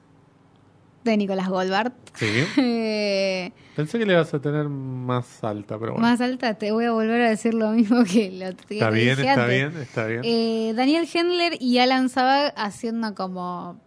de 1.04 1.18
Nicolás 1.18 1.50
Goldbart. 1.50 1.94
Sí. 2.16 2.28
Eh, 2.58 3.52
Pensé 3.76 3.98
que 3.98 4.06
le 4.06 4.13
ibas 4.13 4.34
a 4.34 4.39
tener 4.39 4.70
más 4.70 5.44
alta, 5.44 5.80
pero 5.80 5.94
bueno. 5.94 6.08
Más 6.08 6.22
alta, 6.22 6.54
te 6.54 6.72
voy 6.72 6.86
a 6.86 6.92
volver 6.92 7.22
a 7.22 7.30
decir 7.30 7.54
lo 7.56 7.72
mismo 7.72 8.04
que 8.04 8.30
que 8.68 8.76
está 8.76 8.89
bien, 8.92 9.20
está 9.20 9.48
bien, 9.48 9.78
está 9.78 10.06
bien. 10.06 10.22
Eh, 10.24 10.74
Daniel 10.76 11.08
Hendler 11.12 11.58
y 11.60 11.80
Alan 11.80 12.10
haciendo 12.56 13.16
como 13.16 13.82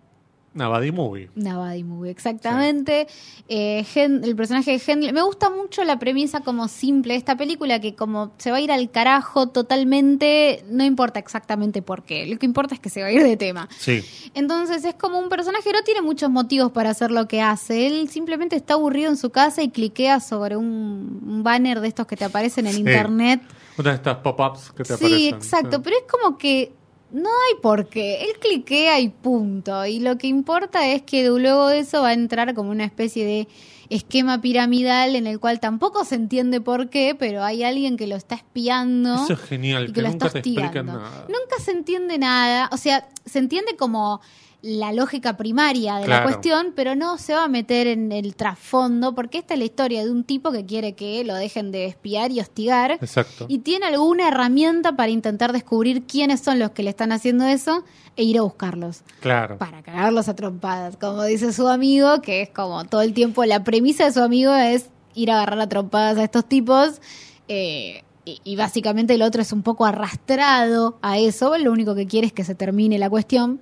Buddy 0.56 0.90
movie. 0.92 1.28
buddy 1.34 1.84
movie, 1.84 2.10
exactamente. 2.10 3.06
Eh, 3.48 3.84
Hen- 3.94 4.24
el 4.24 4.34
personaje 4.34 4.70
de 4.72 4.82
Hendler. 4.84 5.12
Me 5.12 5.20
gusta 5.22 5.50
mucho 5.50 5.84
la 5.84 5.98
premisa 5.98 6.40
como 6.40 6.66
simple 6.68 7.12
de 7.12 7.18
esta 7.18 7.36
película, 7.36 7.78
que 7.80 7.94
como 7.94 8.32
se 8.38 8.50
va 8.50 8.56
a 8.56 8.60
ir 8.60 8.72
al 8.72 8.90
carajo 8.90 9.48
totalmente, 9.48 10.64
no 10.70 10.84
importa 10.84 11.18
exactamente 11.18 11.82
por 11.82 12.02
qué. 12.04 12.26
Lo 12.26 12.38
que 12.38 12.46
importa 12.46 12.74
es 12.74 12.80
que 12.80 12.88
se 12.88 13.02
va 13.02 13.08
a 13.08 13.12
ir 13.12 13.22
de 13.22 13.36
tema. 13.36 13.68
Sí. 13.78 14.02
Entonces 14.34 14.84
es 14.84 14.94
como 14.94 15.18
un 15.18 15.28
personaje 15.28 15.64
que 15.64 15.72
no 15.72 15.82
tiene 15.82 16.02
muchos 16.02 16.30
motivos 16.30 16.72
para 16.72 16.90
hacer 16.90 17.10
lo 17.10 17.28
que 17.28 17.40
hace. 17.42 17.86
Él 17.86 18.08
simplemente 18.08 18.56
está 18.56 18.74
aburrido 18.74 19.10
en 19.10 19.16
su 19.16 19.30
casa 19.30 19.62
y 19.62 19.68
cliquea 19.70 20.20
sobre 20.20 20.56
un, 20.56 21.20
un 21.26 21.42
banner 21.42 21.80
de 21.80 21.88
estos 21.88 22.06
que 22.06 22.16
te 22.16 22.24
aparecen 22.24 22.66
en 22.66 22.72
Sí. 22.72 22.78
internet. 22.80 23.42
Una 23.78 23.90
de 23.90 23.96
estas 23.96 24.16
pop-ups 24.18 24.70
que 24.72 24.84
te 24.84 24.96
Sí, 24.96 25.04
aparecen. 25.04 25.34
exacto, 25.34 25.76
Sí. 25.76 25.82
pero 25.84 25.96
es 25.96 26.04
como 26.10 26.38
que 26.38 26.72
no 27.10 27.28
hay 27.28 27.60
por 27.62 27.88
qué. 27.88 28.24
Él 28.24 28.38
cliquea 28.40 29.00
y 29.00 29.08
punto. 29.08 29.86
Y 29.86 30.00
lo 30.00 30.18
que 30.18 30.26
importa 30.26 30.86
es 30.88 31.02
que 31.02 31.26
luego 31.28 31.68
de 31.68 31.80
eso 31.80 32.02
va 32.02 32.08
a 32.08 32.12
entrar 32.12 32.54
como 32.54 32.70
una 32.70 32.84
especie 32.84 33.24
de 33.24 33.48
esquema 33.88 34.40
piramidal 34.40 35.14
en 35.16 35.26
el 35.26 35.38
cual 35.38 35.60
tampoco 35.60 36.04
se 36.04 36.16
entiende 36.16 36.60
por 36.60 36.90
qué, 36.90 37.14
pero 37.18 37.44
hay 37.44 37.62
alguien 37.62 37.96
que 37.96 38.06
lo 38.06 38.16
está 38.16 38.34
espiando 38.34 39.14
Eso 39.14 39.34
es 39.34 39.40
genial, 39.40 39.84
y 39.84 39.86
que, 39.88 39.92
que 39.94 40.02
lo 40.02 40.08
nunca 40.08 40.26
está 40.26 40.42
te 40.42 40.82
nada. 40.82 41.26
Nunca 41.28 41.62
se 41.62 41.70
entiende 41.70 42.18
nada, 42.18 42.68
o 42.72 42.76
sea, 42.76 43.08
se 43.24 43.38
entiende 43.38 43.76
como 43.76 44.20
la 44.68 44.92
lógica 44.92 45.36
primaria 45.36 45.96
de 45.98 46.08
la 46.08 46.24
cuestión, 46.24 46.72
pero 46.74 46.96
no 46.96 47.18
se 47.18 47.34
va 47.34 47.44
a 47.44 47.48
meter 47.48 47.86
en 47.86 48.10
el 48.10 48.34
trasfondo, 48.34 49.14
porque 49.14 49.38
esta 49.38 49.54
es 49.54 49.58
la 49.60 49.64
historia 49.66 50.04
de 50.04 50.10
un 50.10 50.24
tipo 50.24 50.50
que 50.50 50.66
quiere 50.66 50.94
que 50.94 51.22
lo 51.22 51.34
dejen 51.36 51.70
de 51.70 51.86
espiar 51.86 52.32
y 52.32 52.40
hostigar, 52.40 52.90
Exacto. 53.00 53.46
y 53.48 53.58
tiene 53.58 53.86
alguna 53.86 54.26
herramienta 54.28 54.96
para 54.96 55.10
intentar 55.10 55.52
descubrir 55.52 56.02
quiénes 56.02 56.40
son 56.40 56.58
los 56.58 56.72
que 56.72 56.82
le 56.82 56.90
están 56.90 57.12
haciendo 57.12 57.44
eso 57.46 57.84
e 58.16 58.24
ir 58.24 58.38
a 58.38 58.42
buscarlos, 58.42 59.02
Claro. 59.20 59.56
para 59.58 59.82
cagarlos 59.82 60.28
a 60.28 60.34
trompadas, 60.34 60.96
como 60.96 61.22
dice 61.22 61.52
su 61.52 61.68
amigo, 61.68 62.20
que 62.20 62.42
es 62.42 62.50
como 62.50 62.84
todo 62.86 63.02
el 63.02 63.12
tiempo 63.14 63.44
la 63.44 63.62
premisa 63.62 64.04
de 64.06 64.12
su 64.12 64.20
amigo 64.20 64.52
es 64.54 64.86
ir 65.14 65.30
a 65.30 65.36
agarrar 65.36 65.60
a 65.60 65.68
trompadas 65.68 66.18
a 66.18 66.24
estos 66.24 66.44
tipos. 66.44 67.00
eh, 67.48 68.02
y, 68.24 68.40
y 68.42 68.56
básicamente 68.56 69.14
el 69.14 69.22
otro 69.22 69.40
es 69.40 69.52
un 69.52 69.62
poco 69.62 69.84
arrastrado 69.86 70.98
a 71.02 71.18
eso, 71.18 71.56
lo 71.58 71.70
único 71.70 71.94
que 71.94 72.08
quiere 72.08 72.26
es 72.26 72.32
que 72.32 72.42
se 72.42 72.56
termine 72.56 72.98
la 72.98 73.08
cuestión. 73.08 73.60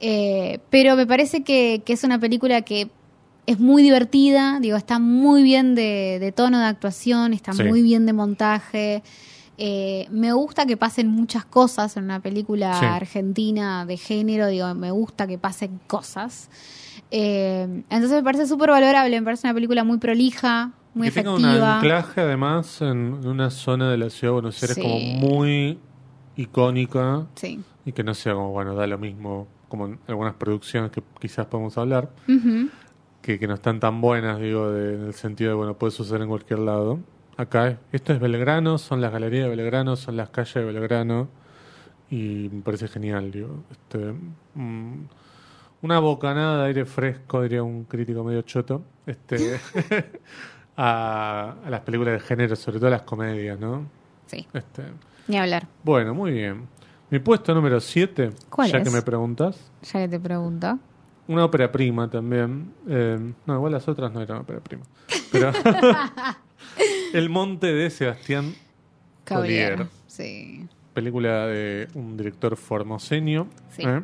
Eh, 0.00 0.58
pero 0.70 0.96
me 0.96 1.06
parece 1.06 1.42
que, 1.44 1.82
que 1.84 1.92
es 1.92 2.04
una 2.04 2.18
película 2.18 2.62
que 2.62 2.90
es 3.46 3.60
muy 3.60 3.82
divertida, 3.82 4.58
digo, 4.60 4.76
está 4.76 4.98
muy 4.98 5.42
bien 5.42 5.74
de, 5.74 6.18
de 6.20 6.32
tono 6.32 6.58
de 6.58 6.66
actuación, 6.66 7.32
está 7.34 7.52
Sí. 7.52 7.62
muy 7.64 7.82
bien 7.82 8.06
de 8.06 8.12
montaje. 8.12 9.02
Eh, 9.56 10.08
me 10.10 10.32
gusta 10.32 10.66
que 10.66 10.76
pasen 10.76 11.08
muchas 11.08 11.44
cosas 11.44 11.96
en 11.96 12.04
una 12.04 12.20
película 12.20 12.74
Sí. 12.80 12.86
argentina 12.86 13.86
de 13.86 13.96
género, 13.98 14.48
digo, 14.48 14.74
me 14.74 14.90
gusta 14.90 15.26
que 15.26 15.38
pasen 15.38 15.78
cosas. 15.86 16.48
Eh, 17.10 17.82
entonces 17.90 18.10
me 18.12 18.22
parece 18.22 18.46
súper 18.46 18.70
valorable, 18.70 19.20
me 19.20 19.24
parece 19.24 19.46
una 19.46 19.54
película 19.54 19.84
muy 19.84 19.98
prolija, 19.98 20.72
muy 20.94 21.08
que 21.08 21.12
tenga 21.14 21.34
un 21.34 21.40
efectiva. 21.44 21.76
anclaje 21.76 22.20
además 22.22 22.80
en 22.80 22.88
en 23.22 23.26
una 23.28 23.50
zona 23.50 23.90
de 23.90 23.98
la 23.98 24.10
ciudad 24.10 24.30
de 24.30 24.40
Buenos 24.40 24.60
Aires 24.62 24.74
Sí. 24.76 24.80
como 24.82 24.98
muy 24.98 25.78
icónica 26.36 27.26
Sí. 27.36 27.60
y 27.84 27.92
que 27.92 28.02
no 28.02 28.14
sea 28.14 28.34
como, 28.34 28.50
bueno, 28.50 28.74
da 28.74 28.86
lo 28.86 28.98
mismo 28.98 29.46
como 29.74 29.86
en 29.86 29.98
algunas 30.06 30.34
producciones 30.34 30.92
que 30.92 31.02
quizás 31.18 31.46
podemos 31.46 31.76
hablar, 31.78 32.10
que, 33.22 33.38
que 33.40 33.48
no 33.48 33.54
están 33.54 33.80
tan 33.80 34.00
buenas, 34.00 34.38
digo, 34.38 34.70
de- 34.70 34.94
en 34.94 35.02
el 35.06 35.14
sentido 35.14 35.50
de, 35.50 35.56
bueno, 35.56 35.74
puede 35.74 35.90
suceder 35.90 36.22
en 36.22 36.28
cualquier 36.28 36.60
lado. 36.60 37.00
Acá, 37.36 37.68
es- 37.70 37.78
esto 37.90 38.12
es 38.12 38.20
Belgrano, 38.20 38.78
son 38.78 39.00
las 39.00 39.10
galerías 39.10 39.48
de 39.48 39.56
Belgrano, 39.56 39.96
son 39.96 40.16
las 40.16 40.30
calles 40.30 40.54
de 40.54 40.64
Belgrano 40.64 41.26
y 42.08 42.48
me 42.52 42.62
parece 42.62 42.86
genial, 42.86 43.32
digo. 43.32 43.64
Este, 43.72 44.14
mm, 44.54 44.92
una 45.82 45.98
bocanada 45.98 46.62
de 46.62 46.68
aire 46.68 46.84
fresco, 46.84 47.42
diría 47.42 47.64
un 47.64 47.82
crítico 47.84 48.22
medio 48.22 48.42
choto, 48.42 48.82
este, 49.06 49.58
a, 50.76 51.56
a 51.66 51.70
las 51.70 51.80
películas 51.80 52.14
de 52.14 52.20
género, 52.20 52.54
sobre 52.54 52.78
todo 52.78 52.90
las 52.90 53.02
comedias, 53.02 53.58
¿no? 53.58 53.86
Sí, 54.26 54.46
Este, 54.52 54.82
ni 55.28 55.36
hablar. 55.38 55.66
bueno, 55.82 56.14
muy 56.14 56.30
bien. 56.30 56.68
Mi 57.14 57.20
puesto 57.20 57.54
número 57.54 57.78
7, 57.78 58.32
¿Cuál 58.50 58.72
ya 58.72 58.78
es? 58.78 58.88
que 58.88 58.90
me 58.92 59.00
preguntas, 59.00 59.56
Ya 59.84 60.00
que 60.00 60.08
te 60.08 60.18
pregunto. 60.18 60.80
una 61.28 61.44
ópera 61.44 61.70
prima 61.70 62.10
también. 62.10 62.72
Eh, 62.88 63.32
no, 63.46 63.54
igual 63.54 63.70
las 63.70 63.86
otras 63.86 64.12
no 64.12 64.20
eran 64.20 64.38
ópera 64.38 64.58
prima. 64.58 64.82
Pero 65.30 65.52
El 67.14 67.30
Monte 67.30 67.68
de 67.72 67.88
Sebastián. 67.90 68.52
Collier. 69.24 69.86
Sí. 70.08 70.66
película 70.92 71.46
de 71.46 71.86
un 71.94 72.16
director 72.16 72.56
formoseño. 72.56 73.46
Sí. 73.70 73.82
¿eh? 73.84 74.02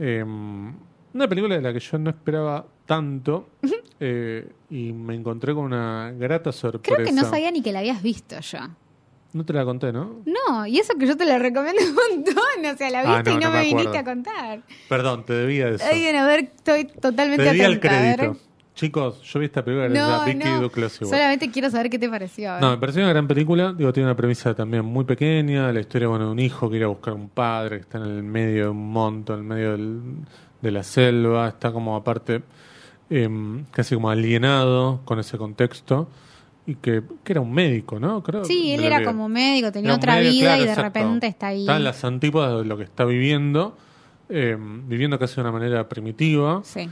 Eh, 0.00 0.24
una 0.24 1.28
película 1.28 1.54
de 1.54 1.62
la 1.62 1.72
que 1.72 1.78
yo 1.78 1.96
no 1.96 2.10
esperaba 2.10 2.66
tanto 2.86 3.50
eh, 4.00 4.50
y 4.68 4.92
me 4.92 5.14
encontré 5.14 5.54
con 5.54 5.66
una 5.66 6.10
grata 6.18 6.50
sorpresa. 6.50 6.96
Creo 6.96 7.06
que 7.06 7.12
no 7.12 7.22
sabía 7.22 7.52
ni 7.52 7.62
que 7.62 7.70
la 7.70 7.78
habías 7.78 8.02
visto 8.02 8.40
yo. 8.40 8.58
No 9.32 9.44
te 9.44 9.52
la 9.54 9.64
conté, 9.64 9.92
¿no? 9.92 10.20
No, 10.26 10.66
y 10.66 10.78
eso 10.78 10.94
que 10.98 11.06
yo 11.06 11.16
te 11.16 11.24
la 11.24 11.38
recomiendo 11.38 11.80
un 11.82 11.94
montón. 11.94 12.74
O 12.74 12.76
sea, 12.76 12.90
la 12.90 13.00
Ah, 13.00 13.16
viste 13.22 13.30
no, 13.30 13.36
y 13.36 13.40
no, 13.40 13.46
no 13.48 13.52
me, 13.54 13.58
me 13.60 13.64
viniste 13.64 13.98
a 13.98 14.04
contar. 14.04 14.60
Perdón, 14.88 15.24
te 15.24 15.32
debía 15.32 15.68
eso. 15.68 15.84
A 15.84 16.26
ver, 16.26 16.40
estoy 16.40 16.84
totalmente 16.84 17.42
Te 17.42 17.48
debía 17.50 17.66
el 17.66 17.80
crédito. 17.80 18.36
Chicos, 18.74 19.20
yo 19.22 19.38
vi 19.38 19.46
esta 19.46 19.62
película 19.62 19.88
No, 19.88 20.24
Vicky 20.24 20.38
no. 20.38 20.60
Solamente 21.06 21.50
quiero 21.50 21.70
saber 21.70 21.90
qué 21.90 21.98
te 21.98 22.08
pareció. 22.08 22.58
No, 22.58 22.70
me 22.70 22.78
pareció 22.78 23.02
una 23.02 23.10
gran 23.12 23.28
película. 23.28 23.72
Digo, 23.76 23.92
tiene 23.92 24.08
una 24.08 24.16
premisa 24.16 24.54
también 24.54 24.84
muy 24.84 25.04
pequeña. 25.04 25.70
La 25.72 25.80
historia 25.80 26.08
bueno, 26.08 26.26
de 26.26 26.32
un 26.32 26.38
hijo 26.38 26.70
que 26.70 26.76
ir 26.78 26.84
a 26.84 26.86
buscar 26.88 27.12
a 27.12 27.16
un 27.16 27.28
padre 27.28 27.76
que 27.76 27.82
está 27.82 27.98
en 27.98 28.04
el 28.04 28.22
medio 28.22 28.64
de 28.64 28.68
un 28.70 28.90
monto, 28.92 29.34
en 29.34 29.40
el 29.40 29.44
medio 29.46 29.72
del- 29.72 30.00
de 30.62 30.70
la 30.70 30.82
selva. 30.82 31.48
Está 31.48 31.70
como 31.72 31.96
aparte 31.96 32.42
em, 33.10 33.64
casi 33.70 33.94
como 33.94 34.08
alienado 34.08 35.00
con 35.04 35.18
ese 35.18 35.36
contexto. 35.36 36.08
Y 36.64 36.76
que, 36.76 37.02
que 37.24 37.32
era 37.32 37.40
un 37.40 37.52
médico, 37.52 37.98
¿no? 37.98 38.22
Creo, 38.22 38.44
sí, 38.44 38.72
él 38.72 38.84
era 38.84 38.98
que- 39.00 39.04
como 39.04 39.28
médico, 39.28 39.72
tenía 39.72 39.94
otra 39.96 40.20
vida 40.20 40.30
claro, 40.42 40.62
y 40.62 40.64
de 40.66 40.70
exacto. 40.72 40.98
repente 41.00 41.26
está 41.26 41.48
ahí. 41.48 41.62
Está 41.62 41.76
en 41.76 41.84
las 41.84 42.04
antípodas 42.04 42.58
de 42.62 42.64
lo 42.66 42.76
que 42.76 42.84
está 42.84 43.04
viviendo. 43.04 43.76
em, 44.28 44.88
viviendo 44.88 45.18
casi 45.18 45.34
de 45.36 45.40
una 45.42 45.52
manera 45.52 45.88
primitiva. 45.90 46.62
Sí, 46.64 46.88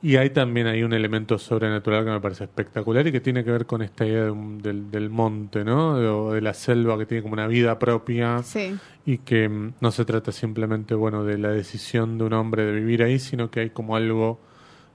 Y 0.00 0.16
hay 0.16 0.30
también 0.30 0.68
hay 0.68 0.84
un 0.84 0.92
elemento 0.94 1.36
sobrenatural 1.38 2.04
que 2.04 2.10
me 2.12 2.20
parece 2.20 2.44
espectacular 2.44 3.06
y 3.08 3.12
que 3.12 3.20
tiene 3.20 3.44
que 3.44 3.50
ver 3.50 3.66
con 3.66 3.82
esta 3.82 4.06
idea 4.06 4.24
de 4.26 4.30
un- 4.30 4.58
del, 4.62 4.90
del 4.90 5.10
monte, 5.10 5.64
¿no? 5.64 5.98
De, 5.98 6.06
o 6.06 6.32
de 6.32 6.40
la 6.40 6.54
selva 6.54 6.96
que 6.96 7.04
tiene 7.04 7.20
como 7.22 7.34
una 7.34 7.46
vida 7.48 7.78
propia 7.78 8.42
sí. 8.44 8.74
y 9.04 9.18
que 9.18 9.48
mm, 9.50 9.72
no 9.80 9.90
se 9.90 10.04
trata 10.06 10.30
simplemente, 10.32 10.94
bueno, 10.94 11.24
de 11.24 11.36
la 11.36 11.50
decisión 11.50 12.16
de 12.16 12.24
un 12.24 12.32
hombre 12.32 12.64
de 12.64 12.72
vivir 12.72 13.02
ahí, 13.02 13.18
sino 13.18 13.50
que 13.50 13.60
hay 13.60 13.70
como 13.70 13.96
algo 13.96 14.38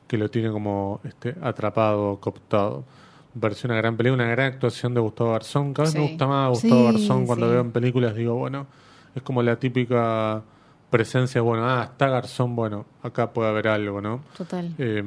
que 0.08 0.18
lo 0.18 0.32
tiene 0.32 0.50
como 0.52 1.00
este, 1.04 1.36
atrapado, 1.42 2.20
cooptado. 2.22 2.86
Me 3.34 3.42
pareció 3.42 3.68
una 3.68 3.78
gran 3.78 3.98
película, 3.98 4.24
una 4.24 4.32
gran 4.32 4.54
actuación 4.54 4.94
de 4.94 5.00
Gustavo 5.02 5.32
Garzón. 5.32 5.74
Cada 5.74 5.88
vez 5.88 5.96
me 5.96 6.02
gusta 6.08 6.28
más 6.28 6.50
Gustavo 6.50 6.76
Sí, 6.92 6.98
Garzón 6.98 7.26
cuando 7.26 7.46
sí. 7.48 7.52
veo 7.52 7.62
en 7.62 7.72
películas, 7.72 8.16
digo, 8.16 8.36
bueno, 8.36 8.68
es 9.16 9.22
como 9.24 9.42
la 9.42 9.56
típica 9.58 10.42
presencia, 10.90 11.42
bueno, 11.42 11.68
ah, 11.68 11.84
está 11.92 12.08
Garzón, 12.10 12.56
bueno, 12.56 12.86
acá 13.02 13.32
puede 13.34 13.50
haber 13.50 13.68
algo, 13.68 14.00
¿no? 14.02 14.22
Total. 14.38 14.74
Eh, 14.78 15.04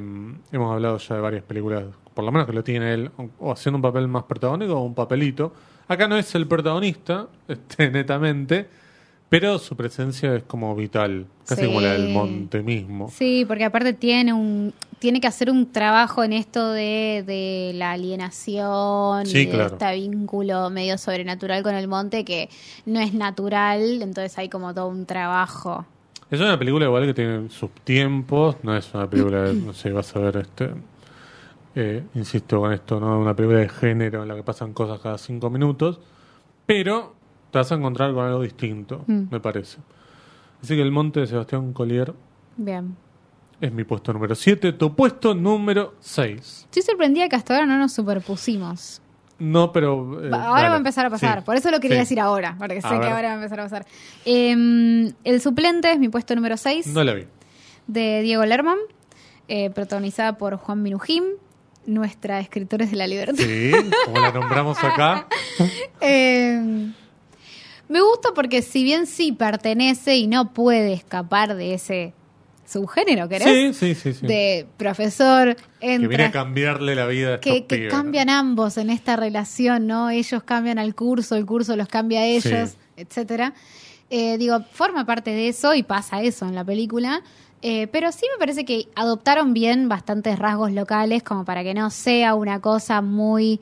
hemos 0.51 0.73
hablado 0.73 0.97
ya 0.97 1.15
de 1.15 1.21
varias 1.21 1.43
películas, 1.43 1.85
por 2.13 2.25
lo 2.25 2.31
menos 2.31 2.45
que 2.47 2.53
lo 2.53 2.63
tiene 2.63 2.93
él, 2.93 3.11
o, 3.17 3.29
o 3.39 3.51
haciendo 3.53 3.77
un 3.77 3.81
papel 3.81 4.07
más 4.09 4.23
protagónico 4.23 4.73
o 4.73 4.83
un 4.83 4.93
papelito. 4.93 5.53
Acá 5.87 6.07
no 6.09 6.17
es 6.17 6.35
el 6.35 6.45
protagonista, 6.47 7.27
este, 7.47 7.89
netamente, 7.89 8.67
Pero 9.29 9.59
su 9.59 9.75
presencia 9.75 10.35
es 10.35 10.43
como 10.43 10.73
vital, 10.75 11.25
casi 11.45 11.61
Sí. 11.61 11.67
como 11.67 11.81
la 11.81 11.93
del 11.93 12.09
monte 12.13 12.61
mismo. 12.63 13.09
Sí, 13.09 13.43
porque 13.45 13.65
aparte 13.65 13.91
tiene 13.93 14.31
un 14.33 14.73
tiene 14.99 15.21
que 15.21 15.27
hacer 15.27 15.49
un 15.51 15.71
trabajo 15.71 16.23
en 16.23 16.33
esto 16.33 16.71
de, 16.71 17.23
de 17.25 17.71
la 17.75 17.91
alienación 17.91 19.25
Sí, 19.25 19.39
y 19.39 19.45
de 19.45 19.51
claro. 19.51 19.77
este 19.77 19.93
vínculo 19.95 20.69
medio 20.69 20.97
sobrenatural 20.97 21.63
con 21.63 21.75
el 21.75 21.87
monte 21.87 22.25
que 22.25 22.49
no 22.85 22.99
es 22.99 23.13
natural, 23.13 24.01
entonces 24.01 24.37
hay 24.37 24.49
como 24.49 24.73
todo 24.73 24.87
un 24.87 25.05
trabajo. 25.05 25.85
Es 26.29 26.39
una 26.41 26.57
película 26.59 26.85
igual 26.85 27.05
que 27.05 27.13
tiene 27.13 27.49
sus 27.49 27.71
tiempos, 27.83 28.57
no 28.63 28.75
es 28.75 28.93
una 28.93 29.09
película, 29.09 29.43
de, 29.43 29.53
no 29.53 29.73
sé, 29.73 29.91
vas 29.91 30.13
a 30.15 30.19
ver 30.19 30.37
este, 30.37 30.71
eh, 31.75 32.03
insisto 32.15 32.59
con 32.59 32.73
esto, 32.73 32.99
no 32.99 33.19
una 33.19 33.35
película 33.35 33.59
de 33.59 33.69
género 33.69 34.23
en 34.23 34.27
la 34.29 34.35
que 34.35 34.43
pasan 34.43 34.73
cosas 34.73 34.99
cada 34.99 35.17
cinco 35.17 35.49
minutos, 35.49 35.99
pero 36.65 37.13
te 37.51 37.59
vas 37.59 37.71
a 37.71 37.75
encontrar 37.75 38.13
con 38.13 38.25
algo 38.25 38.41
distinto, 38.41 39.03
Mm. 39.07 39.23
me 39.31 39.39
parece. 39.39 39.77
Así 40.61 40.75
que 40.75 40.81
El 40.81 40.91
Monte 40.91 41.19
de 41.21 41.27
Sebastián 41.27 41.71
Collier 41.71 42.13
Bien. 42.57 42.95
Es 43.61 43.71
mi 43.71 43.83
puesto 43.83 44.13
número 44.13 44.35
7, 44.35 44.73
tu 44.73 44.95
puesto 44.95 45.33
número 45.33 45.95
6. 45.99 46.39
Estoy 46.65 46.81
sorprendida 46.83 47.27
que 47.29 47.35
hasta 47.35 47.53
ahora 47.55 47.65
no 47.65 47.77
nos 47.77 47.93
superpusimos. 47.93 49.01
No, 49.39 49.71
pero... 49.71 50.23
eh, 50.23 50.31
ahora 50.33 50.69
va 50.69 50.75
a 50.75 50.77
empezar 50.77 51.05
a 51.05 51.09
pasar, 51.11 51.39
Sí. 51.39 51.45
por 51.45 51.55
eso 51.55 51.69
lo 51.69 51.79
quería 51.79 51.97
Sí. 51.97 52.01
decir 52.01 52.19
ahora, 52.19 52.55
porque 52.57 52.81
sé 52.81 52.87
A 52.87 52.91
que 52.91 52.97
ver. 52.99 53.09
ahora 53.09 53.27
va 53.29 53.33
a 53.33 53.37
empezar 53.37 53.59
a 53.59 53.63
pasar. 53.63 53.85
Eh, 54.25 55.11
el 55.23 55.41
suplente 55.41 55.91
es 55.91 55.99
mi 55.99 56.09
puesto 56.09 56.35
número 56.35 56.57
6. 56.57 56.87
No 56.87 57.03
la 57.03 57.13
vi. 57.13 57.25
de 57.87 58.21
Diego 58.21 58.43
Lerman, 58.45 58.77
eh, 59.47 59.69
protagonizada 59.69 60.37
por 60.37 60.57
Juan 60.57 60.81
Minujín, 60.83 61.23
nuestra 61.85 62.39
Escritores 62.41 62.91
de 62.91 62.97
la 62.97 63.07
Libertad. 63.07 63.35
Sí, 63.41 63.71
como 64.05 64.19
la 64.19 64.31
nombramos 64.31 64.83
acá. 64.83 65.27
Eh, 66.01 66.91
me 67.89 68.01
gusta 68.01 68.29
porque 68.35 68.61
si 68.61 68.83
bien 68.83 69.07
sí 69.07 69.31
pertenece 69.31 70.17
y 70.17 70.27
no 70.27 70.53
puede 70.53 70.93
escapar 70.93 71.55
de 71.55 71.73
ese 71.75 72.13
subgénero, 72.67 73.27
¿querés? 73.29 73.77
Sí, 73.77 73.93
sí, 73.93 73.95
sí. 73.95 74.19
sí. 74.19 74.27
De 74.27 74.67
profesor, 74.77 75.55
que 75.79 75.97
viene 75.97 76.15
a 76.23 76.25
entra, 76.27 76.31
cambiarle 76.31 76.95
la 76.95 77.07
vida 77.07 77.35
a 77.35 77.39
que, 77.39 77.65
que 77.65 77.75
pibes. 77.77 77.91
cambian 77.93 78.29
ambos 78.29 78.77
en 78.77 78.89
esta 78.89 79.15
relación, 79.15 79.87
¿no? 79.87 80.09
Ellos 80.09 80.43
cambian 80.43 80.77
al 80.77 80.93
curso, 80.93 81.35
el 81.35 81.45
curso 81.45 81.75
los 81.75 81.87
cambia 81.87 82.19
a 82.19 82.25
ellos, 82.25 82.71
Sí. 82.71 82.77
etcétera. 82.97 83.53
Eh, 84.09 84.37
digo, 84.37 84.59
forma 84.71 85.05
parte 85.05 85.31
de 85.31 85.47
eso 85.47 85.73
y 85.73 85.83
pasa 85.83 86.21
eso 86.21 86.45
en 86.45 86.55
la 86.55 86.63
película. 86.65 87.21
Eh, 87.61 87.87
pero 87.87 88.11
sí 88.11 88.25
me 88.31 88.37
parece 88.37 88.65
que 88.65 88.87
adoptaron 88.95 89.53
bien 89.53 89.89
bastantes 89.89 90.37
rasgos 90.37 90.71
locales 90.71 91.23
como 91.23 91.43
para 91.43 91.63
que 91.63 91.73
no 91.73 91.89
sea 91.89 92.35
una 92.35 92.59
cosa 92.61 93.01
muy 93.01 93.59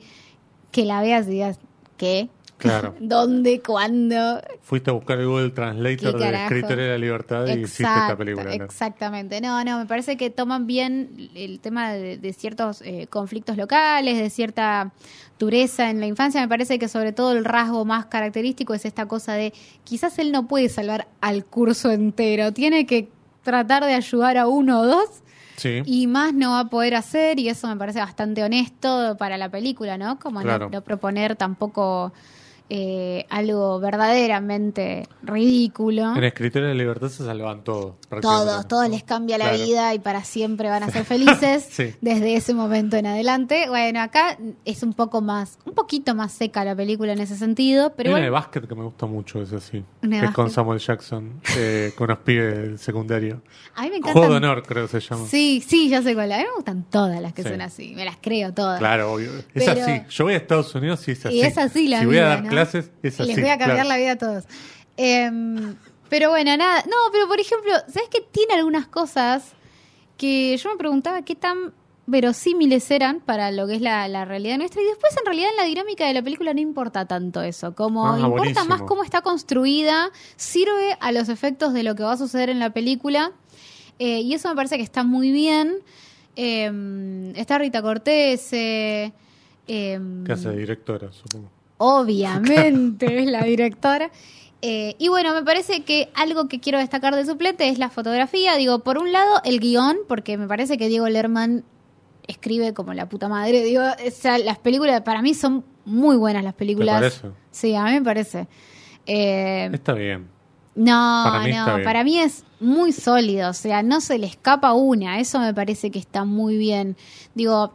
que 0.70 0.84
la 0.84 1.00
veas 1.00 1.26
y 1.28 1.30
digas, 1.30 1.58
¿qué? 1.96 2.28
Claro. 2.58 2.94
¿Dónde? 3.00 3.60
¿Cuándo? 3.60 4.40
Fuiste 4.62 4.90
a 4.90 4.94
buscar 4.94 5.18
el 5.18 5.26
Google 5.26 5.50
Translator 5.50 6.12
¿Qué 6.12 6.18
de 6.18 6.24
carajo? 6.24 6.44
Escritores 6.54 6.78
de 6.84 6.88
la 6.90 6.98
Libertad 6.98 7.46
y 7.48 7.50
hiciste 7.52 7.82
esta 7.82 8.16
película. 8.16 8.46
claro. 8.46 8.64
Exactamente. 8.64 9.40
No, 9.40 9.62
no, 9.64 9.78
me 9.78 9.86
parece 9.86 10.16
que 10.16 10.30
toman 10.30 10.66
bien 10.66 11.30
el 11.34 11.60
tema 11.60 11.92
de, 11.92 12.16
de 12.18 12.32
ciertos 12.32 12.82
eh, 12.82 13.06
conflictos 13.08 13.56
locales, 13.56 14.18
de 14.18 14.30
cierta 14.30 14.92
dureza 15.38 15.90
en 15.90 16.00
la 16.00 16.06
infancia. 16.06 16.40
Me 16.40 16.48
parece 16.48 16.78
que 16.78 16.88
sobre 16.88 17.12
todo 17.12 17.32
el 17.32 17.44
rasgo 17.44 17.84
más 17.84 18.06
característico 18.06 18.72
es 18.74 18.84
esta 18.86 19.06
cosa 19.06 19.34
de 19.34 19.52
quizás 19.84 20.18
él 20.18 20.32
no 20.32 20.46
puede 20.48 20.68
salvar 20.70 21.08
al 21.20 21.44
curso 21.44 21.90
entero, 21.90 22.52
tiene 22.52 22.86
que 22.86 23.10
tratar 23.42 23.84
de 23.84 23.94
ayudar 23.94 24.38
a 24.38 24.46
uno 24.48 24.80
o 24.80 24.86
dos 24.86 25.08
Sí. 25.56 25.80
y 25.86 26.06
más 26.06 26.34
no 26.34 26.50
va 26.50 26.60
a 26.60 26.68
poder 26.68 26.94
hacer 26.94 27.38
y 27.38 27.48
eso 27.48 27.66
me 27.68 27.76
parece 27.76 27.98
bastante 27.98 28.42
honesto 28.44 29.16
para 29.18 29.38
la 29.38 29.48
película, 29.50 29.96
¿no? 29.96 30.18
Como 30.18 30.42
no- 30.42 30.68
no, 30.68 30.80
proponer 30.82 31.34
tampoco 31.34 32.12
eh, 32.68 33.26
algo 33.30 33.78
verdaderamente 33.80 35.08
ridículo. 35.22 36.14
En 36.16 36.24
Escritores 36.24 36.68
de 36.68 36.74
Libertad 36.74 37.08
se 37.08 37.24
salvan 37.24 37.62
todos. 37.64 37.94
prácticamente. 38.08 38.50
Todos, 38.52 38.68
todos 38.68 38.88
les 38.90 39.02
cambia 39.04 39.38
la 39.38 39.48
Claro. 39.50 39.64
vida 39.64 39.94
y 39.94 39.98
para 39.98 40.24
siempre 40.24 40.68
van 40.68 40.82
a 40.82 40.90
ser 40.90 41.04
felices 41.04 41.66
Sí. 41.70 41.94
desde 42.00 42.34
ese 42.36 42.54
momento 42.54 42.96
en 42.96 43.06
adelante. 43.06 43.68
Bueno, 43.68 44.00
acá 44.00 44.38
es 44.64 44.82
un 44.82 44.92
poco 44.94 45.20
más, 45.20 45.58
un 45.64 45.74
poquito 45.74 46.14
más 46.14 46.32
seca 46.32 46.64
la 46.64 46.74
película 46.74 47.12
en 47.12 47.20
ese 47.20 47.36
sentido, 47.36 47.92
pero 47.96 48.08
Hay 48.10 48.14
una 48.14 48.24
de 48.24 48.30
bueno, 48.30 48.42
básquet 48.42 48.66
que 48.68 48.74
me 48.74 48.84
gusta 48.84 49.06
mucho, 49.06 49.42
es 49.42 49.52
así. 49.52 49.84
Es 50.02 50.30
con. 50.32 50.50
Samuel 50.50 50.78
Jackson, 50.78 51.40
eh, 51.56 51.92
con 51.96 52.08
los 52.08 52.18
pibes 52.18 52.56
del 52.56 52.78
secundario. 52.78 53.42
a 53.74 53.82
mí 53.82 53.90
me 53.90 54.00
Juego 54.00 54.28
de 54.30 54.36
honor, 54.36 54.62
creo 54.66 54.86
que 54.88 55.00
se 55.00 55.06
llama. 55.08 55.26
Sí, 55.28 55.62
sí, 55.66 55.88
ya 55.88 56.00
sé 56.02 56.14
cuál. 56.14 56.32
A 56.32 56.38
mí 56.38 56.44
me 56.44 56.54
gustan 56.56 56.84
todas 56.88 57.20
las 57.20 57.32
que 57.34 57.42
Sí. 57.42 57.48
son 57.50 57.60
así, 57.60 57.92
me 57.94 58.04
las 58.04 58.16
creo 58.20 58.54
todas. 58.54 58.78
Claro, 58.78 59.12
obvio. 59.12 59.30
Es 59.54 59.64
Pero- 59.64 59.82
así. 59.82 60.02
Yo 60.08 60.24
voy 60.24 60.34
a 60.34 60.36
Estados 60.38 60.74
Unidos 60.74 61.06
y 61.08 61.10
es 61.12 61.26
así. 61.26 61.34
Y 61.36 61.40
es 61.42 61.58
así 61.58 61.88
la 61.88 62.00
Si 62.00 62.06
voy 62.06 62.14
vida, 62.14 62.24
a 62.24 62.28
dar 62.36 62.44
¿no? 62.44 62.50
Clases, 62.56 62.90
es 63.02 63.20
así. 63.20 63.28
Les 63.32 63.40
voy 63.40 63.48
a 63.50 63.58
cambiar 63.58 63.76
claro. 63.86 63.88
la 63.88 63.96
vida 63.96 64.12
a 64.12 64.18
todos. 64.18 64.44
Em, 64.96 65.74
pero 66.08 66.30
bueno, 66.30 66.56
nada. 66.56 66.82
No, 66.86 66.96
pero 67.12 67.26
por 67.28 67.38
ejemplo, 67.40 67.72
¿sabes 67.88 68.08
que 68.08 68.20
tiene 68.20 68.54
algunas 68.54 68.86
cosas 68.86 69.52
que 70.16 70.56
yo 70.56 70.70
me 70.70 70.76
preguntaba 70.76 71.22
qué 71.22 71.34
tan 71.34 71.72
verosímiles 72.08 72.88
eran 72.92 73.18
para 73.20 73.50
lo 73.50 73.66
que 73.66 73.74
es 73.74 73.80
la, 73.80 74.06
la 74.08 74.24
realidad 74.24 74.56
nuestra? 74.58 74.80
Y 74.80 74.84
después, 74.86 75.12
en 75.18 75.26
realidad, 75.26 75.50
en 75.50 75.56
la 75.56 75.64
dinámica 75.64 76.06
de 76.06 76.14
la 76.14 76.22
película 76.22 76.54
no 76.54 76.60
importa 76.60 77.04
tanto 77.06 77.42
eso. 77.42 77.74
Como 77.74 78.06
Ah, 78.06 78.16
importa 78.18 78.36
buenísimo. 78.38 78.64
más 78.66 78.82
cómo 78.82 79.02
está 79.02 79.20
construida, 79.22 80.10
sirve 80.36 80.96
a 81.00 81.10
los 81.12 81.28
efectos 81.28 81.72
de 81.74 81.82
lo 81.82 81.94
que 81.96 82.04
va 82.04 82.12
a 82.12 82.16
suceder 82.16 82.48
en 82.50 82.58
la 82.60 82.70
película. 82.70 83.32
eh, 83.98 84.20
y 84.20 84.34
eso 84.34 84.48
me 84.48 84.54
parece 84.54 84.76
que 84.76 84.82
está 84.84 85.02
muy 85.04 85.30
bien. 85.32 85.78
Em, 86.36 87.34
está 87.34 87.58
Rita 87.58 87.80
Cortés. 87.82 88.52
eh, 88.52 89.12
em, 89.66 90.22
¿Qué 90.24 90.32
hace 90.32 90.50
de 90.50 90.56
directora, 90.58 91.10
supongo? 91.12 91.50
Obviamente 91.78 93.20
es 93.22 93.26
la 93.30 93.44
directora. 93.44 94.10
Eh, 94.62 94.96
y 94.98 95.08
bueno, 95.08 95.34
me 95.34 95.42
parece 95.42 95.84
que 95.84 96.08
algo 96.14 96.48
que 96.48 96.60
quiero 96.60 96.78
destacar 96.78 97.14
de 97.14 97.24
suplente 97.24 97.68
es 97.68 97.78
la 97.78 97.90
fotografía. 97.90 98.56
Digo, 98.56 98.80
por 98.80 98.98
un 98.98 99.12
lado, 99.12 99.40
el 99.44 99.60
guion, 99.60 99.98
porque 100.08 100.38
me 100.38 100.48
parece 100.48 100.78
que 100.78 100.88
Diego 100.88 101.08
Lerman 101.08 101.64
escribe 102.26 102.74
como 102.74 102.94
la 102.94 103.08
puta 103.08 103.28
madre. 103.28 103.62
Digo, 103.62 103.82
o 103.82 104.10
sea, 104.10 104.38
las 104.38 104.58
películas, 104.58 105.02
para 105.02 105.22
mí 105.22 105.34
son 105.34 105.64
muy 105.84 106.16
buenas 106.16 106.42
las 106.42 106.54
películas. 106.54 106.96
parece? 106.96 107.28
Sí, 107.50 107.74
a 107.74 107.84
mí 107.84 107.92
me 107.92 108.02
parece. 108.02 108.48
Eh, 109.06 109.70
Está 109.72 109.92
bien. 109.92 110.26
no, 110.74 111.22
Para 111.24 111.44
mí 111.44 111.52
no, 111.52 111.84
para 111.84 112.04
mí 112.04 112.18
es 112.18 112.44
muy 112.58 112.92
sólido, 112.92 113.50
o 113.50 113.54
sea, 113.54 113.82
no 113.82 114.00
se 114.00 114.18
le 114.18 114.26
escapa 114.26 114.72
una, 114.72 115.20
eso 115.20 115.38
me 115.38 115.54
parece 115.54 115.90
que 115.90 115.98
está 115.98 116.24
muy 116.24 116.56
bien. 116.56 116.96
Digo, 117.34 117.72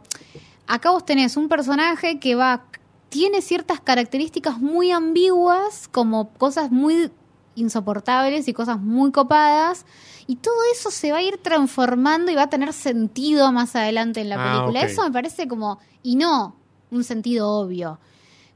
acá 0.66 0.90
vos 0.90 1.04
tenés 1.04 1.36
un 1.36 1.48
personaje 1.48 2.18
que 2.18 2.34
va, 2.34 2.64
tiene 3.12 3.42
ciertas 3.42 3.78
características 3.78 4.58
muy 4.58 4.90
ambiguas, 4.90 5.86
como 5.86 6.30
cosas 6.30 6.70
muy 6.70 7.10
insoportables 7.56 8.48
y 8.48 8.54
cosas 8.54 8.80
muy 8.80 9.12
copadas, 9.12 9.84
y 10.26 10.36
todo 10.36 10.54
eso 10.72 10.90
se 10.90 11.12
va 11.12 11.18
a 11.18 11.22
ir 11.22 11.36
transformando 11.36 12.32
y 12.32 12.34
va 12.36 12.44
a 12.44 12.48
tener 12.48 12.72
sentido 12.72 13.52
más 13.52 13.76
adelante 13.76 14.22
en 14.22 14.30
la 14.30 14.36
Ah, 14.38 14.52
película. 14.54 14.80
Eso 14.80 15.02
me 15.04 15.10
parece 15.12 15.46
como, 15.46 15.78
y 16.02 16.16
no 16.16 16.56
un 16.90 17.04
sentido 17.04 17.50
obvio. 17.50 17.98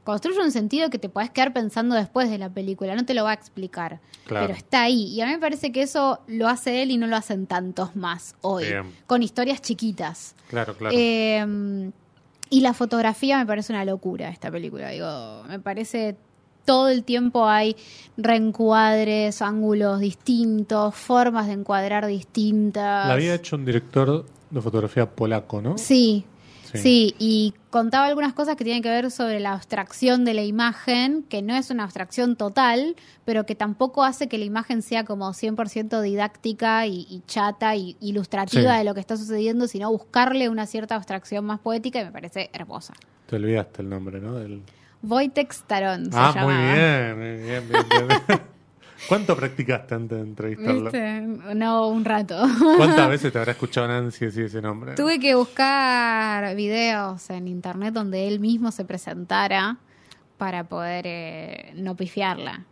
Construye 0.03 0.39
un 0.41 0.51
sentido 0.51 0.89
que 0.89 0.97
te 0.97 1.09
podés 1.09 1.29
quedar 1.29 1.53
pensando 1.53 1.93
después 1.93 2.27
de 2.31 2.39
la 2.39 2.49
película, 2.49 2.95
no 2.95 3.05
te 3.05 3.13
lo 3.13 3.25
va 3.25 3.31
a 3.31 3.33
explicar. 3.35 3.99
Claro. 4.25 4.47
Pero 4.47 4.57
está 4.57 4.81
ahí. 4.83 5.03
Y 5.13 5.21
a 5.21 5.27
mí 5.27 5.33
me 5.33 5.39
parece 5.39 5.71
que 5.71 5.83
eso 5.83 6.21
lo 6.25 6.47
hace 6.47 6.81
él 6.81 6.89
y 6.89 6.97
no 6.97 7.05
lo 7.05 7.15
hacen 7.15 7.45
tantos 7.45 7.95
más 7.95 8.33
hoy. 8.41 8.63
Bien. 8.65 8.91
Con 9.05 9.21
historias 9.21 9.61
chiquitas. 9.61 10.33
Claro, 10.49 10.75
claro. 10.75 10.95
Eh, 10.97 11.91
y 12.49 12.61
la 12.61 12.73
fotografía 12.73 13.37
me 13.37 13.45
parece 13.45 13.73
una 13.73 13.85
locura 13.85 14.29
esta 14.29 14.51
película. 14.51 14.89
Digo, 14.89 15.43
me 15.47 15.59
parece 15.59 16.15
todo 16.65 16.89
el 16.89 17.03
tiempo 17.03 17.47
hay 17.47 17.77
reencuadres, 18.17 19.41
ángulos 19.41 20.01
distintos, 20.01 20.93
formas 20.93 21.47
de 21.47 21.53
encuadrar 21.53 22.05
distintas. 22.07 23.07
La 23.07 23.13
había 23.13 23.35
hecho 23.35 23.55
un 23.55 23.63
director 23.63 24.25
de 24.49 24.61
fotografía 24.61 25.09
polaco, 25.09 25.61
¿no? 25.61 25.77
Sí, 25.77 26.25
Sí. 26.71 26.77
sí. 26.79 27.15
y 27.19 27.53
contaba 27.69 28.05
algunas 28.07 28.33
cosas 28.33 28.55
que 28.55 28.63
tienen 28.63 28.81
que 28.83 28.89
ver 28.89 29.09
sobre 29.11 29.39
la 29.39 29.53
abstracción 29.53 30.25
de 30.25 30.33
la 30.33 30.43
imagen, 30.43 31.23
que 31.23 31.41
no 31.41 31.55
es 31.55 31.69
una 31.69 31.83
abstracción 31.83 32.35
total, 32.35 32.95
pero 33.25 33.45
que 33.45 33.55
tampoco 33.55 34.03
hace 34.03 34.27
que 34.27 34.37
la 34.37 34.45
imagen 34.45 34.81
sea 34.81 35.03
como 35.05 35.29
100% 35.33 36.01
didáctica 36.01 36.85
y, 36.87 37.07
y 37.09 37.23
chata 37.27 37.75
y 37.75 37.95
ilustrativa 38.01 38.71
Sí. 38.73 38.77
de 38.79 38.83
lo 38.83 38.93
que 38.93 38.99
está 38.99 39.15
sucediendo, 39.17 39.67
sino 39.67 39.91
buscarle 39.91 40.49
una 40.49 40.65
cierta 40.65 40.95
abstracción 40.95 41.45
más 41.45 41.59
poética 41.59 42.01
y 42.01 42.05
me 42.05 42.11
parece 42.11 42.49
hermosa. 42.53 42.93
Te 43.27 43.35
olvidaste 43.35 43.81
el 43.81 43.89
nombre, 43.89 44.19
¿no? 44.19 44.35
Del- 44.35 44.63
Wojtek 45.03 45.51
Staron 45.53 46.05
se 46.11 46.17
Ah, 46.17 46.33
muy 46.43 46.55
bien, 46.55 47.17
muy 47.19 47.43
bien, 47.47 47.69
bien, 47.69 48.07
bien. 48.27 48.41
¿Cuánto 49.07 49.35
practicaste 49.35 49.95
antes 49.95 50.17
de 50.17 50.23
entrevistarlo? 50.23 50.83
¿Viste? 50.91 51.21
No, 51.55 51.87
un 51.87 52.03
rato. 52.05 52.41
¿Cuántas 52.77 53.09
veces 53.09 53.31
te 53.31 53.37
habrá 53.39 53.51
escuchado 53.51 53.87
Nancy 53.87 54.25
decir 54.25 54.45
ese 54.45 54.61
nombre? 54.61 54.95
Tuve 54.95 55.19
que 55.19 55.35
buscar 55.35 56.55
videos 56.55 57.29
en 57.29 57.47
internet 57.47 57.93
donde 57.93 58.27
él 58.27 58.39
mismo 58.39 58.71
se 58.71 58.85
presentara 58.85 59.77
para 60.37 60.63
poder 60.65 61.05
eh, 61.07 61.73
no 61.75 61.95
pifiarla. 61.95 62.63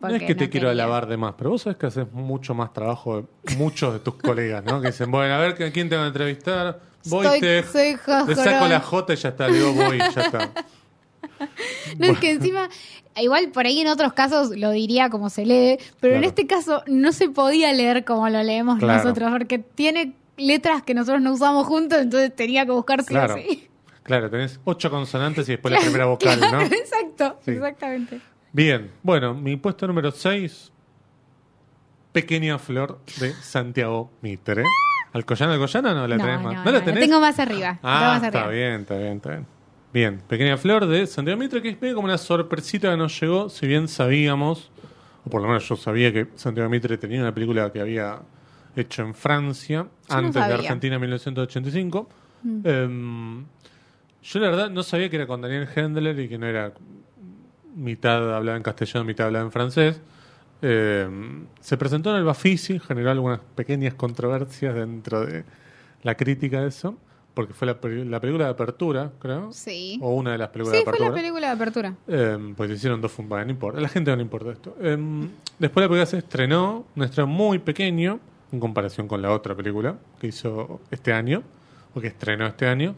No 0.00 0.08
es 0.08 0.22
que 0.22 0.34
te 0.34 0.48
quiero 0.48 0.70
alabar 0.70 1.06
de 1.06 1.16
más, 1.18 1.34
pero 1.36 1.50
vos 1.50 1.62
sabés 1.62 1.76
que 1.76 1.86
haces 1.86 2.10
mucho 2.12 2.54
más 2.54 2.72
trabajo 2.72 3.28
de 3.44 3.56
muchos 3.56 3.92
de 3.92 4.00
tus 4.00 4.14
colegas, 4.14 4.64
¿no? 4.64 4.80
Que 4.80 4.88
dicen, 4.88 5.10
bueno, 5.10 5.34
a 5.34 5.38
ver, 5.38 5.62
¿a 5.62 5.70
quién 5.70 5.90
te 5.90 5.96
van 5.96 6.06
a 6.06 6.08
entrevistar? 6.08 6.80
Voy, 7.04 7.26
Estoy- 7.26 7.40
te, 7.40 7.62
soy 7.64 7.96
le 8.26 8.34
saco 8.34 8.66
la 8.68 8.80
J 8.80 9.12
y 9.12 9.16
ya 9.16 9.28
está, 9.30 9.46
digo 9.48 9.72
voy, 9.74 9.98
ya 9.98 10.22
está. 10.22 10.50
No, 11.98 12.06
es 12.06 12.18
que 12.18 12.30
encima, 12.30 12.68
igual 13.16 13.50
por 13.50 13.66
ahí 13.66 13.80
en 13.80 13.88
otros 13.88 14.12
casos 14.12 14.56
lo 14.56 14.70
diría 14.70 15.10
como 15.10 15.28
se 15.30 15.44
lee, 15.44 15.78
pero 16.00 16.16
en 16.16 16.24
este 16.24 16.46
caso 16.46 16.82
no 16.86 17.12
se 17.12 17.28
podía 17.28 17.72
leer 17.72 18.04
como 18.04 18.28
lo 18.28 18.42
leemos 18.42 18.78
Claro. 18.78 19.02
nosotros, 19.02 19.30
porque 19.32 19.58
tiene 19.58 20.14
letras 20.36 20.82
que 20.82 20.94
nosotros 20.94 21.20
no 21.20 21.32
usamos 21.32 21.66
juntos, 21.66 21.98
entonces 21.98 22.34
tenía 22.34 22.64
que 22.64 22.72
buscar 22.72 23.02
sí 23.02 23.08
Claro. 23.08 23.34
o 23.34 23.36
sí. 23.38 23.68
Claro, 24.02 24.30
tenés 24.30 24.58
ocho 24.64 24.90
consonantes 24.90 25.48
y 25.48 25.52
después 25.52 25.72
la 25.74 25.80
primera 25.80 26.06
vocal, 26.06 26.40
¿no? 26.40 26.60
Exacto, 26.62 27.38
Sí. 27.44 27.52
exactamente. 27.52 28.20
Bien, 28.52 28.90
bueno, 29.02 29.34
mi 29.34 29.56
puesto 29.56 29.86
número 29.86 30.10
6, 30.10 30.72
Pequeña 32.12 32.58
Flor 32.58 32.98
de 33.20 33.32
Santiago 33.34 34.10
Mitre. 34.22 34.64
¿Alcoyana, 35.12 35.52
Alcoyana 35.54 35.92
no 35.94 36.06
la 36.08 36.16
No, 36.16 36.24
tenés 36.24 36.40
no, 36.40 36.52
más? 36.52 36.64
no, 36.64 36.70
la 36.72 36.84
tenés? 36.84 37.00
tengo 37.00 37.20
más 37.20 37.38
arriba. 37.38 37.78
Ah, 37.82 38.14
más 38.18 38.22
está 38.24 38.44
arriba. 38.44 38.52
bien, 38.52 38.80
está 38.82 38.96
bien, 38.96 39.16
está 39.16 39.28
bien. 39.30 39.46
Bien, 39.92 40.20
Pequeña 40.28 40.56
Flor 40.56 40.86
de 40.86 41.06
Santiago 41.06 41.38
Mitre, 41.38 41.60
que 41.60 41.70
es 41.70 41.80
medio 41.80 41.96
como 41.96 42.04
una 42.04 42.18
sorpresita 42.18 42.92
que 42.92 42.96
nos 42.96 43.20
llegó, 43.20 43.48
si 43.48 43.66
bien 43.66 43.88
sabíamos, 43.88 44.70
o 45.24 45.30
por 45.30 45.42
lo 45.42 45.48
menos 45.48 45.68
yo 45.68 45.74
sabía 45.74 46.12
que 46.12 46.28
Santiago 46.36 46.70
Mitre 46.70 46.96
tenía 46.96 47.20
una 47.20 47.34
película 47.34 47.72
que 47.72 47.80
había 47.80 48.20
hecho 48.76 49.02
en 49.02 49.14
Francia, 49.14 49.86
Yo 50.08 50.20
no 50.20 50.28
antes 50.28 50.46
de. 50.46 50.54
Argentina 50.54 50.94
en 50.94 51.00
1985. 51.00 52.08
Mm. 52.42 52.60
Em, 52.64 53.44
yo 54.22 54.38
la 54.38 54.50
verdad 54.50 54.70
no 54.70 54.82
sabía 54.82 55.10
que 55.10 55.16
era 55.16 55.26
con 55.26 55.40
Daniel 55.40 55.68
Hendler 55.74 56.18
y 56.20 56.28
que 56.28 56.38
no 56.38 56.46
era 56.46 56.72
mitad 57.74 58.34
hablaba 58.34 58.56
en 58.56 58.62
castellano, 58.62 59.04
mitad 59.04 59.26
hablaba 59.26 59.44
en 59.44 59.52
francés. 59.52 60.00
Eh, 60.62 61.08
se 61.60 61.76
presentó 61.76 62.10
en 62.10 62.16
el 62.16 62.24
Bafisi, 62.24 62.78
generó 62.78 63.10
algunas 63.10 63.40
pequeñas 63.40 63.94
controversias 63.94 64.74
dentro 64.74 65.24
de 65.24 65.44
la 66.02 66.14
crítica 66.16 66.60
de 66.60 66.68
eso, 66.68 66.96
porque 67.34 67.54
fue 67.54 67.66
la, 67.66 67.76
la 67.82 68.20
película 68.20 68.44
de 68.46 68.50
apertura, 68.50 69.12
creo, 69.18 69.52
Sí. 69.52 69.98
o 70.02 70.14
una 70.14 70.32
de 70.32 70.38
las 70.38 70.48
películas 70.48 70.78
Sí, 70.78 70.78
de 70.78 70.84
fue 70.84 70.90
apertura. 70.92 71.10
la 71.10 71.14
película 71.16 71.46
de 71.46 71.52
apertura. 71.52 71.94
Eh, 72.08 72.54
pues 72.56 72.70
hicieron 72.70 73.00
dos 73.00 73.12
funciones, 73.12 73.46
no 73.46 73.52
importa. 73.52 73.78
A 73.78 73.82
la 73.82 73.88
gente 73.88 74.10
no 74.10 74.16
le 74.16 74.22
importa 74.22 74.50
esto. 74.50 74.76
Eh, 74.80 74.96
después 75.58 75.82
la 75.84 75.88
película 75.88 76.06
se 76.06 76.18
estrenó, 76.18 76.84
un 76.96 77.02
estreno 77.04 77.26
muy 77.28 77.58
pequeño 77.58 78.18
en 78.52 78.58
comparación 78.60 79.06
con 79.06 79.22
la 79.22 79.30
otra 79.32 79.54
película 79.54 79.96
que 80.20 80.26
hizo 80.26 80.80
este 80.90 81.12
año, 81.12 81.42
o 81.94 82.00
que 82.00 82.08
estrenó 82.08 82.46
este 82.46 82.66
año. 82.66 82.94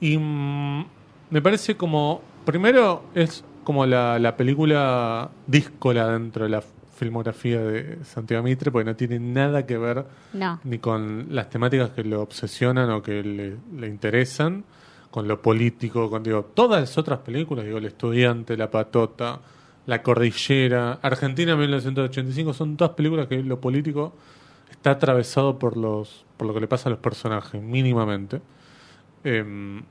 Y 0.00 0.16
mm, 0.16 0.86
me 1.30 1.42
parece 1.42 1.76
como, 1.76 2.22
primero 2.46 3.02
es 3.14 3.44
como 3.64 3.84
la, 3.84 4.18
la 4.18 4.36
película 4.38 5.30
díscola 5.46 6.08
dentro 6.08 6.44
de 6.44 6.50
la 6.50 6.62
filmografía 7.00 7.60
de 7.60 8.04
Santiago 8.04 8.42
Mitre, 8.44 8.70
porque 8.70 8.84
no 8.84 8.94
tiene 8.94 9.18
nada 9.18 9.64
que 9.66 9.78
ver 9.78 10.04
No. 10.34 10.60
ni 10.64 10.78
con 10.78 11.26
las 11.30 11.48
temáticas 11.48 11.90
que 11.90 12.04
lo 12.04 12.20
obsesionan 12.22 12.90
o 12.90 13.02
que 13.02 13.22
le, 13.24 13.56
le 13.80 13.86
interesan, 13.88 14.64
con 15.10 15.26
lo 15.26 15.40
político, 15.42 16.08
con 16.10 16.22
digo, 16.22 16.44
todas 16.54 16.80
las 16.82 16.98
otras 16.98 17.20
películas, 17.20 17.64
digo, 17.64 17.78
El 17.78 17.86
Estudiante, 17.86 18.56
La 18.56 18.70
Patota, 18.70 19.40
La 19.86 20.02
Cordillera, 20.02 20.98
Argentina 21.02 21.56
1985, 21.56 22.52
son 22.52 22.76
todas 22.76 22.94
películas 22.94 23.26
que 23.26 23.42
lo 23.42 23.60
político 23.60 24.12
está 24.70 24.92
atravesado 24.92 25.58
por 25.58 25.76
los 25.76 26.24
por 26.36 26.46
lo 26.46 26.54
que 26.54 26.60
le 26.60 26.68
pasa 26.68 26.88
a 26.88 26.90
los 26.90 27.00
personajes, 27.00 27.60
mínimamente. 27.60 28.40
Em, 29.24 29.82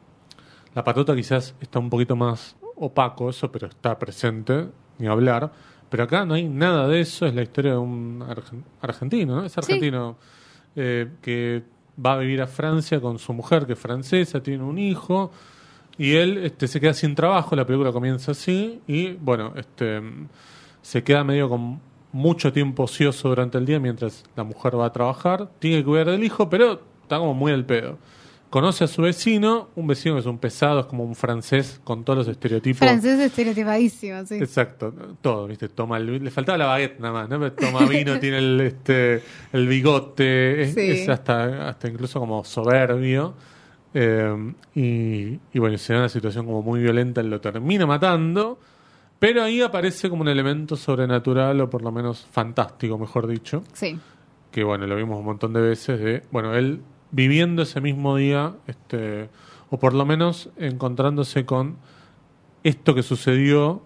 la 0.74 0.84
Patota 0.84 1.16
quizás 1.16 1.54
está 1.60 1.80
un 1.80 1.90
poquito 1.90 2.16
más 2.16 2.56
opaco 2.76 3.30
eso, 3.30 3.52
pero 3.52 3.68
está 3.68 4.00
presente, 4.00 4.68
ni 5.00 5.08
hablar. 5.08 5.52
Pero 5.90 6.04
acá 6.04 6.26
no 6.26 6.36
hay 6.36 6.48
nada 6.48 6.88
de 6.88 7.02
eso, 7.02 7.26
es 7.26 7.34
la 7.34 7.42
historia 7.42 7.72
de 7.72 7.78
un 7.78 8.20
argen- 8.22 8.64
argentino, 8.82 9.38
¿no? 9.38 9.46
Es 9.46 9.58
argentino 9.58 10.18
eh, 10.76 11.08
que 11.22 11.64
va 12.04 12.14
a 12.14 12.18
vivir 12.18 12.42
a 12.42 12.48
Francia 12.48 13.02
con 13.02 13.18
su 13.20 13.34
mujer, 13.34 13.66
que 13.66 13.74
es 13.74 13.80
francesa, 13.80 14.42
tiene 14.42 14.64
un 14.64 14.78
hijo, 14.78 15.32
y 15.98 16.14
él 16.16 16.38
este, 16.38 16.68
se 16.68 16.80
queda 16.80 16.94
sin 16.94 17.16
trabajo, 17.16 17.56
la 17.56 17.66
película 17.66 17.92
comienza 17.92 18.32
así, 18.32 18.80
y 18.88 19.14
bueno, 19.14 19.54
este 19.56 20.02
se 20.82 21.04
queda 21.04 21.24
medio 21.24 21.50
con 21.50 21.82
mucho 22.12 22.54
tiempo 22.54 22.84
ocioso 22.84 23.30
durante 23.30 23.58
el 23.58 23.66
día 23.66 23.80
mientras 23.80 24.24
la 24.36 24.44
mujer 24.44 24.80
va 24.80 24.86
a 24.86 24.94
trabajar, 24.94 25.50
tiene 25.60 25.80
que 25.80 25.86
cuidar 25.86 26.08
del 26.08 26.24
hijo, 26.24 26.50
pero 26.50 26.82
está 27.02 27.18
como 27.18 27.34
muy 27.34 27.52
al 27.52 27.66
pedo. 27.66 27.98
Conoce 28.50 28.84
a 28.84 28.88
su 28.88 29.04
vecino, 29.04 29.70
un 29.76 29.86
vecino 29.86 30.16
que 30.16 30.22
es 30.22 30.26
un 30.26 30.40
pesado, 30.40 30.80
es 30.80 30.86
como 30.88 31.04
un 31.04 31.14
francés 31.16 31.80
con 31.84 32.04
todos 32.04 32.18
los 32.20 32.28
estereotipos. 32.28 32.80
Francés 32.80 33.20
estereotipadísimo, 33.20 34.26
sí. 34.26 34.36
Exacto, 34.36 34.92
todo, 35.22 35.46
¿viste? 35.46 35.70
Toma 35.70 35.98
el- 35.98 36.24
le 36.24 36.32
faltaba 36.32 36.58
la 36.58 36.66
baguette 36.66 37.00
nada 37.00 37.14
más, 37.14 37.30
¿no? 37.30 37.38
Pero 37.40 37.54
Toma 37.54 37.86
vino, 37.86 38.18
tiene 38.20 38.40
el, 38.40 38.60
este, 38.62 39.22
el 39.54 39.68
bigote, 39.68 40.64
es, 40.64 40.74
Sí. 40.74 40.82
es 40.82 41.10
hasta, 41.10 41.70
hasta 41.70 41.88
incluso 41.90 42.20
como 42.20 42.44
soberbio. 42.44 43.36
eh, 43.94 44.54
y, 44.76 45.40
y 45.54 45.60
bueno, 45.60 45.78
se 45.78 45.94
da 45.94 46.00
una 46.00 46.10
situación 46.10 46.46
como 46.46 46.62
muy 46.62 46.80
violenta, 46.80 47.22
él 47.22 47.30
lo 47.30 47.42
termina 47.42 47.86
matando, 47.88 48.60
pero 49.20 49.44
ahí 49.44 49.62
aparece 49.62 50.10
como 50.10 50.22
un 50.22 50.28
elemento 50.28 50.76
sobrenatural 50.76 51.60
o 51.62 51.70
por 51.70 51.82
lo 51.84 51.92
menos 51.92 52.26
fantástico, 52.32 52.98
mejor 53.00 53.26
dicho, 53.28 53.64
Sí. 53.74 53.98
que 54.52 54.64
bueno, 54.64 54.86
lo 54.88 54.96
vimos 54.96 55.18
un 55.20 55.26
montón 55.26 55.54
de 55.54 55.62
veces, 55.62 56.00
de, 56.00 56.24
bueno, 56.32 56.54
él 56.56 56.82
viviendo 57.12 57.62
ese 57.64 57.82
mismo 57.82 58.16
día, 58.16 58.54
este, 58.68 59.30
o 59.70 59.80
por 59.80 59.94
lo 59.94 60.06
menos 60.06 60.50
encontrándose 60.58 61.46
con 61.46 61.78
esto 62.64 62.94
que 62.96 63.04
sucedió, 63.04 63.84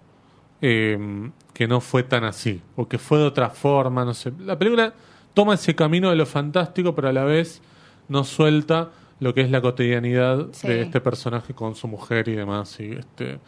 eh, 0.62 1.30
que 1.54 1.68
no 1.68 1.82
fue 1.82 2.04
tan 2.04 2.24
así, 2.24 2.62
o 2.76 2.88
que 2.88 2.98
fue 2.98 3.20
de 3.20 3.26
otra 3.26 3.50
forma, 3.50 4.06
no 4.06 4.14
sé. 4.14 4.32
La 4.40 4.58
película 4.58 4.94
toma 5.34 5.56
ese 5.56 5.76
camino 5.76 6.10
de 6.10 6.16
lo 6.16 6.26
fantástico, 6.26 6.96
pero 6.96 7.10
a 7.10 7.14
la 7.14 7.24
vez 7.26 7.62
no 8.08 8.24
suelta 8.24 8.92
lo 9.20 9.34
que 9.34 9.42
es 9.42 9.52
la 9.52 9.62
cotidianidad 9.62 10.48
Sí. 10.52 10.68
de 10.68 10.82
este 10.82 11.00
personaje 11.02 11.54
con 11.54 11.76
su 11.76 11.88
mujer 11.88 12.28
y 12.28 12.34
demás, 12.34 12.80
y 12.80 12.92
este 12.94 13.40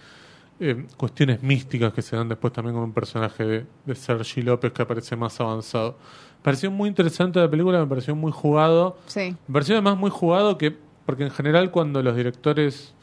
eh, 0.61 0.85
cuestiones 0.95 1.43
místicas 1.43 1.91
que 1.93 2.01
se 2.01 2.15
dan 2.15 2.29
después 2.29 2.53
también 2.53 2.75
con 2.75 2.83
un 2.85 2.93
personaje 2.93 3.43
de, 3.43 3.65
de 3.85 3.95
Sergi 3.95 4.41
López 4.41 4.71
que 4.71 4.83
aparece 4.83 5.15
más 5.17 5.37
avanzado. 5.41 5.97
Me 6.45 6.51
pareció 6.51 6.69
muy 6.69 6.87
interesante 6.89 7.39
la 7.39 7.49
película, 7.49 7.79
me 7.79 7.87
pareció 7.87 8.15
muy 8.15 8.31
jugado. 8.31 8.99
Sí. 9.07 9.35
Me 9.47 9.53
pareció 9.53 9.73
además 9.73 9.97
muy 9.97 10.11
jugado 10.11 10.59
que, 10.59 10.77
porque 11.03 11.23
en 11.23 11.31
general 11.31 11.71
cuando 11.71 12.03
los 12.03 12.15
directores 12.15 12.93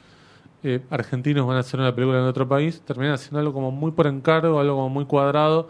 eh, 0.62 0.80
argentinos 0.90 1.44
van 1.44 1.56
a 1.56 1.60
hacer 1.60 1.80
una 1.80 1.92
película 1.92 2.20
en 2.20 2.26
otro 2.26 2.46
país, 2.46 2.80
terminan 2.82 3.14
haciendo 3.14 3.40
algo 3.40 3.52
como 3.52 3.72
muy 3.72 3.90
por 3.90 4.06
encargo, 4.06 4.60
algo 4.60 4.76
como 4.76 4.90
muy 4.90 5.06
cuadrado. 5.06 5.68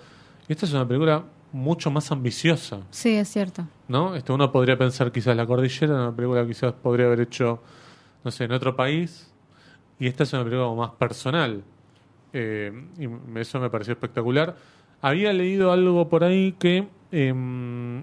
Y 0.48 0.52
esta 0.52 0.66
es 0.66 0.72
una 0.74 0.86
película 0.86 1.24
mucho 1.50 1.90
más 1.90 2.12
ambiciosa, 2.12 2.80
Sí, 2.90 3.14
es 3.16 3.28
cierto. 3.28 3.66
¿no? 3.88 4.16
Este, 4.16 4.32
uno 4.32 4.52
podría 4.52 4.76
pensar 4.76 5.10
quizás 5.10 5.34
La 5.34 5.46
Cordillera, 5.46 5.94
una 5.94 6.14
película 6.14 6.42
que 6.42 6.48
quizás 6.48 6.74
podría 6.74 7.06
haber 7.06 7.22
hecho, 7.22 7.62
no 8.22 8.30
sé, 8.30 8.44
en 8.44 8.52
otro 8.52 8.76
país. 8.76 9.32
Y 9.98 10.08
esta 10.08 10.24
es 10.24 10.32
una 10.34 10.44
película 10.44 10.66
como 10.66 10.82
más 10.82 10.90
personal. 10.90 11.64
Eh, 12.34 12.70
y 12.98 13.38
eso 13.38 13.60
me 13.60 13.70
pareció 13.70 13.92
espectacular. 13.92 14.56
Había 15.00 15.32
leído 15.32 15.72
algo 15.72 16.10
por 16.10 16.22
ahí 16.22 16.52
que 16.58 16.86
em, 17.12 18.02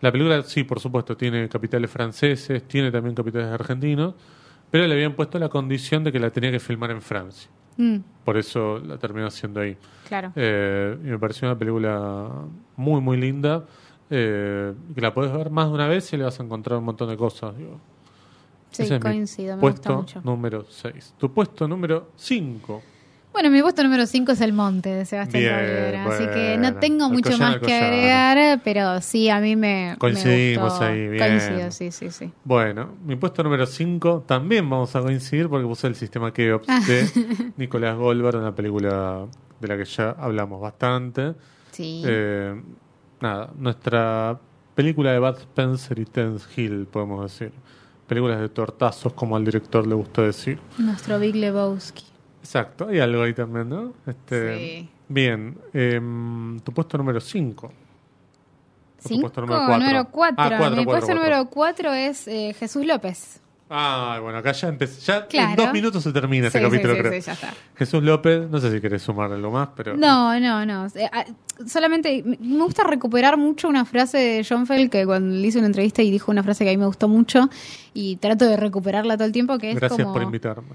la 0.00 0.10
película, 0.10 0.42
sí, 0.42 0.64
por 0.64 0.80
supuesto, 0.80 1.16
tiene 1.16 1.48
capitales 1.48 1.90
franceses, 1.90 2.66
tiene 2.66 2.90
también 2.90 3.14
capitales 3.14 3.48
argentinos, 3.48 4.14
pero 4.70 4.86
le 4.86 4.94
habían 4.94 5.14
puesto 5.14 5.38
la 5.38 5.48
condición 5.48 6.02
de 6.02 6.10
que 6.10 6.18
la 6.18 6.30
tenía 6.30 6.50
que 6.50 6.58
filmar 6.58 6.90
en 6.90 7.00
Francia. 7.02 7.48
Mm, 7.76 7.98
Por 8.24 8.36
eso 8.36 8.78
la 8.80 8.98
terminó 8.98 9.26
haciendo 9.28 9.60
ahí. 9.60 9.76
claro. 10.08 10.32
Eh, 10.36 10.96
y 11.04 11.06
me 11.06 11.18
pareció 11.18 11.48
una 11.48 11.58
película 11.58 12.28
muy, 12.76 13.00
muy 13.00 13.16
linda. 13.16 13.64
eh, 14.14 14.74
que 14.94 15.00
la 15.00 15.14
puedes 15.14 15.32
ver 15.32 15.48
más 15.48 15.68
de 15.68 15.72
una 15.74 15.88
vez 15.88 16.12
y 16.12 16.16
le 16.18 16.24
vas 16.24 16.38
a 16.38 16.42
encontrar 16.42 16.78
un 16.78 16.84
montón 16.84 17.08
de 17.08 17.16
cosas. 17.16 17.56
digo. 17.56 17.80
Sí, 18.70 18.82
Ese 18.82 18.96
es 18.96 19.00
mi 19.00 19.10
coincido, 19.10 19.56
gusta 19.56 19.60
puesto 19.60 19.96
mucho. 19.96 20.20
número 20.22 20.64
6. 20.68 21.14
Tu 21.18 21.32
puesto 21.32 21.66
número 21.68 22.10
5. 22.16 22.82
Bueno, 23.32 23.48
mi 23.50 23.62
puesto 23.62 23.82
número 23.82 24.04
5 24.06 24.32
es 24.32 24.40
El 24.42 24.52
Monte 24.52 24.90
de 24.90 25.04
Sebastián 25.06 25.42
Rivera, 25.42 26.04
así 26.04 26.26
que 26.26 26.56
no 26.58 26.74
tengo 26.74 27.08
mucho 27.08 27.38
más 27.38 27.56
que 27.58 27.72
agregar, 27.74 28.60
pero 28.62 29.00
sí, 29.00 29.30
a 29.30 29.40
mí 29.40 29.56
me, 29.56 29.90
me 29.92 29.96
Coincidimos 29.98 30.70
gustó. 30.70 30.84
ahí, 30.84 31.08
bien. 31.08 31.18
Coincido, 31.28 31.70
sí, 31.70 31.90
sí, 31.92 32.10
sí. 32.10 32.30
Bueno, 32.44 32.90
mi 33.04 33.16
puesto 33.16 33.42
número 33.42 33.64
5 33.64 34.24
también 34.26 34.68
vamos 34.68 34.94
a 34.96 35.00
coincidir 35.00 35.48
porque 35.48 35.66
puse 35.66 35.86
el 35.86 35.94
sistema 35.94 36.30
Keops 36.32 36.66
de 36.86 37.52
Nicolás 37.56 37.96
Goldberg, 37.96 38.36
una 38.36 38.54
película 38.54 39.26
de 39.60 39.68
la 39.68 39.76
que 39.78 39.84
ya 39.86 40.10
hablamos 40.10 40.60
bastante. 40.60 41.32
Sí, 41.70 42.02
Eh, 42.04 42.60
nada, 43.20 43.50
nuestra 43.56 44.38
película 44.74 45.10
de 45.12 45.18
Bud 45.18 45.38
Spencer 45.38 45.98
y 45.98 46.04
Terence 46.04 46.46
Hill, 46.54 46.86
podemos 46.90 47.22
decir. 47.32 47.52
Películas 48.06 48.40
de 48.40 48.50
tortazos, 48.50 49.14
como 49.14 49.36
al 49.36 49.44
director 49.44 49.86
le 49.86 49.94
gusta 49.94 50.20
decir. 50.20 50.58
nuestro 50.76 51.18
Big 51.18 51.34
Lebowski. 51.34 52.04
Exacto, 52.42 52.88
hay 52.88 52.98
algo 53.00 53.22
ahí 53.22 53.32
también, 53.34 53.68
¿no? 53.68 53.92
Este, 54.06 54.58
Sí. 54.58 54.88
Bien, 55.08 55.56
em, 55.72 56.58
tu 56.60 56.72
puesto 56.72 56.96
número 56.98 57.20
5. 57.20 57.72
Cinco, 58.98 59.20
puesto 59.22 59.40
número 59.42 59.58
cuatro. 59.66 59.78
número 59.78 60.04
4. 60.10 60.34
Ah, 60.38 60.48
cuatro, 60.58 60.76
Mi 60.76 60.84
cuatro, 60.84 60.84
puesto 60.84 61.06
cuatro. 61.06 61.14
número 61.14 61.50
4 61.50 61.92
es 61.94 62.28
eh, 62.28 62.54
Jesús 62.58 62.86
López. 62.86 63.40
Ah, 63.68 64.18
bueno, 64.22 64.38
acá 64.38 64.52
ya 64.52 64.68
empecé. 64.68 65.00
Ya 65.00 65.16
en 65.18 65.26
Claro. 65.26 65.62
dos 65.64 65.72
minutos 65.72 66.02
se 66.02 66.12
termina 66.12 66.46
este 66.48 66.58
Sí, 66.58 66.64
sí, 66.64 66.70
capítulo, 66.70 66.94
sí, 66.94 67.00
creo. 67.00 67.12
sí, 67.12 67.20
ya 67.26 67.32
está. 67.32 67.54
Jesús 67.74 68.02
López, 68.02 68.48
no 68.50 68.58
sé 68.60 68.70
si 68.70 68.80
querés 68.80 69.02
sumar 69.02 69.32
algo 69.32 69.50
más, 69.50 69.70
pero. 69.74 69.96
No, 69.96 70.38
no, 70.38 70.64
no. 70.66 70.86
Eh, 70.94 71.08
ah, 71.12 71.24
solamente 71.66 72.22
me 72.22 72.36
me 72.38 72.62
gusta 72.64 72.84
recuperar 72.84 73.36
mucho 73.38 73.68
una 73.68 73.84
frase 73.84 74.18
de 74.18 74.46
John 74.48 74.66
Fell 74.66 74.88
que 74.90 75.04
cuando 75.06 75.34
le 75.34 75.46
hice 75.46 75.58
una 75.58 75.66
entrevista 75.68 76.02
y 76.02 76.10
dijo 76.10 76.30
una 76.30 76.42
frase 76.42 76.64
que 76.64 76.70
a 76.70 76.72
mí 76.74 76.76
me 76.76 76.86
gustó 76.86 77.08
mucho 77.08 77.48
y 77.94 78.16
trato 78.16 78.44
de 78.44 78.56
recuperarla 78.56 79.16
todo 79.16 79.26
el 79.26 79.32
tiempo 79.32 79.58
que 79.58 79.70
es 79.70 79.76
Gracias 79.76 80.00
como 80.02 80.12
por 80.12 80.22
invitarme. 80.22 80.68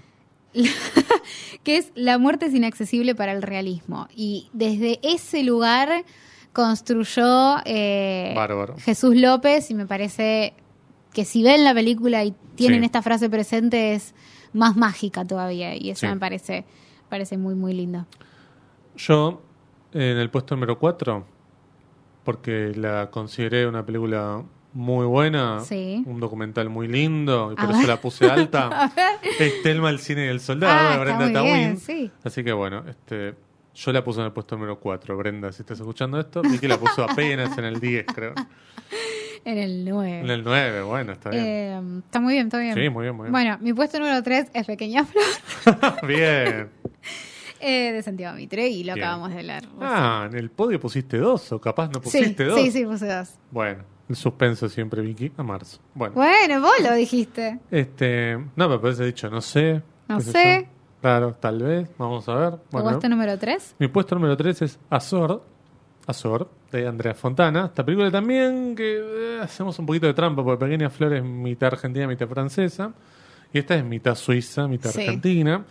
que 1.64 1.78
es 1.78 1.91
La 1.95 2.18
muerte 2.18 2.45
es 2.48 2.54
inaccesible 2.54 3.16
para 3.16 3.32
el 3.34 3.41
realismo. 3.41 4.08
Y 4.16 4.50
desde 4.54 5.00
ese 5.04 5.43
lugar 5.43 6.04
construyó 6.54 7.58
eh. 7.66 8.36
Jesús 8.80 9.16
López 9.16 9.70
y 9.70 9.74
me 9.76 9.86
parece 9.86 10.54
que 11.14 11.26
si 11.26 11.43
ven 11.43 11.64
la 11.64 11.74
película 11.74 12.24
y 12.24 12.34
tienen 12.56 12.80
Sí. 12.82 12.86
esta 12.86 13.02
frase 13.02 13.30
presente 13.30 13.93
es 13.93 14.14
más 14.54 14.76
mágica 14.76 15.26
todavía 15.26 15.76
y 15.76 15.89
eso 15.91 16.02
Sí. 16.02 16.08
me 16.08 16.18
parece 16.18 16.66
parece 17.10 17.38
muy 17.38 17.56
muy 17.56 17.74
lindo. 17.74 18.06
Yo, 18.98 19.41
en 19.93 20.18
el 20.18 20.30
puesto 20.30 20.56
número 20.56 20.78
4, 20.80 21.26
porque 22.24 22.74
la 22.76 23.10
consideré 23.12 23.68
una 23.68 23.86
película 23.86 24.43
muy 24.78 25.05
buena, 25.07 25.59
Sí. 25.61 26.03
un 26.05 26.19
documental 26.19 26.69
muy 26.69 26.88
lindo, 26.88 27.51
y 27.51 27.55
por 27.55 27.65
A 27.65 27.69
eso 27.71 27.80
ver. 27.80 27.88
la 27.88 27.99
puse 27.99 28.30
alta. 28.30 28.91
es 29.39 29.63
Telma, 29.63 29.89
el 29.89 29.97
cine 29.99 30.25
y 30.25 30.30
el 30.30 30.39
soldado, 30.39 30.89
Ah, 30.89 30.93
de 30.93 30.99
Brenda 31.03 31.34
Tawin. 31.34 31.78
sí. 31.78 32.11
Así 32.23 32.43
que 32.43 32.53
bueno, 32.53 32.84
este, 32.88 33.34
yo 33.73 33.91
la 33.91 34.03
puse 34.03 34.19
en 34.19 34.28
el 34.28 34.32
puesto 34.34 34.55
número 34.55 34.80
4, 34.80 35.17
Brenda, 35.17 35.51
si 35.51 35.63
estás 35.63 35.80
escuchando 35.80 36.19
esto. 36.19 36.41
Vicky 36.43 36.67
la 36.67 36.78
puso 36.78 37.03
apenas 37.03 37.57
en 37.57 37.65
el 37.65 37.80
10, 37.80 38.05
creo. 38.13 38.34
En 39.45 39.57
el 39.57 39.86
9. 39.86 40.19
En 40.19 40.30
el 40.30 40.43
9, 40.43 40.82
bueno, 40.82 41.13
está 41.13 41.30
bien. 41.30 41.45
Eh, 41.45 41.82
está 42.05 42.19
muy 42.19 42.34
bien, 42.34 42.47
está 42.47 42.59
bien. 42.59 42.73
Sí, 42.75 42.89
muy 42.89 43.03
bien, 43.03 43.15
muy 43.15 43.23
bien. 43.25 43.32
Bueno, 43.32 43.57
mi 43.61 43.71
puesto 43.71 43.97
número 43.97 44.21
3 44.21 44.47
es 44.53 44.65
Pequeña 44.67 45.05
Flor 45.05 45.25
bien. 46.07 46.69
eh, 47.61 47.91
de 47.93 48.03
Santiago 48.03 48.36
Mitre 48.36 48.67
y 48.67 48.84
lo 48.84 48.93
Bien. 48.95 49.05
acabamos 49.05 49.30
de 49.32 49.38
hablar. 49.39 49.63
Ah, 49.80 50.28
en 50.30 50.38
el 50.38 50.49
podio 50.49 50.80
pusiste 50.82 51.17
dos, 51.17 51.49
o 51.53 51.61
capaz 51.61 51.88
no 51.88 51.93
sí, 51.93 51.99
pusiste 52.01 52.43
dos. 52.43 52.59
sí, 52.59 52.71
sí, 52.71 52.84
puse 52.86 53.07
dos. 53.07 53.36
Bueno, 53.49 53.84
el 54.10 54.16
suspenso 54.16 54.70
siempre, 54.70 55.01
Vicky, 55.01 55.32
a 55.38 55.43
marzo. 55.43 55.80
Bueno. 55.93 56.16
Bueno, 56.16 56.62
vos 56.62 56.72
lo 56.82 56.93
dijiste. 56.95 57.60
Este, 57.72 58.38
no, 58.55 58.70
me 58.70 58.80
parece 58.80 59.05
dicho, 59.05 59.30
no 59.30 59.41
sé. 59.41 59.82
No 60.08 60.20
sé 60.22 60.62
yo. 60.66 60.72
Claro, 61.01 61.34
tal 61.39 61.62
vez, 61.62 61.89
vamos 61.97 62.28
a 62.30 62.36
ver. 62.36 62.51
¿Tu 62.53 62.60
Bueno, 62.72 62.89
puesto 62.89 63.10
número 63.10 63.38
3? 63.38 63.76
mi 63.80 63.88
puesto 63.88 64.16
número 64.16 64.36
3 64.36 64.62
es 64.64 64.80
Azor, 64.89 65.43
Azor, 66.08 66.49
de 66.72 66.88
Andrea 66.88 67.14
Fontana. 67.14 67.66
Esta 67.68 67.86
película 67.86 68.10
también 68.10 68.76
que 68.76 68.97
eh, 68.99 69.39
hacemos 69.41 69.78
un 69.80 69.86
poquito 69.86 70.08
de 70.08 70.14
trampa, 70.14 70.43
porque 70.43 70.66
Pequeña 70.66 70.89
Flor 70.89 71.14
es 71.14 71.24
mitad 71.24 71.68
argentina, 71.74 72.08
mitad 72.08 72.28
francesa. 72.28 72.93
Y 73.53 73.60
esta 73.60 73.76
es 73.76 73.84
mitad 73.84 74.16
suiza, 74.16 74.68
mitad 74.68 74.89
Sí. 74.89 75.01
argentina. 75.01 75.64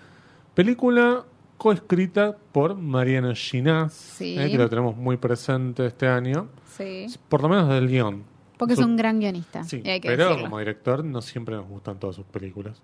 Película 0.54 1.24
coescrita 1.56 2.36
por 2.52 2.74
Mariano 2.76 3.34
Ginás, 3.34 3.92
Sí. 3.92 4.36
eh, 4.38 4.50
que 4.50 4.58
lo 4.58 4.68
tenemos 4.68 4.96
muy 4.96 5.16
presente 5.16 5.86
este 5.86 6.06
año. 6.06 6.48
Sí. 6.76 7.06
Por 7.28 7.42
lo 7.42 7.48
menos 7.48 7.68
del 7.68 7.88
guion. 7.88 8.24
Porque 8.58 8.74
es 8.74 8.80
un 8.80 8.96
gran 8.96 9.18
guionista. 9.20 9.64
Sí, 9.64 9.82
y 9.84 9.88
hay 9.90 10.00
que 10.00 10.08
pero 10.08 10.24
decirlo. 10.28 10.44
como 10.44 10.58
director 10.58 11.04
no 11.04 11.20
siempre 11.22 11.56
nos 11.56 11.68
gustan 11.68 11.98
todas 11.98 12.16
sus 12.16 12.24
películas. 12.26 12.80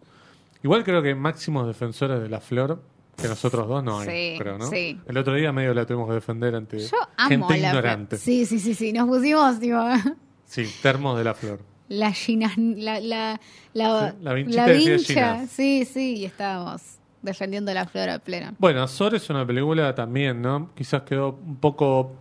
Igual 0.62 0.84
creo 0.84 1.02
que 1.02 1.14
máximos 1.14 1.66
defensores 1.66 2.20
de 2.20 2.28
la 2.28 2.40
flor 2.40 2.82
que 3.16 3.28
nosotros 3.28 3.66
dos 3.68 3.82
no 3.84 4.00
hay, 4.00 4.08
Sí, 4.34 4.38
creo, 4.38 4.58
¿no? 4.58 4.66
sí. 4.68 4.98
El 5.06 5.18
otro 5.18 5.34
día 5.34 5.52
medio 5.52 5.74
la 5.74 5.84
tuvimos 5.86 6.08
que 6.08 6.14
defender 6.14 6.54
ante 6.54 6.78
Yo 6.78 6.96
amo 7.16 7.28
gente 7.48 7.58
la 7.60 7.68
ignorante. 7.68 8.16
Sí, 8.18 8.46
sí, 8.46 8.58
sí, 8.58 8.74
sí. 8.74 8.92
Nos 8.92 9.06
pusimos, 9.08 9.56
Sí, 10.46 10.64
termos 10.82 11.16
de 11.18 11.24
la 11.24 11.34
flor. 11.34 11.60
la 11.88 12.12
Gina, 12.12 12.52
la, 12.56 13.00
la, 13.00 13.40
la, 13.74 14.10
Sí, 14.12 14.16
la 14.22 14.34
vinchita 14.34 14.66
vincha. 14.66 15.46
Sí, 15.46 15.84
sí, 15.84 16.16
y 16.18 16.24
estábamos 16.26 16.82
defendiendo 17.22 17.72
la 17.72 17.86
flor 17.86 18.10
a 18.10 18.18
plena. 18.18 18.54
Bueno, 18.58 18.82
Azor 18.82 19.14
es 19.14 19.30
una 19.30 19.46
película 19.46 19.94
también, 19.94 20.42
¿no? 20.42 20.70
Quizás 20.74 21.02
quedó 21.02 21.38
un 21.46 21.56
poco, 21.56 22.12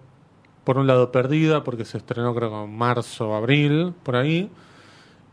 por 0.63 0.77
un 0.77 0.87
lado, 0.87 1.11
perdida 1.11 1.63
porque 1.63 1.85
se 1.85 1.97
estrenó 1.97 2.33
creo 2.33 2.49
que 2.49 2.63
en 2.63 2.77
marzo, 2.77 3.35
abril, 3.35 3.93
por 4.03 4.15
ahí. 4.15 4.49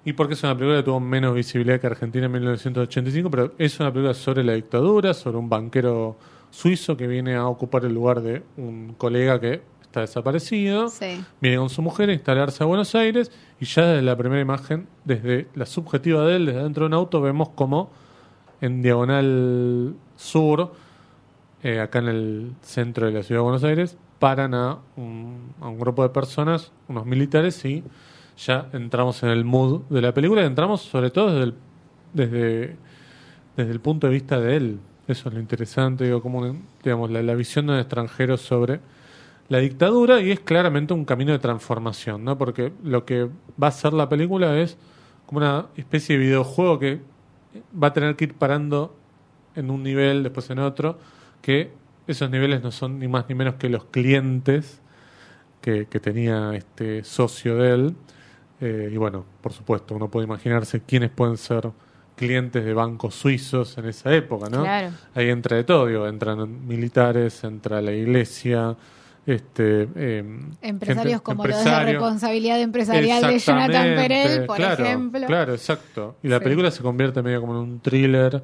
Y 0.04 0.14
porque 0.14 0.34
es 0.34 0.42
una 0.42 0.54
película 0.54 0.78
que 0.78 0.84
tuvo 0.84 1.00
menos 1.00 1.34
visibilidad 1.34 1.80
que 1.80 1.86
Argentina 1.86 2.26
en 2.26 2.32
1985, 2.32 3.30
pero 3.30 3.54
es 3.58 3.78
una 3.78 3.92
película 3.92 4.14
sobre 4.14 4.42
la 4.42 4.54
dictadura, 4.54 5.12
sobre 5.12 5.36
un 5.36 5.48
banquero 5.48 6.16
suizo 6.50 6.96
que 6.96 7.06
viene 7.06 7.34
a 7.34 7.46
ocupar 7.46 7.84
el 7.84 7.92
lugar 7.92 8.22
de 8.22 8.42
un 8.56 8.94
colega 8.96 9.38
que 9.38 9.60
está 9.82 10.00
desaparecido. 10.00 10.88
Sí. 10.88 11.22
Viene 11.40 11.58
con 11.58 11.68
su 11.68 11.82
mujer 11.82 12.08
a 12.08 12.12
instalarse 12.12 12.62
a 12.62 12.66
Buenos 12.66 12.94
Aires 12.94 13.30
y 13.60 13.66
ya 13.66 13.86
desde 13.86 14.02
la 14.02 14.16
primera 14.16 14.40
imagen, 14.40 14.86
desde 15.04 15.48
la 15.54 15.66
subjetiva 15.66 16.24
de 16.24 16.36
él, 16.36 16.46
desde 16.46 16.62
dentro 16.62 16.84
de 16.84 16.86
un 16.86 16.94
auto, 16.94 17.20
vemos 17.20 17.50
como 17.50 17.90
en 18.60 18.82
diagonal 18.82 19.94
sur, 20.16 20.72
eh, 21.62 21.80
acá 21.80 21.98
en 22.00 22.08
el 22.08 22.52
centro 22.62 23.06
de 23.06 23.12
la 23.12 23.22
ciudad 23.22 23.40
de 23.40 23.44
Buenos 23.44 23.64
Aires, 23.64 23.96
paran 24.18 24.54
a 24.54 24.78
un, 24.96 25.54
a 25.60 25.68
un 25.68 25.78
grupo 25.78 26.02
de 26.02 26.08
personas, 26.08 26.72
unos 26.88 27.06
militares, 27.06 27.64
y 27.64 27.84
ya 28.38 28.68
entramos 28.72 29.22
en 29.22 29.30
el 29.30 29.44
mood 29.44 29.82
de 29.90 30.00
la 30.00 30.14
película. 30.14 30.42
y 30.42 30.46
Entramos 30.46 30.82
sobre 30.82 31.10
todo 31.10 31.32
desde 31.32 31.44
el, 31.44 31.54
desde, 32.12 32.76
desde 33.56 33.72
el 33.72 33.80
punto 33.80 34.06
de 34.06 34.12
vista 34.12 34.40
de 34.40 34.56
él. 34.56 34.78
Eso 35.06 35.28
es 35.28 35.34
lo 35.34 35.40
interesante, 35.40 36.04
digo, 36.04 36.22
como 36.22 36.56
digamos, 36.82 37.10
la, 37.10 37.34
visión 37.34 37.66
de 37.66 37.72
un 37.72 37.78
extranjero 37.78 38.36
sobre 38.36 38.80
la 39.48 39.58
dictadura 39.58 40.20
y 40.20 40.30
es 40.30 40.40
claramente 40.40 40.92
un 40.92 41.04
camino 41.04 41.32
de 41.32 41.38
transformación, 41.38 42.24
¿no? 42.24 42.36
Porque 42.36 42.72
lo 42.84 43.06
que 43.06 43.28
va 43.60 43.68
a 43.68 43.72
ser 43.72 43.94
la 43.94 44.08
película 44.08 44.58
es 44.58 44.76
como 45.24 45.38
una 45.38 45.66
especie 45.76 46.18
de 46.18 46.24
videojuego 46.24 46.78
que 46.78 47.00
va 47.80 47.88
a 47.88 47.92
tener 47.92 48.16
que 48.16 48.24
ir 48.24 48.34
parando 48.34 48.96
en 49.54 49.70
un 49.70 49.82
nivel, 49.82 50.22
después 50.22 50.48
en 50.50 50.58
otro, 50.58 50.98
que 51.42 51.70
esos 52.06 52.30
niveles 52.30 52.62
no 52.62 52.70
son 52.70 52.98
ni 52.98 53.08
más 53.08 53.28
ni 53.28 53.34
menos 53.34 53.54
que 53.54 53.68
los 53.68 53.84
clientes 53.84 54.80
que, 55.60 55.86
que 55.86 56.00
tenía 56.00 56.54
este 56.54 57.04
socio 57.04 57.56
de 57.56 57.74
él. 57.74 57.96
Eh, 58.60 58.90
y 58.92 58.96
bueno, 58.96 59.24
por 59.40 59.52
supuesto, 59.52 59.94
uno 59.94 60.08
puede 60.08 60.26
imaginarse 60.26 60.82
quiénes 60.82 61.10
pueden 61.10 61.36
ser 61.36 61.70
clientes 62.16 62.64
de 62.64 62.74
bancos 62.74 63.14
suizos 63.14 63.78
en 63.78 63.86
esa 63.86 64.12
época, 64.12 64.50
¿no? 64.50 64.62
Claro. 64.62 64.90
Ahí 65.14 65.30
entra 65.30 65.56
de 65.56 65.64
todo, 65.64 65.86
digo, 65.86 66.06
entran 66.08 66.66
militares, 66.66 67.44
entra 67.44 67.80
la 67.80 67.92
iglesia, 67.92 68.76
este 69.34 69.88
eh, 69.94 70.24
Empresarios 70.62 71.04
gente- 71.04 71.22
como 71.22 71.46
los 71.46 71.64
de 71.64 71.84
responsabilidad 71.84 72.60
empresarial 72.60 73.22
de 73.22 73.38
Jonathan 73.38 73.94
Perel, 73.96 74.46
por 74.46 74.56
claro, 74.56 74.84
ejemplo. 74.84 75.26
Claro, 75.26 75.52
exacto. 75.54 76.16
Y 76.22 76.28
la 76.28 76.38
Sí. 76.38 76.44
película 76.44 76.70
se 76.70 76.82
convierte 76.82 77.22
medio 77.22 77.40
como 77.40 77.52
en 77.54 77.58
un 77.60 77.80
thriller, 77.80 78.42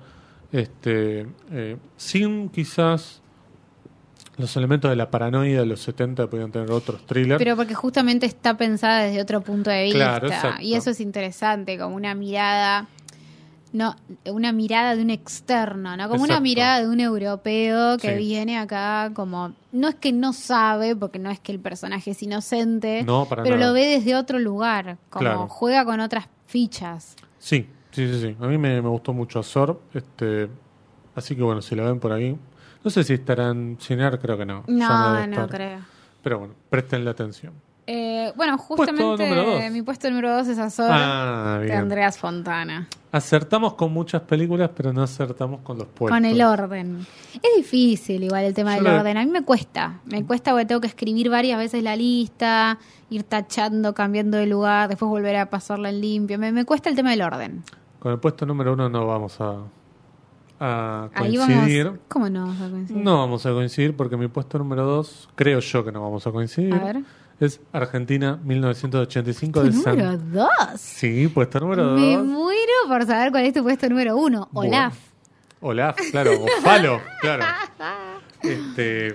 este, 0.53 1.27
eh, 1.51 1.77
sin 1.97 2.49
quizás 2.51 3.21
los 4.37 4.57
elementos 4.57 4.91
de 4.91 4.97
la 4.97 5.11
paranoia 5.11 5.61
de 5.61 5.67
los 5.67 5.81
70 5.81 6.27
podían 6.29 6.51
tener 6.51 6.71
otros 6.71 7.07
thrillers. 7.07 7.39
Pero 7.39 7.55
porque 7.57 7.75
justamente 7.75 8.27
está 8.27 8.57
pensada 8.57 9.05
desde 9.05 9.21
otro 9.23 9.41
punto 9.43 9.71
de 9.71 9.85
vista. 9.85 9.99
Claro, 9.99 10.27
exacto. 10.27 10.63
y 10.63 10.75
eso 10.75 10.91
es 10.91 11.01
interesante, 11.01 11.79
como 11.79 11.95
una 11.97 12.15
mirada. 12.15 12.89
No, 13.75 13.97
una 14.27 14.53
mirada 14.53 14.95
de 14.95 15.03
un 15.03 15.11
externo, 15.11 15.97
¿no? 15.97 16.09
Como 16.09 16.23
una 16.23 16.39
mirada 16.39 16.81
de 16.81 16.89
un 16.89 17.01
europeo 17.01 17.99
que 17.99 18.13
Sí. 18.13 18.17
viene 18.19 18.57
acá 18.57 19.11
como... 19.15 19.53
No 19.73 19.89
es 19.89 19.97
que 19.97 20.13
no 20.13 20.33
sabe, 20.33 20.95
porque 20.95 21.19
no 21.19 21.29
es 21.29 21.41
que 21.41 21.51
el 21.51 21.59
personaje 21.59 22.13
es 22.13 22.23
inocente, 22.23 23.03
No, 23.03 23.27
para 23.27 23.43
pero 23.43 23.57
nada. 23.57 23.67
lo 23.69 23.75
ve 23.75 23.87
desde 23.89 24.15
otro 24.15 24.39
lugar, 24.39 24.97
como 25.11 25.21
Claro. 25.25 25.49
juega 25.49 25.85
con 25.85 25.99
otras 25.99 26.29
fichas. 26.47 27.17
Sí, 27.41 27.69
sí, 27.91 28.07
sí, 28.13 28.21
sí. 28.21 28.37
A 28.41 28.47
mí 28.47 28.59
me, 28.59 28.81
me 28.81 28.89
gustó 28.89 29.13
mucho 29.13 29.41
Azor. 29.41 29.81
Este, 29.93 30.49
así 31.17 31.35
que 31.35 31.43
bueno, 31.43 31.61
si 31.61 31.75
la 31.75 31.83
ven 31.83 31.99
por 31.99 32.13
ahí. 32.13 32.39
No 32.85 32.91
sé 32.91 33.03
si 33.03 33.15
estarán 33.15 33.77
cinear, 33.81 34.21
creo 34.21 34.39
que 34.39 34.47
no. 34.47 34.63
No, 34.69 35.15
no 35.15 35.33
estar. 35.33 35.49
creo. 35.49 35.79
Pero 36.23 36.39
bueno, 36.39 36.55
prestenle 36.71 37.11
atención. 37.11 37.53
Eh, 37.87 38.33
bueno, 38.35 38.57
justamente 38.57 39.71
mi 39.71 39.83
puesto 39.83 40.09
número 40.09 40.35
dos 40.37 40.49
es 40.49 40.59
Azor 40.59 40.89
Ah, 40.91 41.59
de. 41.61 41.73
Andreas 41.73 42.19
Fontana. 42.19 42.89
Acertamos 43.13 43.75
con 43.75 43.93
muchas 43.93 44.23
películas, 44.23 44.71
pero 44.75 44.93
no 44.93 45.03
acertamos 45.03 45.61
con 45.61 45.79
los 45.79 45.87
puestos. 45.89 46.17
Con 46.17 46.25
el 46.25 46.41
orden. 46.43 47.07
Es 47.35 47.57
difícil 47.57 48.25
igual 48.25 48.45
el 48.45 48.55
tema 48.55 48.77
Yo 48.77 48.83
del 48.83 48.93
orden. 48.95 49.17
A 49.19 49.25
mí 49.25 49.31
me 49.31 49.43
cuesta. 49.45 50.01
Me 50.07 50.25
cuesta 50.25 50.51
porque 50.53 50.65
tengo 50.67 50.81
que 50.81 50.87
escribir 50.89 51.29
varias 51.31 51.59
veces 51.59 51.83
la 51.83 51.95
lista, 51.95 52.79
ir 53.11 53.23
tachando, 53.23 53.95
cambiando 53.95 54.39
de 54.39 54.47
lugar, 54.47 54.89
después 54.89 55.09
volver 55.09 55.37
a 55.37 55.51
pasarla 55.51 55.91
en 55.91 56.01
limpio. 56.01 56.39
Me, 56.39 56.51
me 56.53 56.65
cuesta 56.65 56.89
el 56.89 56.97
tema 56.97 57.11
del 57.11 57.23
orden. 57.23 57.63
Con 58.01 58.13
el 58.13 58.19
puesto 58.19 58.47
número 58.47 58.73
uno 58.73 58.89
no 58.89 59.07
vamos 59.07 59.37
a, 59.41 61.09
coincidir. 61.17 61.85
vamos. 61.85 62.01
¿Cómo 62.09 62.29
no 62.31 62.47
vamos 62.47 62.61
a 62.63 62.71
coincidir? 62.71 63.03
No 63.05 63.19
vamos 63.19 63.47
a 63.47 63.51
coincidir 63.53 63.95
porque 63.97 64.17
mi 64.17 64.29
puesto 64.29 64.59
número 64.59 64.85
dos, 64.85 65.29
creo 65.35 65.61
yo 65.61 65.85
que 65.85 65.93
no 65.93 66.03
vamos 66.03 66.27
a 66.27 66.33
coincidir. 66.33 66.75
A 66.75 66.79
ver. 66.79 67.03
Es 67.45 67.61
Argentina 67.73 68.39
1985 68.43 69.61
Tu 69.61 69.67
de 69.67 69.73
San. 69.73 69.99
número 69.99 70.19
dos. 70.19 70.49
Sí, 70.81 71.29
puesto 71.29 71.61
número 71.61 71.93
Me 71.95 72.17
dos. 72.17 72.27
muero 72.27 72.73
por 72.89 73.05
saber 73.07 73.31
cuál 73.31 73.45
es 73.45 73.53
tu 73.53 73.63
puesto 73.63 73.89
número 73.89 74.17
uno. 74.17 74.49
Olaf. 74.53 74.97
Olaf, 75.61 75.97
claro, 76.11 76.33
o 76.43 76.47
Falo, 76.63 77.01
claro. 77.21 77.45
Este, 78.43 79.15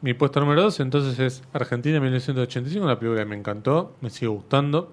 mi 0.00 0.14
puesto 0.14 0.40
número 0.40 0.62
dos 0.62 0.80
entonces 0.80 1.18
es 1.18 1.42
Argentina 1.52 2.00
1985, 2.00 2.84
una 2.84 2.98
película 2.98 3.22
que 3.22 3.28
me 3.28 3.36
encantó, 3.36 3.96
me 4.00 4.10
sigue 4.10 4.28
gustando. 4.28 4.92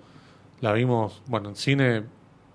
La 0.60 0.74
vimos, 0.74 1.22
bueno, 1.28 1.50
en 1.50 1.56
cine, 1.56 2.04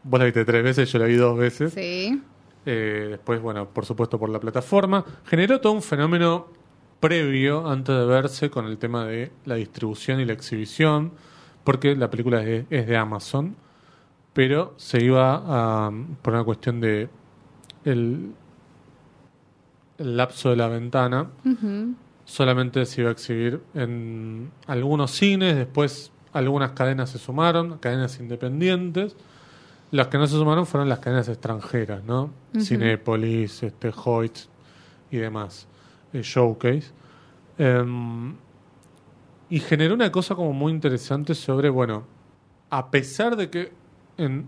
vos 0.03 0.19
la 0.19 0.25
viste 0.27 0.45
tres 0.45 0.63
veces, 0.63 0.91
yo 0.93 0.99
la 0.99 1.07
vi 1.07 1.15
dos 1.15 1.37
veces. 1.39 1.73
Sí. 1.73 2.21
Eh, 2.67 3.07
después, 3.11 3.41
bueno, 3.41 3.69
por 3.69 3.87
supuesto 3.87 4.19
por 4.19 4.29
la 4.29 4.39
plataforma. 4.41 5.05
Generó 5.25 5.61
todo 5.61 5.73
un 5.73 5.83
fenómeno 5.83 6.49
previo, 7.03 7.69
antes 7.69 7.95
de 7.95 8.07
verse, 8.07 8.49
con 8.49 8.67
el 8.67 8.79
tema 8.79 9.05
de 9.05 9.33
la 9.45 9.57
distribución 9.57 10.21
y 10.21 10.25
la 10.25 10.33
exhibición, 10.33 11.13
porque 11.65 11.97
la 11.97 12.09
película 12.09 12.41
es 12.41 12.47
de, 12.47 12.67
es 12.71 12.87
de 12.87 12.97
Amazon, 12.97 13.57
pero 14.33 14.73
se 14.77 15.03
iba 15.03 15.43
a, 15.45 15.91
por 16.23 16.33
una 16.33 16.45
cuestión 16.45 16.81
de 16.81 17.09
el, 17.85 18.33
el 19.99 20.17
lapso 20.17 20.51
de 20.51 20.57
la 20.57 20.69
ventana. 20.69 21.27
Solamente 22.25 22.87
se 22.87 23.01
iba 23.01 23.11
a 23.11 23.13
exhibir 23.13 23.61
en 23.75 24.53
algunos 24.69 25.11
cines, 25.11 25.57
después 25.57 26.13
algunas 26.33 26.71
cadenas 26.71 27.11
se 27.11 27.19
sumaron, 27.19 27.79
cadenas 27.79 28.21
independientes. 28.21 29.17
Las 29.91 30.07
que 30.07 30.19
no 30.19 30.27
se 30.29 30.37
sumaron 30.37 30.67
fueron 30.67 30.89
las 30.89 31.01
cadenas 31.01 31.29
extranjeras, 31.29 32.05
¿no? 32.05 32.31
Ujú. 32.55 32.65
Cinépolis, 32.65 33.65
este, 33.65 33.93
Hoyt 34.05 34.39
y 35.11 35.17
demás. 35.19 35.67
Eh, 36.13 36.23
Showcase. 36.23 36.93
Em, 37.59 38.35
y 39.51 39.61
generó 39.61 39.95
una 39.95 40.11
cosa 40.11 40.35
como 40.35 40.53
muy 40.53 40.73
interesante 40.73 41.35
sobre, 41.35 41.69
bueno, 41.69 42.05
a 42.71 42.91
pesar 42.91 43.37
de 43.37 43.51
que 43.51 43.73
en 44.17 44.47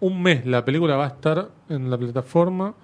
un 0.00 0.22
mes 0.22 0.46
la 0.46 0.64
película 0.64 0.96
va 0.96 1.04
a 1.04 1.08
estar 1.08 1.50
en 1.68 1.90
la 1.90 1.98
plataforma, 1.98 2.74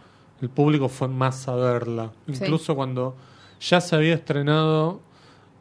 el 0.41 0.51
público 0.51 0.89
fue 0.89 1.07
más 1.09 1.47
a 1.47 1.55
verla. 1.55 2.11
Sí. 2.27 2.33
Incluso 2.33 2.75
cuando 2.75 3.17
ya 3.61 3.81
se 3.81 3.95
había 3.95 4.15
estrenado 4.15 5.01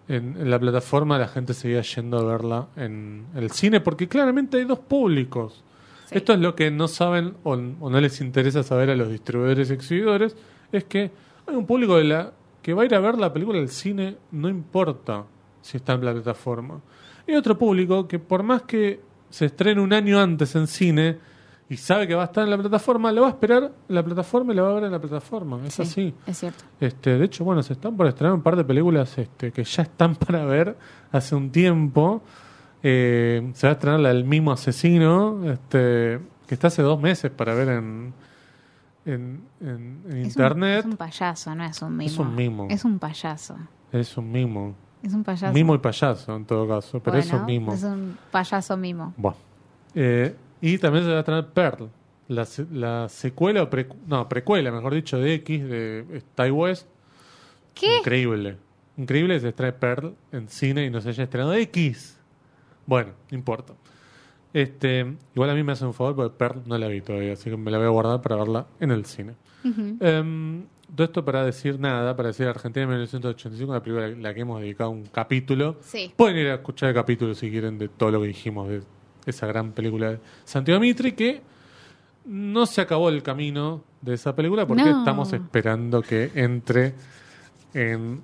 en, 0.08 0.38
en 0.40 0.50
la 0.50 0.60
plataforma, 0.60 1.20
la 1.20 1.28
gente 1.28 1.54
seguía 1.54 1.82
yendo 1.82 2.18
a 2.18 2.24
verla 2.24 2.68
en 2.76 3.28
el 3.36 3.52
cine, 3.52 3.80
porque 3.80 4.08
claramente 4.08 4.58
hay 4.58 4.66
dos 4.66 4.80
públicos. 4.80 5.64
Sí. 6.08 6.18
Esto 6.18 6.34
es 6.34 6.40
lo 6.40 6.56
que 6.56 6.72
no 6.72 6.88
saben 6.88 7.36
o, 7.44 7.52
o 7.52 7.90
no 7.90 8.02
les 8.02 8.20
interesa 8.22 8.64
saber 8.64 8.90
a 8.90 8.96
los 8.96 9.10
distribuidores 9.10 9.70
y 9.70 9.74
exhibidores, 9.74 10.36
es 10.72 10.84
que 10.86 11.12
hay 11.46 11.56
un 11.56 11.68
público 11.68 11.98
de 11.98 12.06
la, 12.06 12.34
que 12.62 12.74
va 12.74 12.84
a 12.84 12.86
ir 12.86 12.96
a 12.96 13.00
ver 13.00 13.18
la 13.18 13.34
película 13.34 13.60
del 13.60 13.70
cine, 13.70 14.18
no 14.32 14.50
importa 14.50 15.26
si 15.62 15.78
está 15.78 15.94
en 15.94 16.06
la 16.06 16.14
plataforma. 16.14 16.80
Y 17.28 17.34
otro 17.34 17.58
público 17.58 18.08
que 18.08 18.20
por 18.20 18.44
más 18.44 18.64
que 18.64 19.02
se 19.30 19.46
estrene 19.46 19.82
un 19.82 19.94
año 19.94 20.20
antes 20.20 20.56
en 20.56 20.68
cine 20.68 21.18
y 21.70 21.78
sabe 21.78 22.06
que 22.06 22.14
va 22.14 22.24
a 22.24 22.26
estar 22.26 22.44
en 22.44 22.50
la 22.50 22.58
plataforma, 22.58 23.12
lo 23.14 23.22
va 23.22 23.28
a 23.28 23.32
esperar 23.32 23.72
en 23.88 23.96
la 23.96 24.04
plataforma 24.04 24.52
y 24.52 24.58
lo 24.58 24.64
va 24.64 24.72
a 24.72 24.74
ver 24.74 24.84
en 24.84 24.92
la 24.92 25.00
plataforma. 25.00 25.60
Es 25.66 25.76
Sí, 25.76 25.82
así. 25.82 26.14
Es 26.28 26.40
cierto. 26.40 26.64
Este, 26.80 27.18
de 27.18 27.26
hecho, 27.26 27.46
bueno, 27.46 27.64
se 27.64 27.74
están 27.74 27.96
por 27.96 28.08
estrenar 28.08 28.34
un 28.34 28.42
par 28.42 28.58
de 28.58 28.66
películas 28.66 29.18
este, 29.18 29.54
que 29.54 29.64
ya 29.64 29.84
están 29.84 30.16
para 30.28 30.44
ver 30.44 30.76
hace 31.12 31.34
un 31.34 31.50
tiempo. 31.50 32.22
Eh, 32.84 33.52
se 33.54 33.68
va 33.68 33.72
a 33.72 33.74
estrenar 33.74 34.00
la 34.02 34.10
del 34.10 34.26
mismo 34.26 34.52
asesino, 34.52 35.50
este, 35.50 36.20
que 36.46 36.56
está 36.56 36.68
hace 36.68 36.82
dos 36.82 37.00
meses 37.00 37.32
para 37.32 37.54
ver 37.54 37.70
en, 37.70 38.14
en, 39.06 39.42
en- 39.60 40.02
en 40.06 40.12
Es 40.12 40.14
un- 40.14 40.26
internet. 40.26 40.80
Es 40.80 40.86
un, 40.86 40.98
payaso, 40.98 41.56
no 41.56 41.64
es 41.64 41.82
un 41.82 41.98
mimo. 41.98 42.10
Es 42.12 42.18
un 42.18 42.36
mimo. 42.36 42.68
Es 42.70 42.86
un 42.86 43.00
payaso. 43.00 43.58
Es 43.92 44.18
un 44.18 44.32
mimo. 44.32 44.76
Es 45.04 45.14
un 45.14 45.24
payaso. 45.24 45.54
Mimo 45.54 45.74
y 45.76 45.80
payaso, 45.80 46.36
en 46.36 46.46
todo 46.46 46.68
caso, 46.68 47.00
pero 47.02 47.18
es 47.18 47.26
un 47.26 47.32
Bueno, 47.32 47.46
mimo. 47.48 47.74
Es 47.74 47.84
un 47.84 48.18
payaso 48.32 48.78
mimo. 48.78 49.14
Buah. 49.18 49.34
Eh, 49.96 50.36
y 50.62 50.78
también 50.78 51.04
se 51.04 51.10
va 51.10 51.18
a 51.18 51.20
estrenar 51.20 51.48
Pearl, 51.50 51.90
la, 52.28 52.46
se- 52.46 52.68
la 52.72 53.10
secuela, 53.10 53.64
o 53.64 53.70
no, 54.08 54.30
precuela, 54.30 54.72
mejor 54.72 54.94
dicho, 54.94 55.18
de 55.18 55.34
X, 55.36 55.64
de 55.68 56.24
Ty 56.36 56.52
West. 56.52 56.88
¿Qué? 57.74 57.98
Increíble. 57.98 58.58
Increíble 58.98 59.40
se 59.40 59.50
estrene 59.50 59.74
Pearl 59.74 60.16
en 60.32 60.48
cine 60.50 60.86
y 60.86 60.90
no 60.92 61.02
se 61.02 61.10
haya 61.10 61.24
estrenado 61.24 61.54
X. 61.56 62.18
Bueno, 62.86 63.12
no 63.32 63.38
importa. 63.38 63.74
Este, 64.54 65.16
igual 65.34 65.50
a 65.50 65.56
mí 65.56 65.64
me 65.64 65.72
hace 65.72 65.86
un 65.86 65.94
favor 65.94 66.16
porque 66.16 66.36
Pearl 66.38 66.62
no 66.66 66.78
la 66.78 66.88
vi 66.88 67.02
todavía, 67.02 67.34
así 67.34 67.50
que 67.50 67.58
me 67.58 67.72
la 67.72 67.78
voy 67.78 67.88
a 67.88 67.90
guardar 67.90 68.22
para 68.22 68.36
verla 68.36 68.68
en 68.80 68.92
el 68.92 69.06
cine. 69.06 69.34
Em, 69.64 70.64
todo 70.94 71.06
esto 71.06 71.24
para 71.24 71.46
decir 71.46 71.80
nada, 71.80 72.16
para 72.18 72.28
decir 72.30 72.48
Argentina 72.48 72.84
en 72.84 72.90
1985, 72.90 73.72
la 73.74 73.82
película 73.82 74.06
a 74.08 74.10
la 74.10 74.34
que 74.34 74.42
hemos 74.42 74.60
dedicado 74.60 74.90
un 74.90 75.04
capítulo. 75.06 75.78
Sí. 75.82 76.12
Pueden 76.16 76.38
ir 76.38 76.48
a 76.48 76.56
escuchar 76.56 76.90
el 76.90 76.96
capítulo 76.96 77.34
si 77.34 77.50
quieren 77.50 77.78
de 77.78 77.88
todo 77.88 78.12
lo 78.12 78.22
que 78.22 78.28
dijimos 78.28 78.68
de 78.68 78.82
esa 79.26 79.48
gran 79.48 79.72
película 79.72 80.12
de 80.12 80.20
Santiago 80.44 80.82
Mitri, 80.82 81.14
que 81.14 81.42
no 82.26 82.66
se 82.66 82.82
acabó 82.82 83.08
el 83.10 83.24
camino 83.24 83.84
de 84.02 84.16
esa 84.16 84.36
película 84.36 84.66
porque 84.68 84.84
No. 84.84 85.00
estamos 85.00 85.32
esperando 85.32 86.02
que 86.02 86.32
entre 86.36 86.94
en 87.74 88.22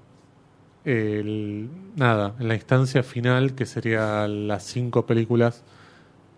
el 0.84 1.69
nada, 1.95 2.36
en 2.39 2.47
la 2.47 2.55
instancia 2.55 3.03
final 3.03 3.53
que 3.55 3.65
sería 3.65 4.28
las 4.28 4.63
cinco 4.63 5.05
películas 5.05 5.63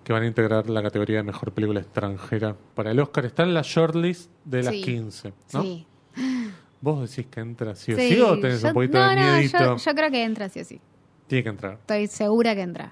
que 0.09 0.13
van 0.13 0.23
a 0.23 0.25
integrar 0.25 0.67
la 0.71 0.81
categoría 0.81 1.17
de 1.17 1.23
mejor 1.23 1.51
película 1.53 1.81
extranjera 1.81 2.55
para 2.73 2.89
el 2.89 2.99
Oscar. 2.99 3.25
Está 3.25 3.43
en 3.43 3.53
la 3.53 3.61
shortlist 3.61 4.31
de 4.43 4.63
las 4.63 4.73
Sí. 4.73 4.81
15, 4.81 5.33
¿no? 5.53 5.61
Sí. 5.61 5.85
¿Vos 6.81 7.07
decís 7.07 7.27
que 7.29 7.39
entra 7.41 7.75
sí 7.75 7.93
o 7.93 7.95
Sí, 7.95 8.13
sí, 8.15 8.19
o 8.19 8.39
tenés 8.39 8.59
yo- 8.63 8.69
un 8.69 8.73
poquito 8.73 8.97
no, 8.97 9.07
de 9.07 9.15
no, 9.17 9.21
miedito? 9.33 9.59
yo, 9.59 9.75
yo 9.77 9.93
creo 9.93 10.09
que 10.09 10.23
entra 10.23 10.49
sí 10.49 10.61
o 10.61 10.65
sí. 10.65 10.81
Tiene 11.27 11.43
que 11.43 11.49
entrar. 11.49 11.73
Estoy 11.73 12.07
segura 12.07 12.55
que 12.55 12.61
entra. 12.61 12.91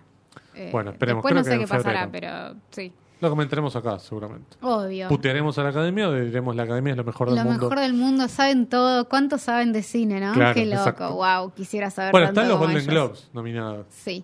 Eh, 0.53 0.69
Bueno, 0.71 0.91
esperemos, 0.91 1.23
Después 1.23 1.43
creo 1.43 1.55
no 1.55 1.59
sé 1.65 1.65
qué 1.65 1.67
pasará, 1.75 2.07
pero 2.11 2.53
sí. 2.69 2.93
Lo 3.19 3.31
comentaremos 3.31 3.75
acá, 3.75 3.97
seguramente. 3.97 4.55
Obvio. 4.61 5.07
¿Putearemos 5.07 5.57
a 5.57 5.63
la 5.63 5.69
academia 5.69 6.09
o 6.09 6.13
diremos 6.13 6.55
la 6.55 6.63
academia 6.63 6.91
es 6.91 6.97
lo 6.97 7.03
mejor 7.03 7.29
del 7.29 7.37
Lo 7.39 7.45
mundo? 7.45 7.61
mejor 7.67 7.79
del 7.79 7.93
mundo, 7.95 8.27
saben 8.27 8.67
todo. 8.67 9.09
¿Cuánto 9.09 9.39
saben 9.39 9.73
de 9.73 9.81
cine, 9.81 10.19
no? 10.19 10.33
Claro, 10.33 10.53
Qué 10.53 10.67
loco. 10.67 10.77
exacto. 10.77 11.15
Wow, 11.15 11.51
quisiera 11.55 11.89
saber 11.89 12.11
Bueno, 12.11 12.27
tanto 12.27 12.41
están 12.41 12.49
los 12.51 12.59
Golden 12.59 12.77
ellos. 12.77 12.87
Globes 12.93 13.29
nominados. 13.33 13.87
Sí. 13.89 14.23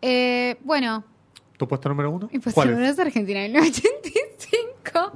Eh, 0.00 0.56
bueno, 0.64 1.04
¿Tu 1.62 1.68
puesto 1.68 1.88
número 1.88 2.10
uno? 2.10 2.28
y 2.32 2.40
pues 2.40 2.56
¿Cuál 2.56 2.70
el 2.70 2.82
es? 2.82 2.90
es 2.94 2.98
Argentina 2.98 3.44
en 3.44 3.54
el 3.54 3.62
85. 3.68 5.12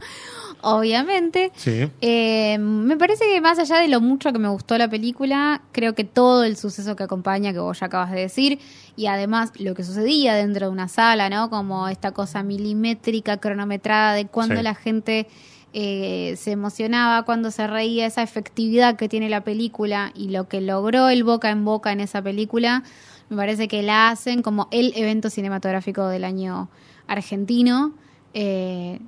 Obviamente. 0.62 1.50
Sí. 1.56 1.90
Eh, 2.00 2.56
me 2.58 2.96
parece 2.96 3.24
que 3.26 3.40
más 3.40 3.58
allá 3.58 3.78
de 3.78 3.88
lo 3.88 4.00
mucho 4.00 4.32
que 4.32 4.38
me 4.38 4.48
gustó 4.48 4.78
la 4.78 4.88
película, 4.88 5.62
creo 5.72 5.94
que 5.96 6.04
todo 6.04 6.44
el 6.44 6.56
suceso 6.56 6.94
que 6.94 7.02
acompaña, 7.02 7.52
que 7.52 7.58
vos 7.58 7.80
ya 7.80 7.86
acabas 7.86 8.12
de 8.12 8.20
decir, 8.20 8.60
y 8.96 9.06
además 9.06 9.50
lo 9.58 9.74
que 9.74 9.82
sucedía 9.82 10.34
dentro 10.34 10.66
de 10.66 10.72
una 10.72 10.86
sala, 10.88 11.28
¿no? 11.30 11.50
Como 11.50 11.88
esta 11.88 12.12
cosa 12.12 12.42
milimétrica, 12.44 13.38
cronometrada 13.38 14.14
de 14.14 14.26
cuando 14.26 14.56
Sí. 14.56 14.62
la 14.62 14.74
gente 14.74 15.26
eh, 15.72 16.36
se 16.38 16.52
emocionaba, 16.52 17.24
cuando 17.24 17.50
se 17.50 17.66
reía, 17.66 18.06
esa 18.06 18.22
efectividad 18.22 18.96
que 18.96 19.08
tiene 19.08 19.28
la 19.28 19.42
película 19.42 20.10
y 20.14 20.28
lo 20.30 20.48
que 20.48 20.60
logró 20.62 21.08
el 21.10 21.22
boca 21.22 21.50
en 21.50 21.64
boca 21.66 21.92
en 21.92 22.00
esa 22.00 22.22
película, 22.22 22.82
me 23.28 23.36
parece 23.36 23.68
que 23.68 23.82
la 23.82 24.08
hacen 24.10 24.42
como 24.42 24.68
el 24.70 24.92
evento 24.96 25.30
cinematográfico 25.30 26.06
del 26.08 26.24
año 26.24 26.68
argentino. 27.06 27.92
Eh, 28.34 29.00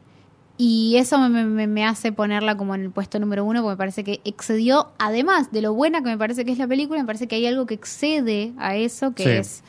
y 0.57 0.97
eso 0.97 1.19
me, 1.29 1.45
me- 1.45 1.67
me 1.69 1.85
hace 1.87 2.11
ponerla 2.11 2.57
como 2.57 2.75
en 2.75 2.83
el 2.83 2.91
puesto 2.91 3.21
número 3.21 3.45
uno, 3.45 3.61
porque 3.63 3.75
me 3.75 3.77
parece 3.77 4.03
que 4.05 4.21
excedió, 4.25 4.89
además 4.99 5.53
de 5.53 5.63
lo 5.63 5.73
buena 5.73 6.03
que 6.03 6.09
me 6.11 6.19
parece 6.19 6.45
que 6.45 6.51
es 6.53 6.59
la 6.59 6.67
película, 6.67 6.99
me 7.01 7.07
parece 7.07 7.29
que 7.29 7.37
hay 7.37 7.47
algo 7.47 7.67
que 7.67 7.75
excede 7.75 8.53
a 8.59 8.75
eso, 8.75 9.15
que 9.15 9.23
Sí. 9.23 9.29
es 9.31 9.63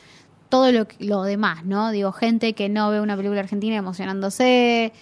todo 0.48 0.72
lo, 0.72 0.88
lo 0.98 1.22
demás, 1.22 1.64
¿no? 1.64 1.92
Digo, 1.92 2.10
gente 2.10 2.54
que 2.54 2.68
no 2.68 2.90
ve 2.90 3.00
una 3.00 3.16
película 3.16 3.38
argentina 3.40 3.76
emocionándose, 3.76 4.92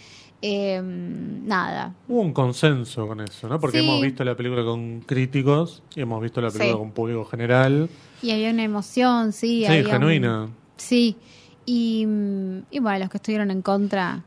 eh, 0.43 0.81
nada. 0.83 1.95
Hubo 2.07 2.21
un 2.21 2.33
consenso 2.35 3.07
con 3.09 3.21
eso, 3.23 3.49
¿no? 3.49 3.59
Porque 3.59 3.79
Sí. 3.81 3.85
hemos 3.85 4.01
visto 4.03 4.25
la 4.25 4.37
película 4.37 4.63
con 4.65 5.01
críticos 5.01 5.83
y 5.97 6.03
hemos 6.03 6.21
visto 6.23 6.43
la 6.43 6.49
película 6.49 6.73
Sí. 6.73 6.79
con 6.79 6.91
público 6.93 7.25
general. 7.25 7.89
Y 8.23 8.31
había 8.33 8.51
una 8.51 8.63
emoción, 8.65 9.33
sí. 9.33 9.61
Sí, 9.61 9.67
había 9.67 9.83
un- 9.83 9.91
genuina. 9.91 10.49
sí. 10.77 11.17
Y, 11.71 12.07
mm, 12.07 12.59
y 12.71 12.79
bueno, 12.79 12.99
los 13.01 13.11
que 13.11 13.19
estuvieron 13.19 13.51
en 13.51 13.61
contra, 13.61 14.23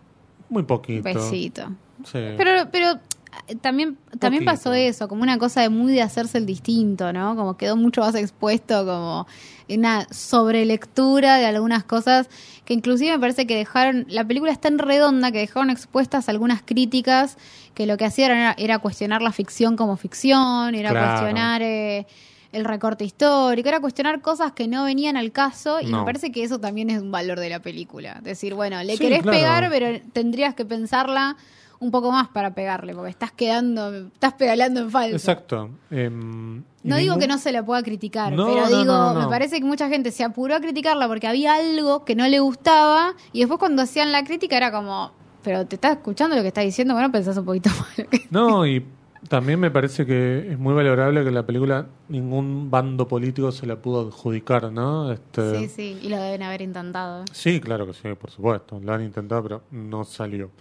Muy 0.49 0.61
poquito. 0.63 1.01
besito. 1.03 1.69
Sí. 2.05 2.19
Pero, 2.37 2.69
pero 2.71 2.99
eh, 3.47 3.55
también, 3.55 3.97
también 4.19 4.43
Poquito. 4.45 4.51
pasó 4.51 4.73
eso, 4.73 5.07
como 5.07 5.23
una 5.23 5.39
cosa 5.39 5.61
de 5.61 5.69
muy 5.69 5.91
de 5.91 6.03
hacerse 6.03 6.37
el 6.37 6.45
distinto, 6.45 7.11
¿no? 7.13 7.35
Como 7.35 7.57
quedó 7.57 7.75
mucho 7.75 8.01
más 8.01 8.13
expuesto, 8.13 8.85
como 8.85 9.25
una 9.69 10.05
sobrelectura 10.11 11.37
de 11.37 11.45
algunas 11.45 11.83
cosas 11.83 12.29
que 12.65 12.73
inclusive 12.73 13.11
me 13.13 13.19
parece 13.19 13.47
que 13.47 13.55
dejaron, 13.55 14.05
la 14.09 14.23
película 14.25 14.51
es 14.51 14.59
tan 14.61 14.77
redonda 14.77 15.31
que 15.31 15.39
dejaron 15.39 15.69
expuestas 15.69 16.29
algunas 16.29 16.61
críticas 16.61 17.37
que 17.73 17.85
lo 17.85 17.97
que 17.97 18.05
hacían 18.05 18.31
era, 18.31 18.53
era 18.57 18.79
cuestionar 18.79 19.21
la 19.21 19.31
ficción 19.31 19.77
como 19.77 19.97
ficción, 19.97 20.75
era 20.75 20.91
Claro. 20.91 21.07
cuestionar 21.19 21.61
eh, 21.63 22.05
el 22.51 22.65
recorte 22.65 23.03
histórico, 23.05 23.69
era 23.69 23.79
cuestionar 23.79 24.21
cosas 24.21 24.51
que 24.51 24.67
no 24.67 24.83
venían 24.83 25.15
al 25.17 25.31
caso 25.31 25.79
y 25.79 25.85
No. 25.85 25.99
me 25.99 26.05
parece 26.05 26.31
que 26.31 26.43
eso 26.43 26.59
también 26.59 26.89
es 26.89 27.01
un 27.01 27.11
valor 27.11 27.39
de 27.39 27.49
la 27.49 27.59
película. 27.61 28.19
Decir, 28.21 28.53
bueno, 28.55 28.81
le 28.83 28.97
Sí, 28.97 29.03
querés 29.03 29.21
claro. 29.21 29.37
pegar, 29.37 29.69
pero 29.69 29.99
tendrías 30.13 30.53
que 30.55 30.65
pensarla 30.65 31.37
un 31.79 31.89
poco 31.89 32.11
más 32.11 32.27
para 32.27 32.53
pegarle, 32.53 32.93
porque 32.93 33.09
estás 33.09 33.31
quedando, 33.31 33.91
estás 34.07 34.33
pedaleando 34.33 34.81
en 34.81 34.91
falso. 34.91 35.15
Exacto. 35.15 35.69
Em, 35.89 36.61
No 36.83 36.95
digo 36.97 37.17
que 37.17 37.27
no 37.27 37.37
se 37.39 37.51
la 37.51 37.63
pueda 37.65 37.81
criticar, 37.81 38.33
No, 38.33 38.45
pero 38.45 38.69
no, 38.69 38.77
digo, 38.79 38.93
no, 38.93 39.13
me 39.15 39.27
parece 39.27 39.57
que 39.59 39.65
mucha 39.65 39.87
gente 39.89 40.11
se 40.11 40.23
apuró 40.23 40.55
a 40.55 40.59
criticarla 40.59 41.07
porque 41.07 41.27
había 41.27 41.55
algo 41.55 42.05
que 42.05 42.15
no 42.15 42.27
le 42.27 42.39
gustaba 42.39 43.15
y 43.33 43.39
después 43.39 43.57
cuando 43.59 43.81
hacían 43.81 44.11
la 44.11 44.23
crítica 44.23 44.57
era 44.57 44.71
como, 44.71 45.11
pero 45.43 45.65
te 45.65 45.75
estás 45.75 45.93
escuchando 45.93 46.35
lo 46.35 46.43
que 46.43 46.49
estás 46.49 46.65
diciendo, 46.65 46.93
bueno, 46.93 47.11
pensás 47.11 47.35
un 47.37 47.45
poquito 47.45 47.69
mal. 47.97 48.07
No, 48.29 48.65
y 48.67 48.85
también 49.31 49.61
me 49.61 49.71
parece 49.71 50.05
que 50.05 50.51
es 50.51 50.59
muy 50.59 50.73
valorable 50.73 51.23
que 51.23 51.31
la 51.31 51.45
película 51.45 51.87
ningún 52.09 52.69
bando 52.69 53.07
político 53.07 53.53
se 53.53 53.65
la 53.65 53.77
pudo 53.77 54.09
adjudicar, 54.09 54.69
¿no? 54.73 55.09
Este, 55.09 55.57
sí, 55.57 55.69
sí, 55.69 55.99
y 56.01 56.09
lo 56.09 56.17
deben 56.17 56.43
haber 56.43 56.61
intentado. 56.61 57.23
Sí, 57.31 57.61
claro 57.61 57.87
que 57.87 57.93
sí, 57.93 58.09
por 58.19 58.29
supuesto. 58.29 58.81
Lo 58.81 58.93
han 58.93 59.01
intentado, 59.01 59.41
pero 59.41 59.61
no 59.71 60.03
salió. 60.03 60.51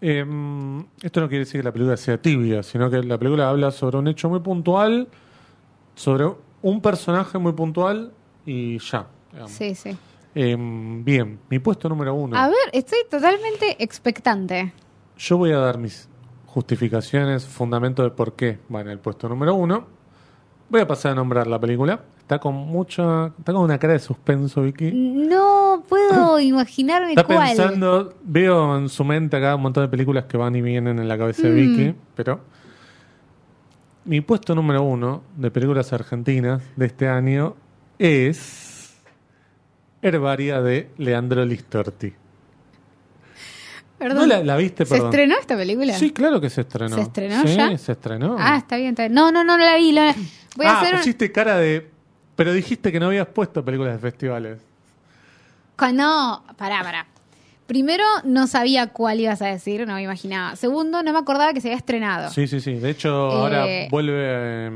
Em, 0.00 0.84
esto 1.00 1.20
no 1.20 1.28
quiere 1.28 1.44
decir 1.44 1.60
que 1.60 1.64
la 1.66 1.70
película 1.72 1.96
sea 1.96 2.20
tibia, 2.20 2.64
sino 2.64 2.90
que 2.90 3.04
la 3.04 3.18
película 3.18 3.50
habla 3.50 3.70
sobre 3.70 3.98
un 3.98 4.08
hecho 4.08 4.28
muy 4.28 4.40
puntual, 4.40 5.06
sobre 5.94 6.28
un 6.62 6.80
personaje 6.80 7.38
muy 7.38 7.52
puntual 7.52 8.10
y 8.44 8.80
ya. 8.80 9.06
digamos. 9.30 9.52
Sí, 9.52 9.76
sí. 9.76 9.96
Em, 10.34 11.04
bien, 11.04 11.38
mi 11.48 11.60
puesto 11.60 11.88
número 11.88 12.14
uno. 12.14 12.36
A 12.36 12.48
ver, 12.48 12.56
estoy 12.72 12.98
totalmente 13.08 13.80
expectante. 13.80 14.72
Yo 15.16 15.38
voy 15.38 15.52
a 15.52 15.58
dar 15.58 15.78
mis 15.78 16.08
justificaciones, 16.48 17.46
fundamento 17.46 18.02
de 18.02 18.10
por 18.10 18.34
qué 18.34 18.58
va 18.74 18.80
en 18.80 18.88
el 18.88 18.98
puesto 18.98 19.28
número 19.28 19.54
uno. 19.54 19.86
Voy 20.70 20.80
a 20.80 20.86
pasar 20.86 21.12
a 21.12 21.14
nombrar 21.14 21.46
la 21.46 21.58
película. 21.58 22.00
Está 22.18 22.38
con 22.38 22.54
mucha. 22.54 23.28
Está 23.38 23.52
con 23.54 23.62
una 23.62 23.78
cara 23.78 23.94
de 23.94 23.98
suspenso, 24.00 24.62
Vicky. 24.62 24.92
No 24.92 25.82
puedo 25.88 26.38
imaginarme 26.40 27.10
Está 27.10 27.24
cuál. 27.24 27.48
pensando, 27.56 28.14
veo 28.22 28.76
en 28.76 28.88
su 28.90 29.02
mente 29.04 29.36
acá 29.38 29.54
un 29.54 29.62
montón 29.62 29.84
de 29.84 29.88
películas 29.88 30.24
que 30.24 30.36
van 30.36 30.54
y 30.56 30.60
vienen 30.60 30.98
en 30.98 31.08
la 31.08 31.16
cabeza 31.16 31.42
de 31.42 31.50
Mm. 31.50 31.54
Vicky, 31.56 31.94
pero 32.14 32.40
mi 34.04 34.20
puesto 34.20 34.54
número 34.54 34.82
uno 34.82 35.22
de 35.36 35.50
películas 35.50 35.92
argentinas 35.92 36.62
de 36.76 36.86
este 36.86 37.08
año 37.08 37.56
es 37.98 38.94
Herbaria 40.02 40.60
de 40.60 40.90
Leandro 40.98 41.44
Listorti. 41.44 42.12
Perdón. 43.98 44.18
¿No 44.18 44.26
la, 44.26 44.44
la 44.44 44.56
viste, 44.56 44.84
¿Se 44.86 44.90
perdón? 44.94 45.08
estrenó 45.08 45.34
esta 45.40 45.56
película? 45.56 45.92
Sí, 45.94 46.12
claro 46.12 46.40
que 46.40 46.50
se 46.50 46.60
estrenó. 46.60 46.94
¿Se 46.94 47.02
estrenó 47.02 47.42
sí, 47.42 47.56
ya? 47.56 47.76
se 47.78 47.92
estrenó. 47.92 48.36
Ah, 48.38 48.56
está 48.56 48.76
bien, 48.76 48.90
está 48.90 49.02
bien. 49.02 49.14
No, 49.14 49.32
no, 49.32 49.42
no, 49.44 49.56
no 49.58 49.64
la 49.64 49.76
vi. 49.76 49.92
la- 49.92 50.14
Voy 50.56 50.66
a 50.66 50.70
ah, 50.72 50.80
hacer 50.80 50.96
pusiste 50.96 51.30
cara 51.32 51.56
de... 51.56 51.90
Pero 52.36 52.52
dijiste 52.52 52.92
que 52.92 53.00
no 53.00 53.06
habías 53.06 53.26
puesto 53.26 53.64
películas 53.64 53.94
de 53.94 53.98
festivales. 53.98 54.58
No, 55.92 56.44
pará, 56.56 56.82
pará. 56.82 57.06
Primero, 57.66 58.04
no 58.24 58.46
sabía 58.46 58.88
cuál 58.88 59.20
ibas 59.20 59.42
a 59.42 59.46
decir, 59.46 59.86
no 59.86 59.94
me 59.94 60.02
imaginaba. 60.02 60.56
Segundo, 60.56 61.02
no 61.02 61.12
me 61.12 61.18
acordaba 61.18 61.52
que 61.52 61.60
se 61.60 61.68
había 61.68 61.76
estrenado. 61.76 62.30
Sí, 62.30 62.46
sí, 62.46 62.60
sí. 62.60 62.74
De 62.74 62.90
hecho, 62.90 63.10
ahora 63.10 63.66
Eh, 63.68 63.88
vuelve. 63.90 64.14
eh, 64.16 64.70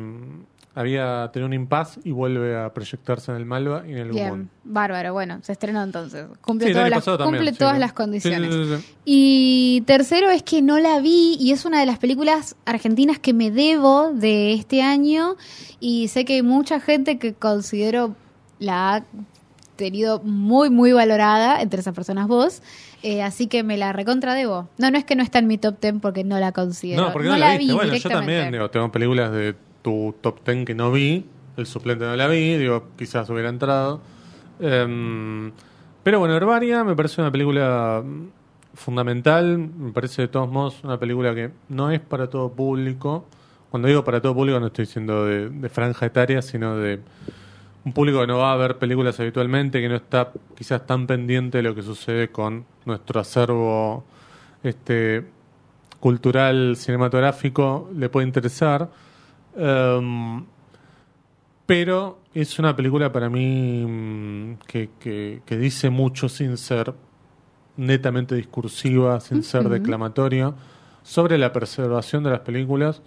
había 0.75 1.31
tenido 1.33 1.47
un 1.47 1.53
impas 1.53 1.99
y 2.03 2.13
vuelve 2.13 2.57
a 2.59 2.73
proyectarse 2.73 3.31
en 3.31 3.37
el 3.37 3.45
Malva 3.45 3.85
y 3.87 3.93
en 3.93 3.99
el 3.99 4.11
Bien, 4.11 4.29
Gumón. 4.31 4.51
bárbaro. 4.65 5.13
Bueno, 5.13 5.41
se 5.43 5.53
estrenó 5.53 5.83
entonces. 5.83 6.27
Cumple, 6.41 6.69
Sí, 6.69 6.73
todas, 6.73 6.91
las, 6.91 6.99
pasado 7.01 7.19
también, 7.19 7.41
cumple 7.41 7.53
sí, 7.53 7.59
todas 7.59 7.75
sí. 7.75 7.81
las 7.81 7.93
condiciones. 7.93 8.55
Sí. 8.81 8.95
Y 9.05 9.81
tercero 9.87 10.31
es 10.31 10.43
que 10.43 10.63
no 10.63 10.79
la 10.79 11.01
vi 11.01 11.37
y 11.39 11.53
es 11.53 11.65
una 11.65 11.81
de 11.81 11.87
las 11.87 11.99
películas 11.99 12.57
argentinas 12.65 13.19
que 13.19 13.35
me 13.35 13.51
debo 13.51 14.13
de 14.13 14.55
este 14.55 14.83
año 14.83 15.37
y 15.79 16.09
sé 16.09 16.25
que 16.25 16.35
hay 16.35 16.43
mucha 16.43 16.81
gente 16.81 17.19
que 17.19 17.35
considero 17.35 18.15
la 18.59 18.95
ha 18.95 19.05
tenido 19.77 20.21
muy, 20.21 20.71
muy 20.71 20.93
valorada, 20.93 21.61
entre 21.61 21.81
esas 21.81 21.95
personas 21.95 22.29
vos, 22.29 22.63
eh, 23.03 23.23
así 23.23 23.49
que 23.49 23.63
me 23.63 23.77
la 23.77 23.93
recontra 23.93 24.35
debo. 24.35 24.69
No, 24.79 24.91
no 24.91 24.97
es 24.97 25.05
que 25.05 25.17
no 25.17 25.23
está 25.23 25.41
en 25.41 25.49
mi 25.49 25.59
top 25.59 25.79
ten 25.81 26.01
porque 26.01 26.25
no 26.25 26.39
la 26.39 26.53
considero. 26.53 27.03
No, 27.03 27.13
porque 27.13 27.29
no, 27.29 27.37
la, 27.37 27.59
vi 27.59 27.73
Bueno, 27.73 27.95
yo 27.95 28.09
también, 28.09 28.53
digo, 28.53 28.71
tengo 28.71 28.93
películas 28.93 29.33
de 29.33 29.57
tu 29.83 30.15
top 30.21 30.41
ten 30.43 30.65
que 30.65 30.75
no 30.75 30.93
vi. 30.93 31.27
El 31.57 31.67
suplente 31.67 32.05
no 32.05 32.17
la 32.17 32.29
vi, 32.29 32.57
digo, 32.57 32.89
quizás 32.97 33.29
hubiera 33.31 33.49
entrado. 33.49 34.01
Em, 34.61 35.53
pero 36.03 36.19
bueno, 36.19 36.35
Herbaria 36.37 36.85
me 36.85 36.97
parece 36.97 37.21
una 37.21 37.31
película 37.31 38.03
fundamental. 38.75 39.59
Me 39.59 39.93
parece 39.93 40.23
de 40.23 40.29
todos 40.29 40.51
modos 40.51 40.83
una 40.85 40.99
película 40.99 41.35
que 41.35 41.51
no 41.69 41.91
es 41.91 42.01
para 42.01 42.29
todo 42.29 42.53
público. 42.53 43.27
Cuando 43.71 43.89
digo 43.89 44.05
para 44.05 44.21
todo 44.21 44.35
público 44.35 44.61
no 44.61 44.67
estoy 44.67 44.87
diciendo 44.87 45.25
de, 45.27 45.49
de 45.49 45.69
franja 45.69 46.07
etaria, 46.07 46.43
sino 46.43 46.77
de 46.77 47.01
un 47.85 47.93
público 47.93 48.21
que 48.21 48.27
no 48.27 48.39
va 48.39 48.53
a 48.53 48.57
ver 48.57 48.79
películas 48.79 49.19
habitualmente, 49.19 49.81
que 49.81 49.89
no 49.89 49.97
está 49.97 50.31
quizás 50.55 50.87
tan 50.87 51.07
pendiente 51.07 51.59
de 51.59 51.63
lo 51.63 51.75
que 51.75 51.83
sucede 51.83 52.29
con 52.29 52.65
nuestro 52.85 53.21
acervo 53.21 54.05
este 54.63 55.25
cultural 55.99 56.77
cinematográfico, 56.77 57.91
le 57.95 58.09
puede 58.09 58.27
interesar. 58.27 58.91
Em, 59.57 60.45
pero 61.67 62.19
es 62.35 62.59
una 62.59 62.75
película 62.75 63.13
para 63.13 63.29
mí 63.29 63.85
mm, 63.87 64.55
que, 64.67 64.91
que- 64.99 65.43
que 65.45 65.57
dice 65.57 65.91
mucho 65.91 66.29
sin 66.29 66.57
ser 66.57 66.93
netamente 67.77 68.35
discursiva, 68.35 69.21
sin 69.21 69.43
ser 69.43 69.69
declamatoria, 69.69 70.53
sobre 71.03 71.39
la 71.39 71.53
preservación 71.53 72.23
de 72.25 72.31
las 72.31 72.41
películas. 72.41 73.03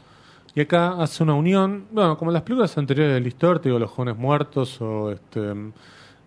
Y 0.56 0.62
acá 0.62 1.02
hace 1.02 1.22
una 1.24 1.34
unión, 1.34 1.86
bueno, 1.92 2.18
como 2.18 2.32
las 2.32 2.42
películas 2.44 2.78
anteriores 2.78 3.14
de 3.14 3.20
Listor, 3.22 3.62
digo, 3.62 3.78
Los 3.78 3.92
Jóvenes 3.92 4.18
Muertos 4.18 4.80
o 4.82 5.12
este, 5.12 5.54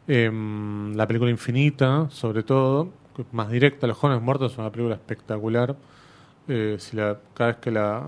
em, 0.07 0.95
la 0.95 1.07
película 1.07 1.31
Infinita, 1.31 2.09
sobre 2.11 2.43
todo, 2.43 2.91
más 3.33 3.51
directa. 3.51 3.87
Los 3.87 3.97
Jóvenes 3.97 4.23
Muertos 4.23 4.53
es 4.53 4.59
una 4.59 4.71
película 4.71 4.95
espectacular. 4.97 5.75
Eh, 6.47 6.77
si 6.79 6.97
la, 6.97 7.19
cada 7.35 7.49
vez 7.53 7.57
que 7.57 7.71
la, 7.71 8.05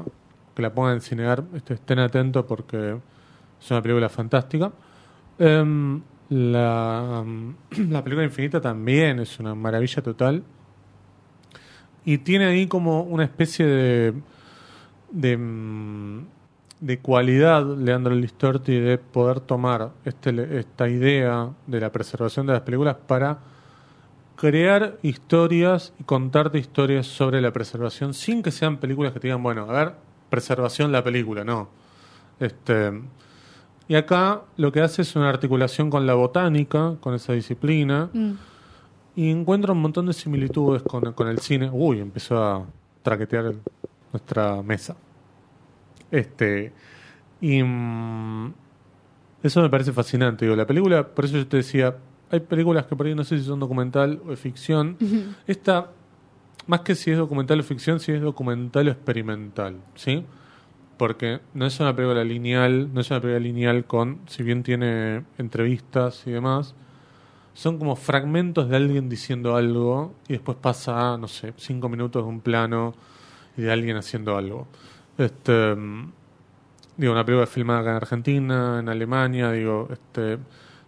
que 0.61 0.63
la 0.63 0.75
pongan 0.75 0.95
en 0.95 1.01
cinear, 1.01 1.43
este, 1.55 1.75
estén 1.75 1.99
atentos 1.99 2.45
porque 2.45 2.99
es 3.61 3.71
una 3.71 3.83
película 3.83 4.09
fantástica. 4.09 4.71
Em, 5.39 6.01
la, 6.29 7.25
la 7.89 8.05
película 8.05 8.25
Infinita 8.25 8.61
también 8.61 9.21
es 9.21 9.41
una 9.41 9.55
maravilla 9.55 10.03
total. 10.03 10.43
Y 12.05 12.19
tiene 12.19 12.47
ahí 12.47 12.67
como 12.67 13.03
una 13.03 13.25
especie 13.25 13.67
de, 13.67 14.15
de, 15.11 15.37
mm, 15.37 16.27
de 16.81 16.99
cualidad, 16.99 17.65
Leandro 17.77 18.15
Listorti, 18.15 18.79
de 18.79 18.99
poder 18.99 19.41
tomar 19.41 19.91
este, 20.05 20.59
esta 20.59 20.89
idea 20.89 21.51
de 21.67 21.81
la 21.81 21.91
preservación 21.91 22.47
de 22.47 22.55
las 22.55 22.63
películas 22.63 22.97
para 23.07 23.39
crear 24.37 24.97
historias 25.03 25.93
y 26.01 26.05
contarte 26.05 26.59
historias 26.59 27.07
sobre 27.07 27.43
la 27.43 27.53
preservación 27.53 28.15
sin 28.15 28.43
que 28.43 28.51
sean 28.51 28.79
películas 28.79 29.13
que 29.13 29.21
te 29.21 29.29
digan, 29.29 29.43
bueno, 29.43 29.67
a 29.69 29.73
ver, 29.73 30.10
preservación 30.31 30.93
la 30.93 31.03
película, 31.05 31.45
no. 31.45 31.69
Este, 32.39 32.93
y 33.89 33.95
acá 33.97 34.43
lo 34.57 34.73
que 34.73 34.81
hace 34.81 35.03
es 35.03 35.15
una 35.17 35.29
articulación 35.29 35.91
con 35.91 36.07
la 36.07 36.15
botánica, 36.15 36.95
con 37.01 37.15
esa 37.15 37.33
disciplina, 37.35 38.09
Mm. 38.13 38.33
y 39.17 39.31
encuentra 39.31 39.73
un 39.73 39.81
montón 39.83 40.07
de 40.07 40.13
similitudes 40.13 40.83
con, 40.83 41.13
con 41.13 41.29
el 41.29 41.39
cine. 41.41 41.69
Uy, 41.73 41.99
empezó 42.01 42.43
a 42.43 42.65
traquetear 43.03 43.53
nuestra 44.13 44.63
mesa. 44.63 44.97
Este. 46.11 46.73
Y. 47.41 47.63
mm, 47.63 48.53
eso 49.43 49.63
me 49.63 49.71
parece 49.71 49.93
fascinante. 49.93 50.45
Digo, 50.45 50.57
la 50.57 50.67
película, 50.67 51.07
por 51.07 51.25
eso 51.25 51.37
yo 51.37 51.47
te 51.47 51.57
decía, 51.59 51.97
hay 52.31 52.41
películas 52.41 52.87
que 52.87 52.95
por 52.95 53.07
ahí 53.07 53.15
no 53.15 53.25
sé 53.25 53.39
si 53.39 53.45
son 53.45 53.59
documental 53.61 54.21
o 54.27 54.31
de 54.31 54.37
ficción. 54.37 54.97
Esta, 55.47 55.91
más 56.71 56.83
que 56.83 56.95
si 56.95 57.11
es 57.11 57.19
documental 57.19 57.59
o 57.59 57.63
ficción, 57.65 57.99
si 57.99 58.13
es 58.13 58.23
documental 58.23 58.87
o 58.87 58.91
experimental, 58.93 59.81
¿sí? 59.97 60.25
Porque 60.97 61.41
no 61.53 61.67
es 61.67 61.81
una 61.81 61.97
película 61.97 62.23
lineal, 62.23 62.95
no 62.95 63.01
es 63.01 63.11
una 63.11 63.21
película 63.21 63.41
lineal 63.41 63.85
con, 63.87 64.21
si 64.29 64.45
bien 64.45 64.63
tiene 64.63 65.25
entrevistas 65.37 66.23
y 66.27 66.31
demás, 66.31 66.77
son 67.55 67.77
como 67.77 67.97
fragmentos 67.97 68.69
de 68.69 68.77
alguien 68.77 69.09
diciendo 69.09 69.57
algo 69.57 70.15
y 70.29 70.35
después 70.35 70.57
pasa, 70.61 71.17
no 71.19 71.27
sé, 71.27 71.55
cinco 71.57 71.89
minutos 71.89 72.23
de 72.23 72.29
un 72.29 72.41
plano 72.41 72.95
y 73.57 73.63
de 73.63 73.73
alguien 73.73 73.97
haciendo 73.97 74.37
algo. 74.37 74.69
Este, 75.19 75.75
digo, 76.97 77.13
una 77.13 77.25
película 77.25 77.49
filmada 77.49 77.81
acá 77.81 77.91
en 77.91 77.97
Argentina, 77.97 78.79
en 78.79 78.89
Alemania, 78.89 79.51
digo, 79.51 79.89
este, 79.91 80.39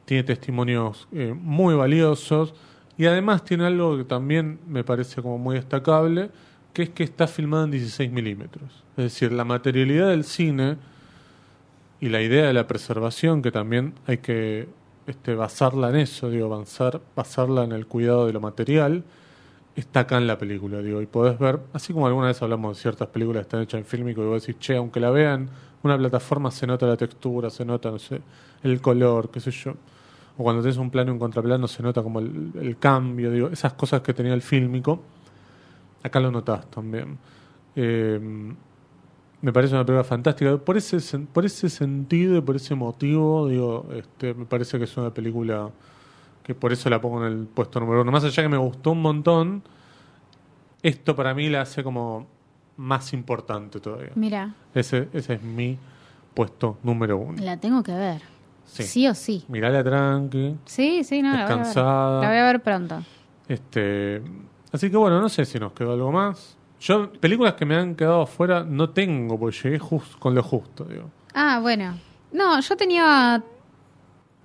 tiene 0.04 0.22
testimonios 0.22 1.08
eh, 1.10 1.34
muy 1.36 1.74
valiosos 1.74 2.54
y 3.02 3.06
además 3.06 3.44
tiene 3.44 3.66
algo 3.66 3.96
que 3.96 4.04
también 4.04 4.60
me 4.68 4.84
parece 4.84 5.22
como 5.22 5.36
muy 5.36 5.56
destacable, 5.56 6.30
que 6.72 6.84
es 6.84 6.90
que 6.90 7.02
está 7.02 7.26
filmada 7.26 7.64
en 7.64 7.72
16 7.72 8.12
milímetros. 8.12 8.84
Es 8.96 9.02
decir, 9.02 9.32
la 9.32 9.44
materialidad 9.44 10.10
del 10.10 10.22
cine 10.22 10.76
y 12.00 12.10
la 12.10 12.22
idea 12.22 12.46
de 12.46 12.52
la 12.52 12.68
preservación, 12.68 13.42
que 13.42 13.50
también 13.50 13.94
hay 14.06 14.18
que 14.18 14.68
este, 15.08 15.34
basarla 15.34 15.90
en 15.90 15.96
eso, 15.96 16.30
digo, 16.30 16.46
avanzar, 16.46 17.00
basarla 17.16 17.64
en 17.64 17.72
el 17.72 17.88
cuidado 17.88 18.24
de 18.26 18.34
lo 18.34 18.40
material, 18.40 19.02
está 19.74 20.00
acá 20.00 20.18
en 20.18 20.28
la 20.28 20.38
película, 20.38 20.78
digo, 20.78 21.02
y 21.02 21.06
podés 21.06 21.40
ver, 21.40 21.58
así 21.72 21.92
como 21.92 22.06
alguna 22.06 22.28
vez 22.28 22.40
hablamos 22.40 22.76
de 22.76 22.82
ciertas 22.82 23.08
películas 23.08 23.40
que 23.40 23.48
están 23.48 23.62
hechas 23.62 23.80
en 23.80 23.84
fílmico, 23.84 24.22
y 24.22 24.26
vos 24.26 24.46
decís, 24.46 24.60
che, 24.60 24.76
aunque 24.76 25.00
la 25.00 25.10
vean 25.10 25.50
una 25.82 25.98
plataforma 25.98 26.52
se 26.52 26.68
nota 26.68 26.86
la 26.86 26.96
textura, 26.96 27.50
se 27.50 27.64
nota, 27.64 27.90
no 27.90 27.98
sé, 27.98 28.20
el 28.62 28.80
color, 28.80 29.28
qué 29.32 29.40
sé 29.40 29.50
yo. 29.50 29.74
O 30.42 30.44
cuando 30.44 30.60
tenés 30.60 30.76
un 30.76 30.90
plano 30.90 31.10
y 31.10 31.12
un 31.12 31.20
contraplano 31.20 31.68
se 31.68 31.82
nota 31.84 32.02
como 32.02 32.18
el, 32.18 32.50
el 32.60 32.76
cambio, 32.78 33.30
digo, 33.30 33.48
esas 33.48 33.74
cosas 33.74 34.00
que 34.00 34.12
tenía 34.12 34.34
el 34.34 34.42
fílmico, 34.42 35.00
acá 36.02 36.18
lo 36.18 36.32
notás 36.32 36.68
también. 36.68 37.16
Eh, 37.76 38.18
me 39.40 39.52
parece 39.52 39.74
una 39.74 39.84
película 39.86 40.02
fantástica. 40.04 40.56
Por 40.56 40.76
ese, 40.76 41.18
por 41.20 41.44
ese 41.44 41.68
sentido 41.70 42.36
y 42.36 42.40
por 42.40 42.56
ese 42.56 42.74
motivo, 42.74 43.46
digo, 43.48 43.86
este, 43.94 44.34
me 44.34 44.44
parece 44.46 44.78
que 44.78 44.84
es 44.84 44.96
una 44.96 45.10
película 45.14 45.70
que 46.42 46.56
por 46.56 46.72
eso 46.72 46.90
la 46.90 47.00
pongo 47.00 47.24
en 47.24 47.32
el 47.32 47.46
puesto 47.46 47.78
número 47.78 48.02
uno. 48.02 48.10
Más 48.10 48.24
allá 48.24 48.42
que 48.42 48.48
me 48.48 48.56
gustó 48.56 48.90
un 48.92 49.02
montón, 49.02 49.62
esto 50.82 51.14
para 51.14 51.34
mí 51.34 51.48
la 51.48 51.60
hace 51.60 51.84
como 51.84 52.26
más 52.78 53.12
importante 53.12 53.78
todavía. 53.80 54.10
Mira, 54.16 54.54
Ese, 54.74 55.08
ese 55.12 55.34
es 55.34 55.42
mi 55.42 55.78
puesto 56.34 56.78
número 56.82 57.16
uno. 57.18 57.40
la 57.42 57.58
tengo 57.58 57.82
que 57.82 57.92
ver. 57.92 58.31
Sí. 58.64 58.82
Sí, 58.84 59.06
o 59.08 59.14
sí. 59.14 59.44
Mirala 59.48 59.84
tranqui, 59.84 60.56
Sí, 60.64 61.04
sí, 61.04 61.20
no, 61.22 61.30
la 61.32 61.34
voy 61.36 61.42
a 61.42 61.46
ver. 61.48 61.56
descansada. 61.58 62.20
La 62.22 62.28
voy 62.28 62.36
a 62.38 62.44
ver 62.44 62.62
pronto. 62.62 63.02
Este, 63.48 64.22
así 64.72 64.90
que 64.90 64.96
bueno, 64.96 65.20
no 65.20 65.28
sé 65.28 65.44
si 65.44 65.58
nos 65.58 65.72
quedó 65.72 65.92
algo 65.92 66.10
más. 66.12 66.56
Yo, 66.80 67.12
películas 67.12 67.54
que 67.54 67.64
me 67.64 67.76
han 67.76 67.94
quedado 67.94 68.22
afuera 68.22 68.64
no 68.64 68.90
tengo, 68.90 69.38
porque 69.38 69.56
llegué 69.62 69.78
jus- 69.78 70.16
con 70.18 70.34
lo 70.34 70.42
justo, 70.42 70.84
digo. 70.84 71.10
Ah, 71.34 71.58
bueno. 71.60 71.94
No, 72.32 72.58
yo 72.60 72.76
tenía 72.76 73.42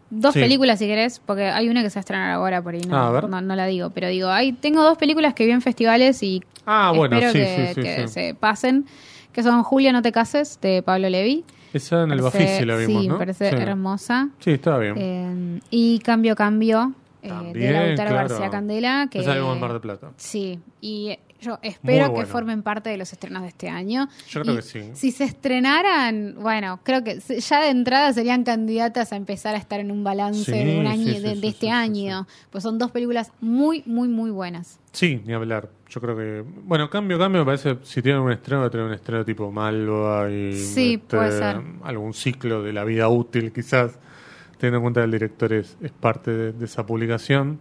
dos 0.10 0.34
Sí. 0.34 0.42
películas 0.42 0.80
si 0.80 0.88
querés, 0.88 1.20
porque 1.26 1.46
hay 1.46 1.70
una 1.70 1.82
que 1.84 1.90
se 1.90 1.96
va 1.96 2.00
a 2.00 2.02
estrenar 2.02 2.32
ahora 2.32 2.62
por 2.62 2.74
ahí, 2.76 2.82
no, 2.82 2.96
Ah, 2.98 3.08
a 3.08 3.12
ver. 3.12 3.30
no, 3.30 3.42
no 3.42 3.56
la 3.56 3.66
digo, 3.66 3.90
pero 3.92 4.08
digo, 4.10 4.30
hay, 4.30 4.52
tengo 4.54 4.84
dos 4.84 4.98
películas 4.98 5.34
que 5.34 5.46
vi 5.46 5.52
en 5.52 5.62
festivales 5.62 6.22
y 6.24 6.44
Ah, 6.66 6.92
bueno, 6.96 7.16
espero 7.18 7.32
sí, 7.32 7.40
que, 7.40 7.68
sí, 7.68 7.74
sí, 7.76 7.82
que 7.82 8.08
sí. 8.08 8.14
se 8.14 8.36
pasen, 8.36 8.86
que 9.38 9.44
son 9.44 9.62
Julia, 9.62 9.92
no 9.92 10.02
te 10.02 10.12
cases, 10.12 10.60
de 10.64 10.82
Pablo 10.82 11.08
Levi. 11.10 11.46
Esa 11.72 12.02
en 12.02 12.12
el 12.12 12.22
Parece- 12.22 12.40
Bafisi 12.40 12.66
la 12.66 12.76
vimos, 12.78 13.04
sí, 13.04 13.10
parece 13.20 13.50
sí. 13.52 13.56
hermosa. 13.56 14.30
Sí, 14.40 14.50
estaba 14.50 14.80
bien. 14.80 14.96
Eh, 14.98 15.60
y 15.70 16.00
Cambio, 16.00 16.36
Cambio, 16.36 16.94
eh, 17.22 17.30
de 17.54 17.72
Lautaro 17.72 18.10
claro. 18.10 18.30
García 18.30 18.50
Candela. 18.50 19.08
Que, 19.12 19.20
Esa 19.20 19.36
vimos 19.36 19.54
en 19.54 19.62
Mar 19.62 19.74
del 19.74 19.82
Plata. 19.82 20.10
Sí, 20.18 20.60
y 20.82 21.20
yo 21.40 21.60
espero 21.62 22.14
que 22.14 22.26
formen 22.26 22.64
parte 22.64 22.90
de 22.90 22.98
los 22.98 23.12
estrenos 23.14 23.44
de 23.44 23.50
este 23.50 23.70
año. 23.70 24.08
Yo 24.30 24.42
creo 24.42 24.54
Y 24.54 24.58
que 24.58 24.62
sí. 24.64 24.92
Si 24.94 25.12
se 25.12 25.24
estrenaran, 25.26 26.36
bueno, 26.40 26.80
creo 26.84 27.04
que 27.04 27.20
ya 27.20 27.62
de 27.62 27.70
entrada 27.70 28.12
serían 28.14 28.44
candidatas 28.44 29.14
a 29.14 29.16
empezar 29.16 29.56
a 29.56 29.58
estar 29.58 29.80
en 29.80 29.92
un 29.92 30.04
balance 30.04 30.44
Sí, 30.46 30.52
de 30.52 30.80
un 30.80 30.88
año 30.88 31.06
sí, 31.06 31.20
de, 31.20 31.36
sí, 31.36 31.36
de 31.36 31.42
sí, 31.42 31.48
este 31.48 31.70
año. 31.70 32.28
Pues 32.50 32.64
son 32.64 32.78
dos 32.78 32.92
películas 32.92 33.32
muy, 33.42 33.84
muy, 33.86 34.08
muy 34.08 34.32
buenas. 34.32 34.80
Sí, 34.92 35.22
ni 35.26 35.34
hablar. 35.34 35.70
Yo 35.90 36.02
creo 36.02 36.18
que. 36.18 36.44
Bueno, 36.64 36.90
cambio, 36.90 37.18
cambio, 37.20 37.42
me 37.42 37.46
parece. 37.46 37.78
Si 37.84 38.02
tienen 38.02 38.22
un 38.22 38.32
estreno, 38.32 38.62
va 38.62 38.68
a 38.68 38.70
tener 38.70 38.86
un 38.86 38.94
estreno 38.94 39.24
tipo 39.24 39.52
Malva 39.52 40.30
y. 40.30 40.50
este, 40.50 40.58
Sí, 40.66 40.98
puede 40.98 41.32
ser. 41.38 41.62
Algún 41.84 42.14
ciclo 42.14 42.64
de 42.64 42.74
la 42.74 42.84
vida 42.84 43.08
útil, 43.10 43.52
quizás. 43.52 43.98
Teniendo 44.58 44.78
en 44.78 44.82
cuenta 44.82 45.02
que 45.02 45.06
el 45.06 45.12
director 45.12 45.54
es, 45.54 45.78
es 45.82 45.92
parte 45.92 46.32
de, 46.32 46.52
de 46.52 46.66
esa 46.66 46.84
publicación. 46.86 47.60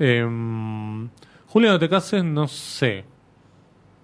Em, 0.00 1.08
Julia, 1.48 1.70
no 1.72 1.78
te 1.78 1.88
cases, 1.88 2.24
no 2.24 2.46
sé. 2.48 3.04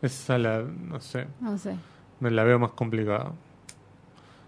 Esa 0.03 0.39
la. 0.39 0.63
No 0.63 1.01
sé. 1.01 1.27
No 1.41 1.57
sé. 1.59 1.77
Me 2.21 2.31
la 2.31 2.45
veo 2.45 2.59
más 2.59 2.71
complicada. 2.73 3.33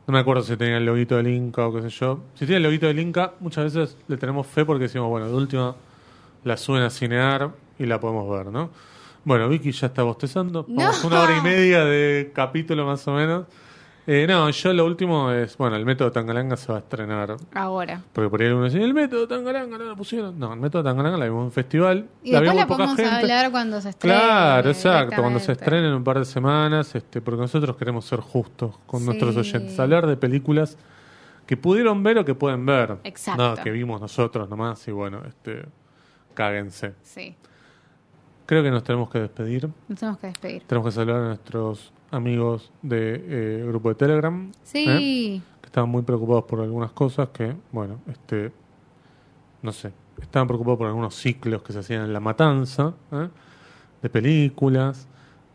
No 0.06 0.12
me 0.12 0.18
acuerdo 0.20 0.42
si 0.42 0.56
tenía 0.56 0.76
el 0.76 0.86
loguito 0.86 1.16
del 1.16 1.26
Inca 1.28 1.66
o 1.66 1.74
qué 1.74 1.82
sé 1.82 1.88
yo. 1.90 2.20
Si 2.34 2.46
tiene 2.46 2.58
el 2.58 2.62
loguito 2.62 2.86
del 2.86 2.98
Inca, 3.00 3.32
muchas 3.40 3.64
veces 3.74 3.96
le 4.06 4.16
tenemos 4.16 4.46
fe 4.46 4.64
porque 4.64 4.84
decimos, 4.84 5.08
bueno, 5.08 5.26
de 5.26 5.34
última 5.34 5.74
la 6.44 6.56
suben 6.56 6.82
a 6.82 6.90
cinear 6.90 7.50
y 7.78 7.86
la 7.86 7.98
podemos 7.98 8.30
ver, 8.30 8.46
¿no? 8.52 8.70
Bueno, 9.24 9.48
Vicky 9.48 9.72
ya 9.72 9.88
está 9.88 10.04
bostezando. 10.04 10.64
Vamos 10.68 11.02
No. 11.02 11.08
una 11.08 11.22
hora 11.22 11.36
y 11.36 11.40
media 11.40 11.84
de 11.84 12.30
capítulo 12.32 12.86
más 12.86 13.06
o 13.08 13.12
menos. 13.14 13.46
Eh, 14.08 14.24
no, 14.28 14.48
yo 14.50 14.72
lo 14.72 14.84
último 14.86 15.32
es, 15.32 15.56
bueno, 15.56 15.74
el 15.74 15.84
método 15.84 16.12
Tangalanga 16.12 16.56
se 16.56 16.70
va 16.70 16.78
a 16.78 16.80
estrenar. 16.80 17.36
Ahora. 17.54 18.02
Porque 18.12 18.30
por 18.30 18.40
ahí 18.40 18.46
algunos 18.46 18.72
dicen, 18.72 18.86
el 18.86 18.94
método 18.94 19.26
Tangalanga 19.26 19.78
no 19.78 19.84
lo 19.84 19.96
pusieron. 19.96 20.38
No, 20.38 20.52
el 20.54 20.60
método 20.60 20.84
Tangalanga 20.84 21.18
la 21.18 21.24
vimos 21.24 21.40
en 21.40 21.44
un 21.46 21.52
festival. 21.52 22.08
Y 22.22 22.30
la 22.30 22.40
después 22.40 22.56
la 22.56 22.66
poca 22.68 22.76
podemos 22.84 22.96
gente. 22.96 23.14
hablar 23.14 23.50
cuando 23.50 23.80
se 23.80 23.88
estrene. 23.88 24.16
Claro, 24.16 24.70
exacto, 24.70 25.16
cuando 25.20 25.40
se 25.40 25.52
estrene 25.52 25.88
en 25.88 25.94
un 25.94 26.04
par 26.04 26.20
de 26.20 26.24
semanas, 26.24 26.94
este, 26.94 27.20
porque 27.20 27.40
nosotros 27.40 27.76
queremos 27.76 28.04
ser 28.04 28.20
justos 28.20 28.78
con 28.86 29.00
Sí. 29.00 29.06
nuestros 29.06 29.36
oyentes, 29.36 29.78
hablar 29.80 30.06
de 30.06 30.16
películas 30.16 30.78
que 31.44 31.56
pudieron 31.56 32.02
ver 32.04 32.18
o 32.18 32.24
que 32.24 32.34
pueden 32.36 32.64
ver, 32.64 32.98
Exacto. 33.02 33.56
no 33.56 33.62
que 33.62 33.70
vimos 33.72 34.00
nosotros 34.00 34.48
nomás 34.48 34.86
y 34.86 34.92
bueno, 34.92 35.22
este, 35.26 35.64
cáguense. 36.34 36.94
Sí, 37.02 37.34
Creo 38.46 38.62
que 38.62 38.70
nos 38.70 38.84
tenemos 38.84 39.10
que 39.10 39.18
despedir, 39.18 39.68
nos 39.88 39.98
tenemos 39.98 40.18
que 40.20 40.26
despedir. 40.28 40.62
tenemos 40.68 40.86
que 40.88 40.92
saludar 40.92 41.20
a 41.22 41.26
nuestros 41.26 41.92
amigos 42.16 42.72
de 42.82 43.22
eh, 43.28 43.64
grupo 43.66 43.90
de 43.90 43.94
Telegram, 43.94 44.52
Sí, 44.62 45.42
que 45.60 45.66
estaban 45.66 45.90
muy 45.90 46.02
preocupados 46.02 46.44
por 46.44 46.60
algunas 46.60 46.92
cosas 46.92 47.28
que, 47.28 47.54
bueno, 47.72 48.00
este, 48.08 48.52
no 49.62 49.72
sé, 49.72 49.92
estaban 50.20 50.48
preocupados 50.48 50.78
por 50.78 50.86
algunos 50.88 51.14
ciclos 51.14 51.62
que 51.62 51.72
se 51.72 51.80
hacían 51.80 52.02
en 52.02 52.12
La 52.12 52.20
Matanza, 52.20 52.94
¿eh? 53.12 53.28
de 54.02 54.10
películas, 54.10 55.06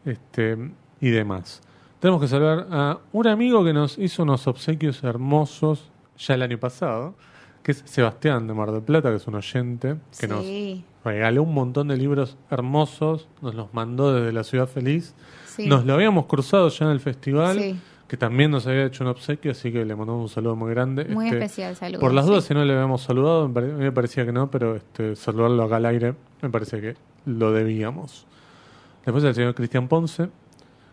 este, 0.06 0.58
y 1.00 1.10
demás. 1.10 1.62
Tenemos 2.00 2.22
que 2.22 2.28
saludar 2.28 2.68
a 2.72 3.00
un 3.12 3.28
amigo 3.28 3.64
que 3.64 3.74
nos 3.74 3.98
hizo 3.98 4.24
unos 4.24 4.48
obsequios 4.48 5.04
hermosos 5.04 5.92
ya 6.18 6.36
el 6.36 6.42
año 6.42 6.60
pasado, 6.60 7.16
que 7.64 7.74
es 7.74 7.84
Sebastián 7.86 8.48
de 8.48 8.54
Mar 8.54 8.72
del 8.72 8.82
Plata, 8.82 9.10
que 9.10 9.18
es 9.18 9.28
un 9.28 9.36
oyente, 9.36 9.98
que 10.20 10.28
nos 10.28 10.46
regaló 11.04 11.44
un 11.44 11.54
montón 11.54 11.90
de 11.90 11.98
libros 11.98 12.38
hermosos, 12.50 13.28
nos 13.42 13.56
los 13.56 13.74
mandó 13.74 14.14
desde 14.14 14.32
la 14.32 14.44
Ciudad 14.44 14.68
Feliz. 14.68 15.14
Sí. 15.56 15.68
Nos 15.68 15.86
lo 15.86 15.94
habíamos 15.94 16.26
cruzado 16.26 16.70
ya 16.70 16.86
en 16.86 16.92
el 16.92 17.00
festival 17.00 17.58
Sí. 17.60 17.80
que 18.08 18.18
también 18.18 18.52
nos 18.52 18.68
había 18.68 18.86
hecho 18.86 19.04
un 19.04 19.10
obsequio, 19.10 19.52
así 19.52 19.72
que 19.72 19.86
le 19.86 19.96
mandamos 19.96 20.22
un 20.24 20.30
saludo 20.30 20.56
muy 20.56 20.72
grande. 20.72 21.06
Muy 21.06 21.26
Este, 21.28 21.38
especial, 21.38 21.76
saludos. 21.76 22.02
Por 22.02 22.14
las 22.14 22.26
dudas, 22.26 22.44
si 22.44 22.54
no 22.54 22.64
le 22.66 22.74
habíamos 22.74 23.02
saludado, 23.02 23.48
me, 23.48 23.54
pare- 23.54 23.74
me 23.74 23.92
parecía 23.92 24.26
que 24.26 24.32
no, 24.32 24.50
pero 24.52 24.76
este, 24.76 25.16
saludarlo 25.16 25.64
acá 25.64 25.78
al 25.78 25.86
aire, 25.86 26.16
me 26.42 26.50
parece 26.50 26.82
que 26.82 26.96
lo 27.26 27.52
debíamos. 27.52 28.26
Después 29.06 29.24
el 29.24 29.34
señor 29.34 29.56
Cristian 29.56 29.88
Ponce, 29.88 30.30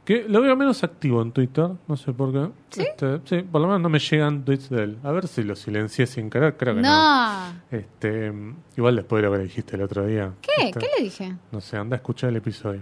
que 0.04 0.24
lo 0.26 0.40
veo 0.40 0.56
menos 0.56 0.82
activo 0.84 1.20
en 1.20 1.32
Twitter, 1.32 1.68
no 1.86 1.96
sé 1.98 2.14
por 2.14 2.32
qué. 2.32 2.48
¿Sí? 2.70 2.80
Este, 2.82 3.20
sí, 3.24 3.42
por 3.42 3.60
lo 3.60 3.66
menos 3.66 3.82
no 3.82 3.90
me 3.90 3.98
llegan 3.98 4.42
tweets 4.42 4.70
de 4.70 4.84
él. 4.84 4.98
A 5.02 5.10
ver 5.12 5.28
si 5.28 5.42
lo 5.42 5.54
silencié 5.54 6.06
sin 6.06 6.30
querer, 6.30 6.56
creo 6.56 6.74
que 6.76 6.80
no. 6.80 6.88
No. 6.88 7.52
Este, 7.70 8.32
igual 8.76 8.96
después 8.96 9.20
de 9.22 9.26
lo 9.28 9.32
que 9.32 9.38
le 9.38 9.44
dijiste 9.44 9.76
el 9.76 9.82
otro 9.82 10.06
día. 10.06 10.32
¿Qué? 10.40 10.68
Este, 10.68 10.78
¿Qué 10.80 10.86
le 10.96 11.04
dije? 11.04 11.34
No 11.52 11.60
sé, 11.60 11.76
anda 11.76 11.96
a 11.96 11.98
escuchar 11.98 12.30
el 12.30 12.36
episodio. 12.36 12.80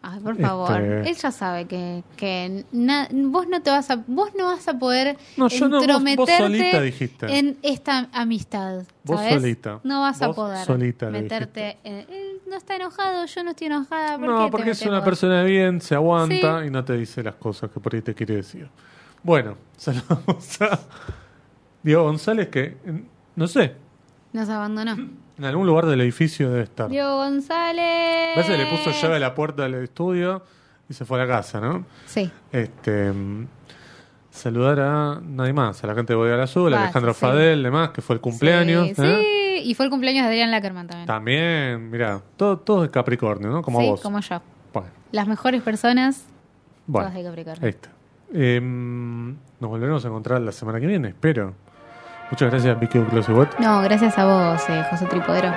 Ay, 0.00 0.20
por 0.20 0.36
favor. 0.40 0.80
Este- 0.80 1.10
Él 1.10 1.16
ya 1.16 1.30
sabe 1.32 1.64
que, 1.66 2.04
que 2.16 2.64
na- 2.72 3.08
vos 3.12 3.48
no 3.48 3.60
te 3.62 3.70
vas 3.70 3.90
a 3.90 3.96
vos 4.06 4.30
no 4.38 4.44
vas 4.46 4.66
a 4.68 4.78
poder 4.78 5.16
No, 5.36 5.48
yo 5.48 5.68
no, 5.68 5.78
vos- 5.78 5.86
vos 5.86 5.96
entrometerte 5.96 6.38
solita 6.38 6.80
dijiste. 6.80 7.38
en 7.38 7.58
esta 7.62 8.08
amistad. 8.12 8.84
Vos 9.04 9.16
¿sabes? 9.18 9.34
solita. 9.34 9.80
No 9.82 10.00
vas 10.02 10.22
a 10.22 10.28
Vos 10.28 10.36
poder 10.36 10.64
solita 10.64 11.10
meterte 11.10 11.78
en, 11.82 11.96
él 12.10 12.40
no 12.48 12.56
está 12.56 12.76
enojado, 12.76 13.26
yo 13.26 13.42
no 13.44 13.50
estoy 13.50 13.66
enojada. 13.66 14.12
¿por 14.18 14.20
qué 14.20 14.26
No, 14.26 14.44
te 14.46 14.50
porque 14.52 14.70
es 14.70 14.82
una 14.82 14.98
vos? 14.98 15.04
persona 15.04 15.42
de 15.42 15.50
bien, 15.50 15.80
se 15.80 15.94
aguanta 15.96 16.60
Sí. 16.60 16.66
y 16.68 16.70
no 16.70 16.84
te 16.84 16.96
dice 16.96 17.22
las 17.22 17.34
cosas 17.34 17.70
que 17.70 17.80
por 17.80 17.94
ahí 17.94 18.00
te 18.02 18.14
quiere 18.14 18.36
decir. 18.36 18.68
Bueno, 19.24 19.56
saludamos 19.76 20.62
a 20.62 20.78
Diego 21.82 22.04
González 22.04 22.48
que, 22.48 22.76
no 23.34 23.46
sé, 23.48 23.74
Nos 24.32 24.48
abandonó. 24.48 24.96
En 25.38 25.44
algún 25.44 25.66
lugar 25.66 25.86
del 25.86 26.00
edificio 26.00 26.50
debe 26.50 26.64
estar. 26.64 26.88
Diego 26.88 27.16
González. 27.16 28.34
Parece 28.34 28.52
que 28.52 28.58
le 28.58 28.66
puso 28.66 28.90
llave 28.90 29.16
a 29.16 29.20
la 29.20 29.34
puerta 29.34 29.62
del 29.62 29.74
estudio 29.74 30.42
y 30.88 30.94
se 30.94 31.04
fue 31.04 31.20
a 31.20 31.24
la 31.24 31.32
casa, 31.32 31.60
¿no? 31.60 31.84
Sí. 32.06 32.30
Este, 32.50 33.12
saludar 34.30 34.80
a 34.80 35.20
nadie 35.22 35.52
más, 35.52 35.82
a 35.84 35.86
la 35.86 35.94
gente 35.94 36.12
de 36.12 36.16
Bodega 36.16 36.42
Azul, 36.42 36.72
a 36.74 36.82
Alejandro 36.82 37.14
sí. 37.14 37.20
Fadel, 37.20 37.62
demás, 37.62 37.90
que 37.90 38.02
fue 38.02 38.14
el 38.14 38.20
cumpleaños. 38.20 38.88
Sí, 38.88 38.94
¿eh? 38.98 39.60
sí, 39.62 39.70
y 39.70 39.74
fue 39.74 39.86
el 39.86 39.90
cumpleaños 39.90 40.22
de 40.24 40.28
Adrián 40.28 40.50
Lackerman 40.50 40.86
también. 40.86 41.06
También, 41.06 41.90
mira, 41.90 42.20
todo, 42.36 42.58
todo 42.58 42.82
de 42.82 42.90
Capricornio, 42.90 43.50
¿no? 43.50 43.62
Como 43.62 43.80
sí, 43.80 43.86
vos. 43.86 44.00
como 44.00 44.20
yo. 44.20 44.40
Bueno, 44.72 44.88
Las 45.12 45.28
mejores 45.28 45.62
personas, 45.62 46.24
bueno. 46.86 47.08
todas 47.08 47.22
de 47.22 47.28
Capricornio. 47.28 47.64
Ahí 47.64 47.70
está. 47.70 47.90
Em, 48.32 49.30
nos 49.60 49.70
volveremos 49.70 50.04
a 50.04 50.08
encontrar 50.08 50.40
la 50.40 50.52
semana 50.52 50.80
que 50.80 50.86
viene, 50.86 51.08
espero. 51.08 51.54
Muchas 52.30 52.50
gracias, 52.50 52.78
Vicky 52.78 52.98
Closewat. 53.00 53.58
No, 53.58 53.80
gracias 53.82 54.18
a 54.18 54.24
vos, 54.24 54.62
eh, 54.68 54.84
José 54.90 55.06
Tripodero. 55.06 55.52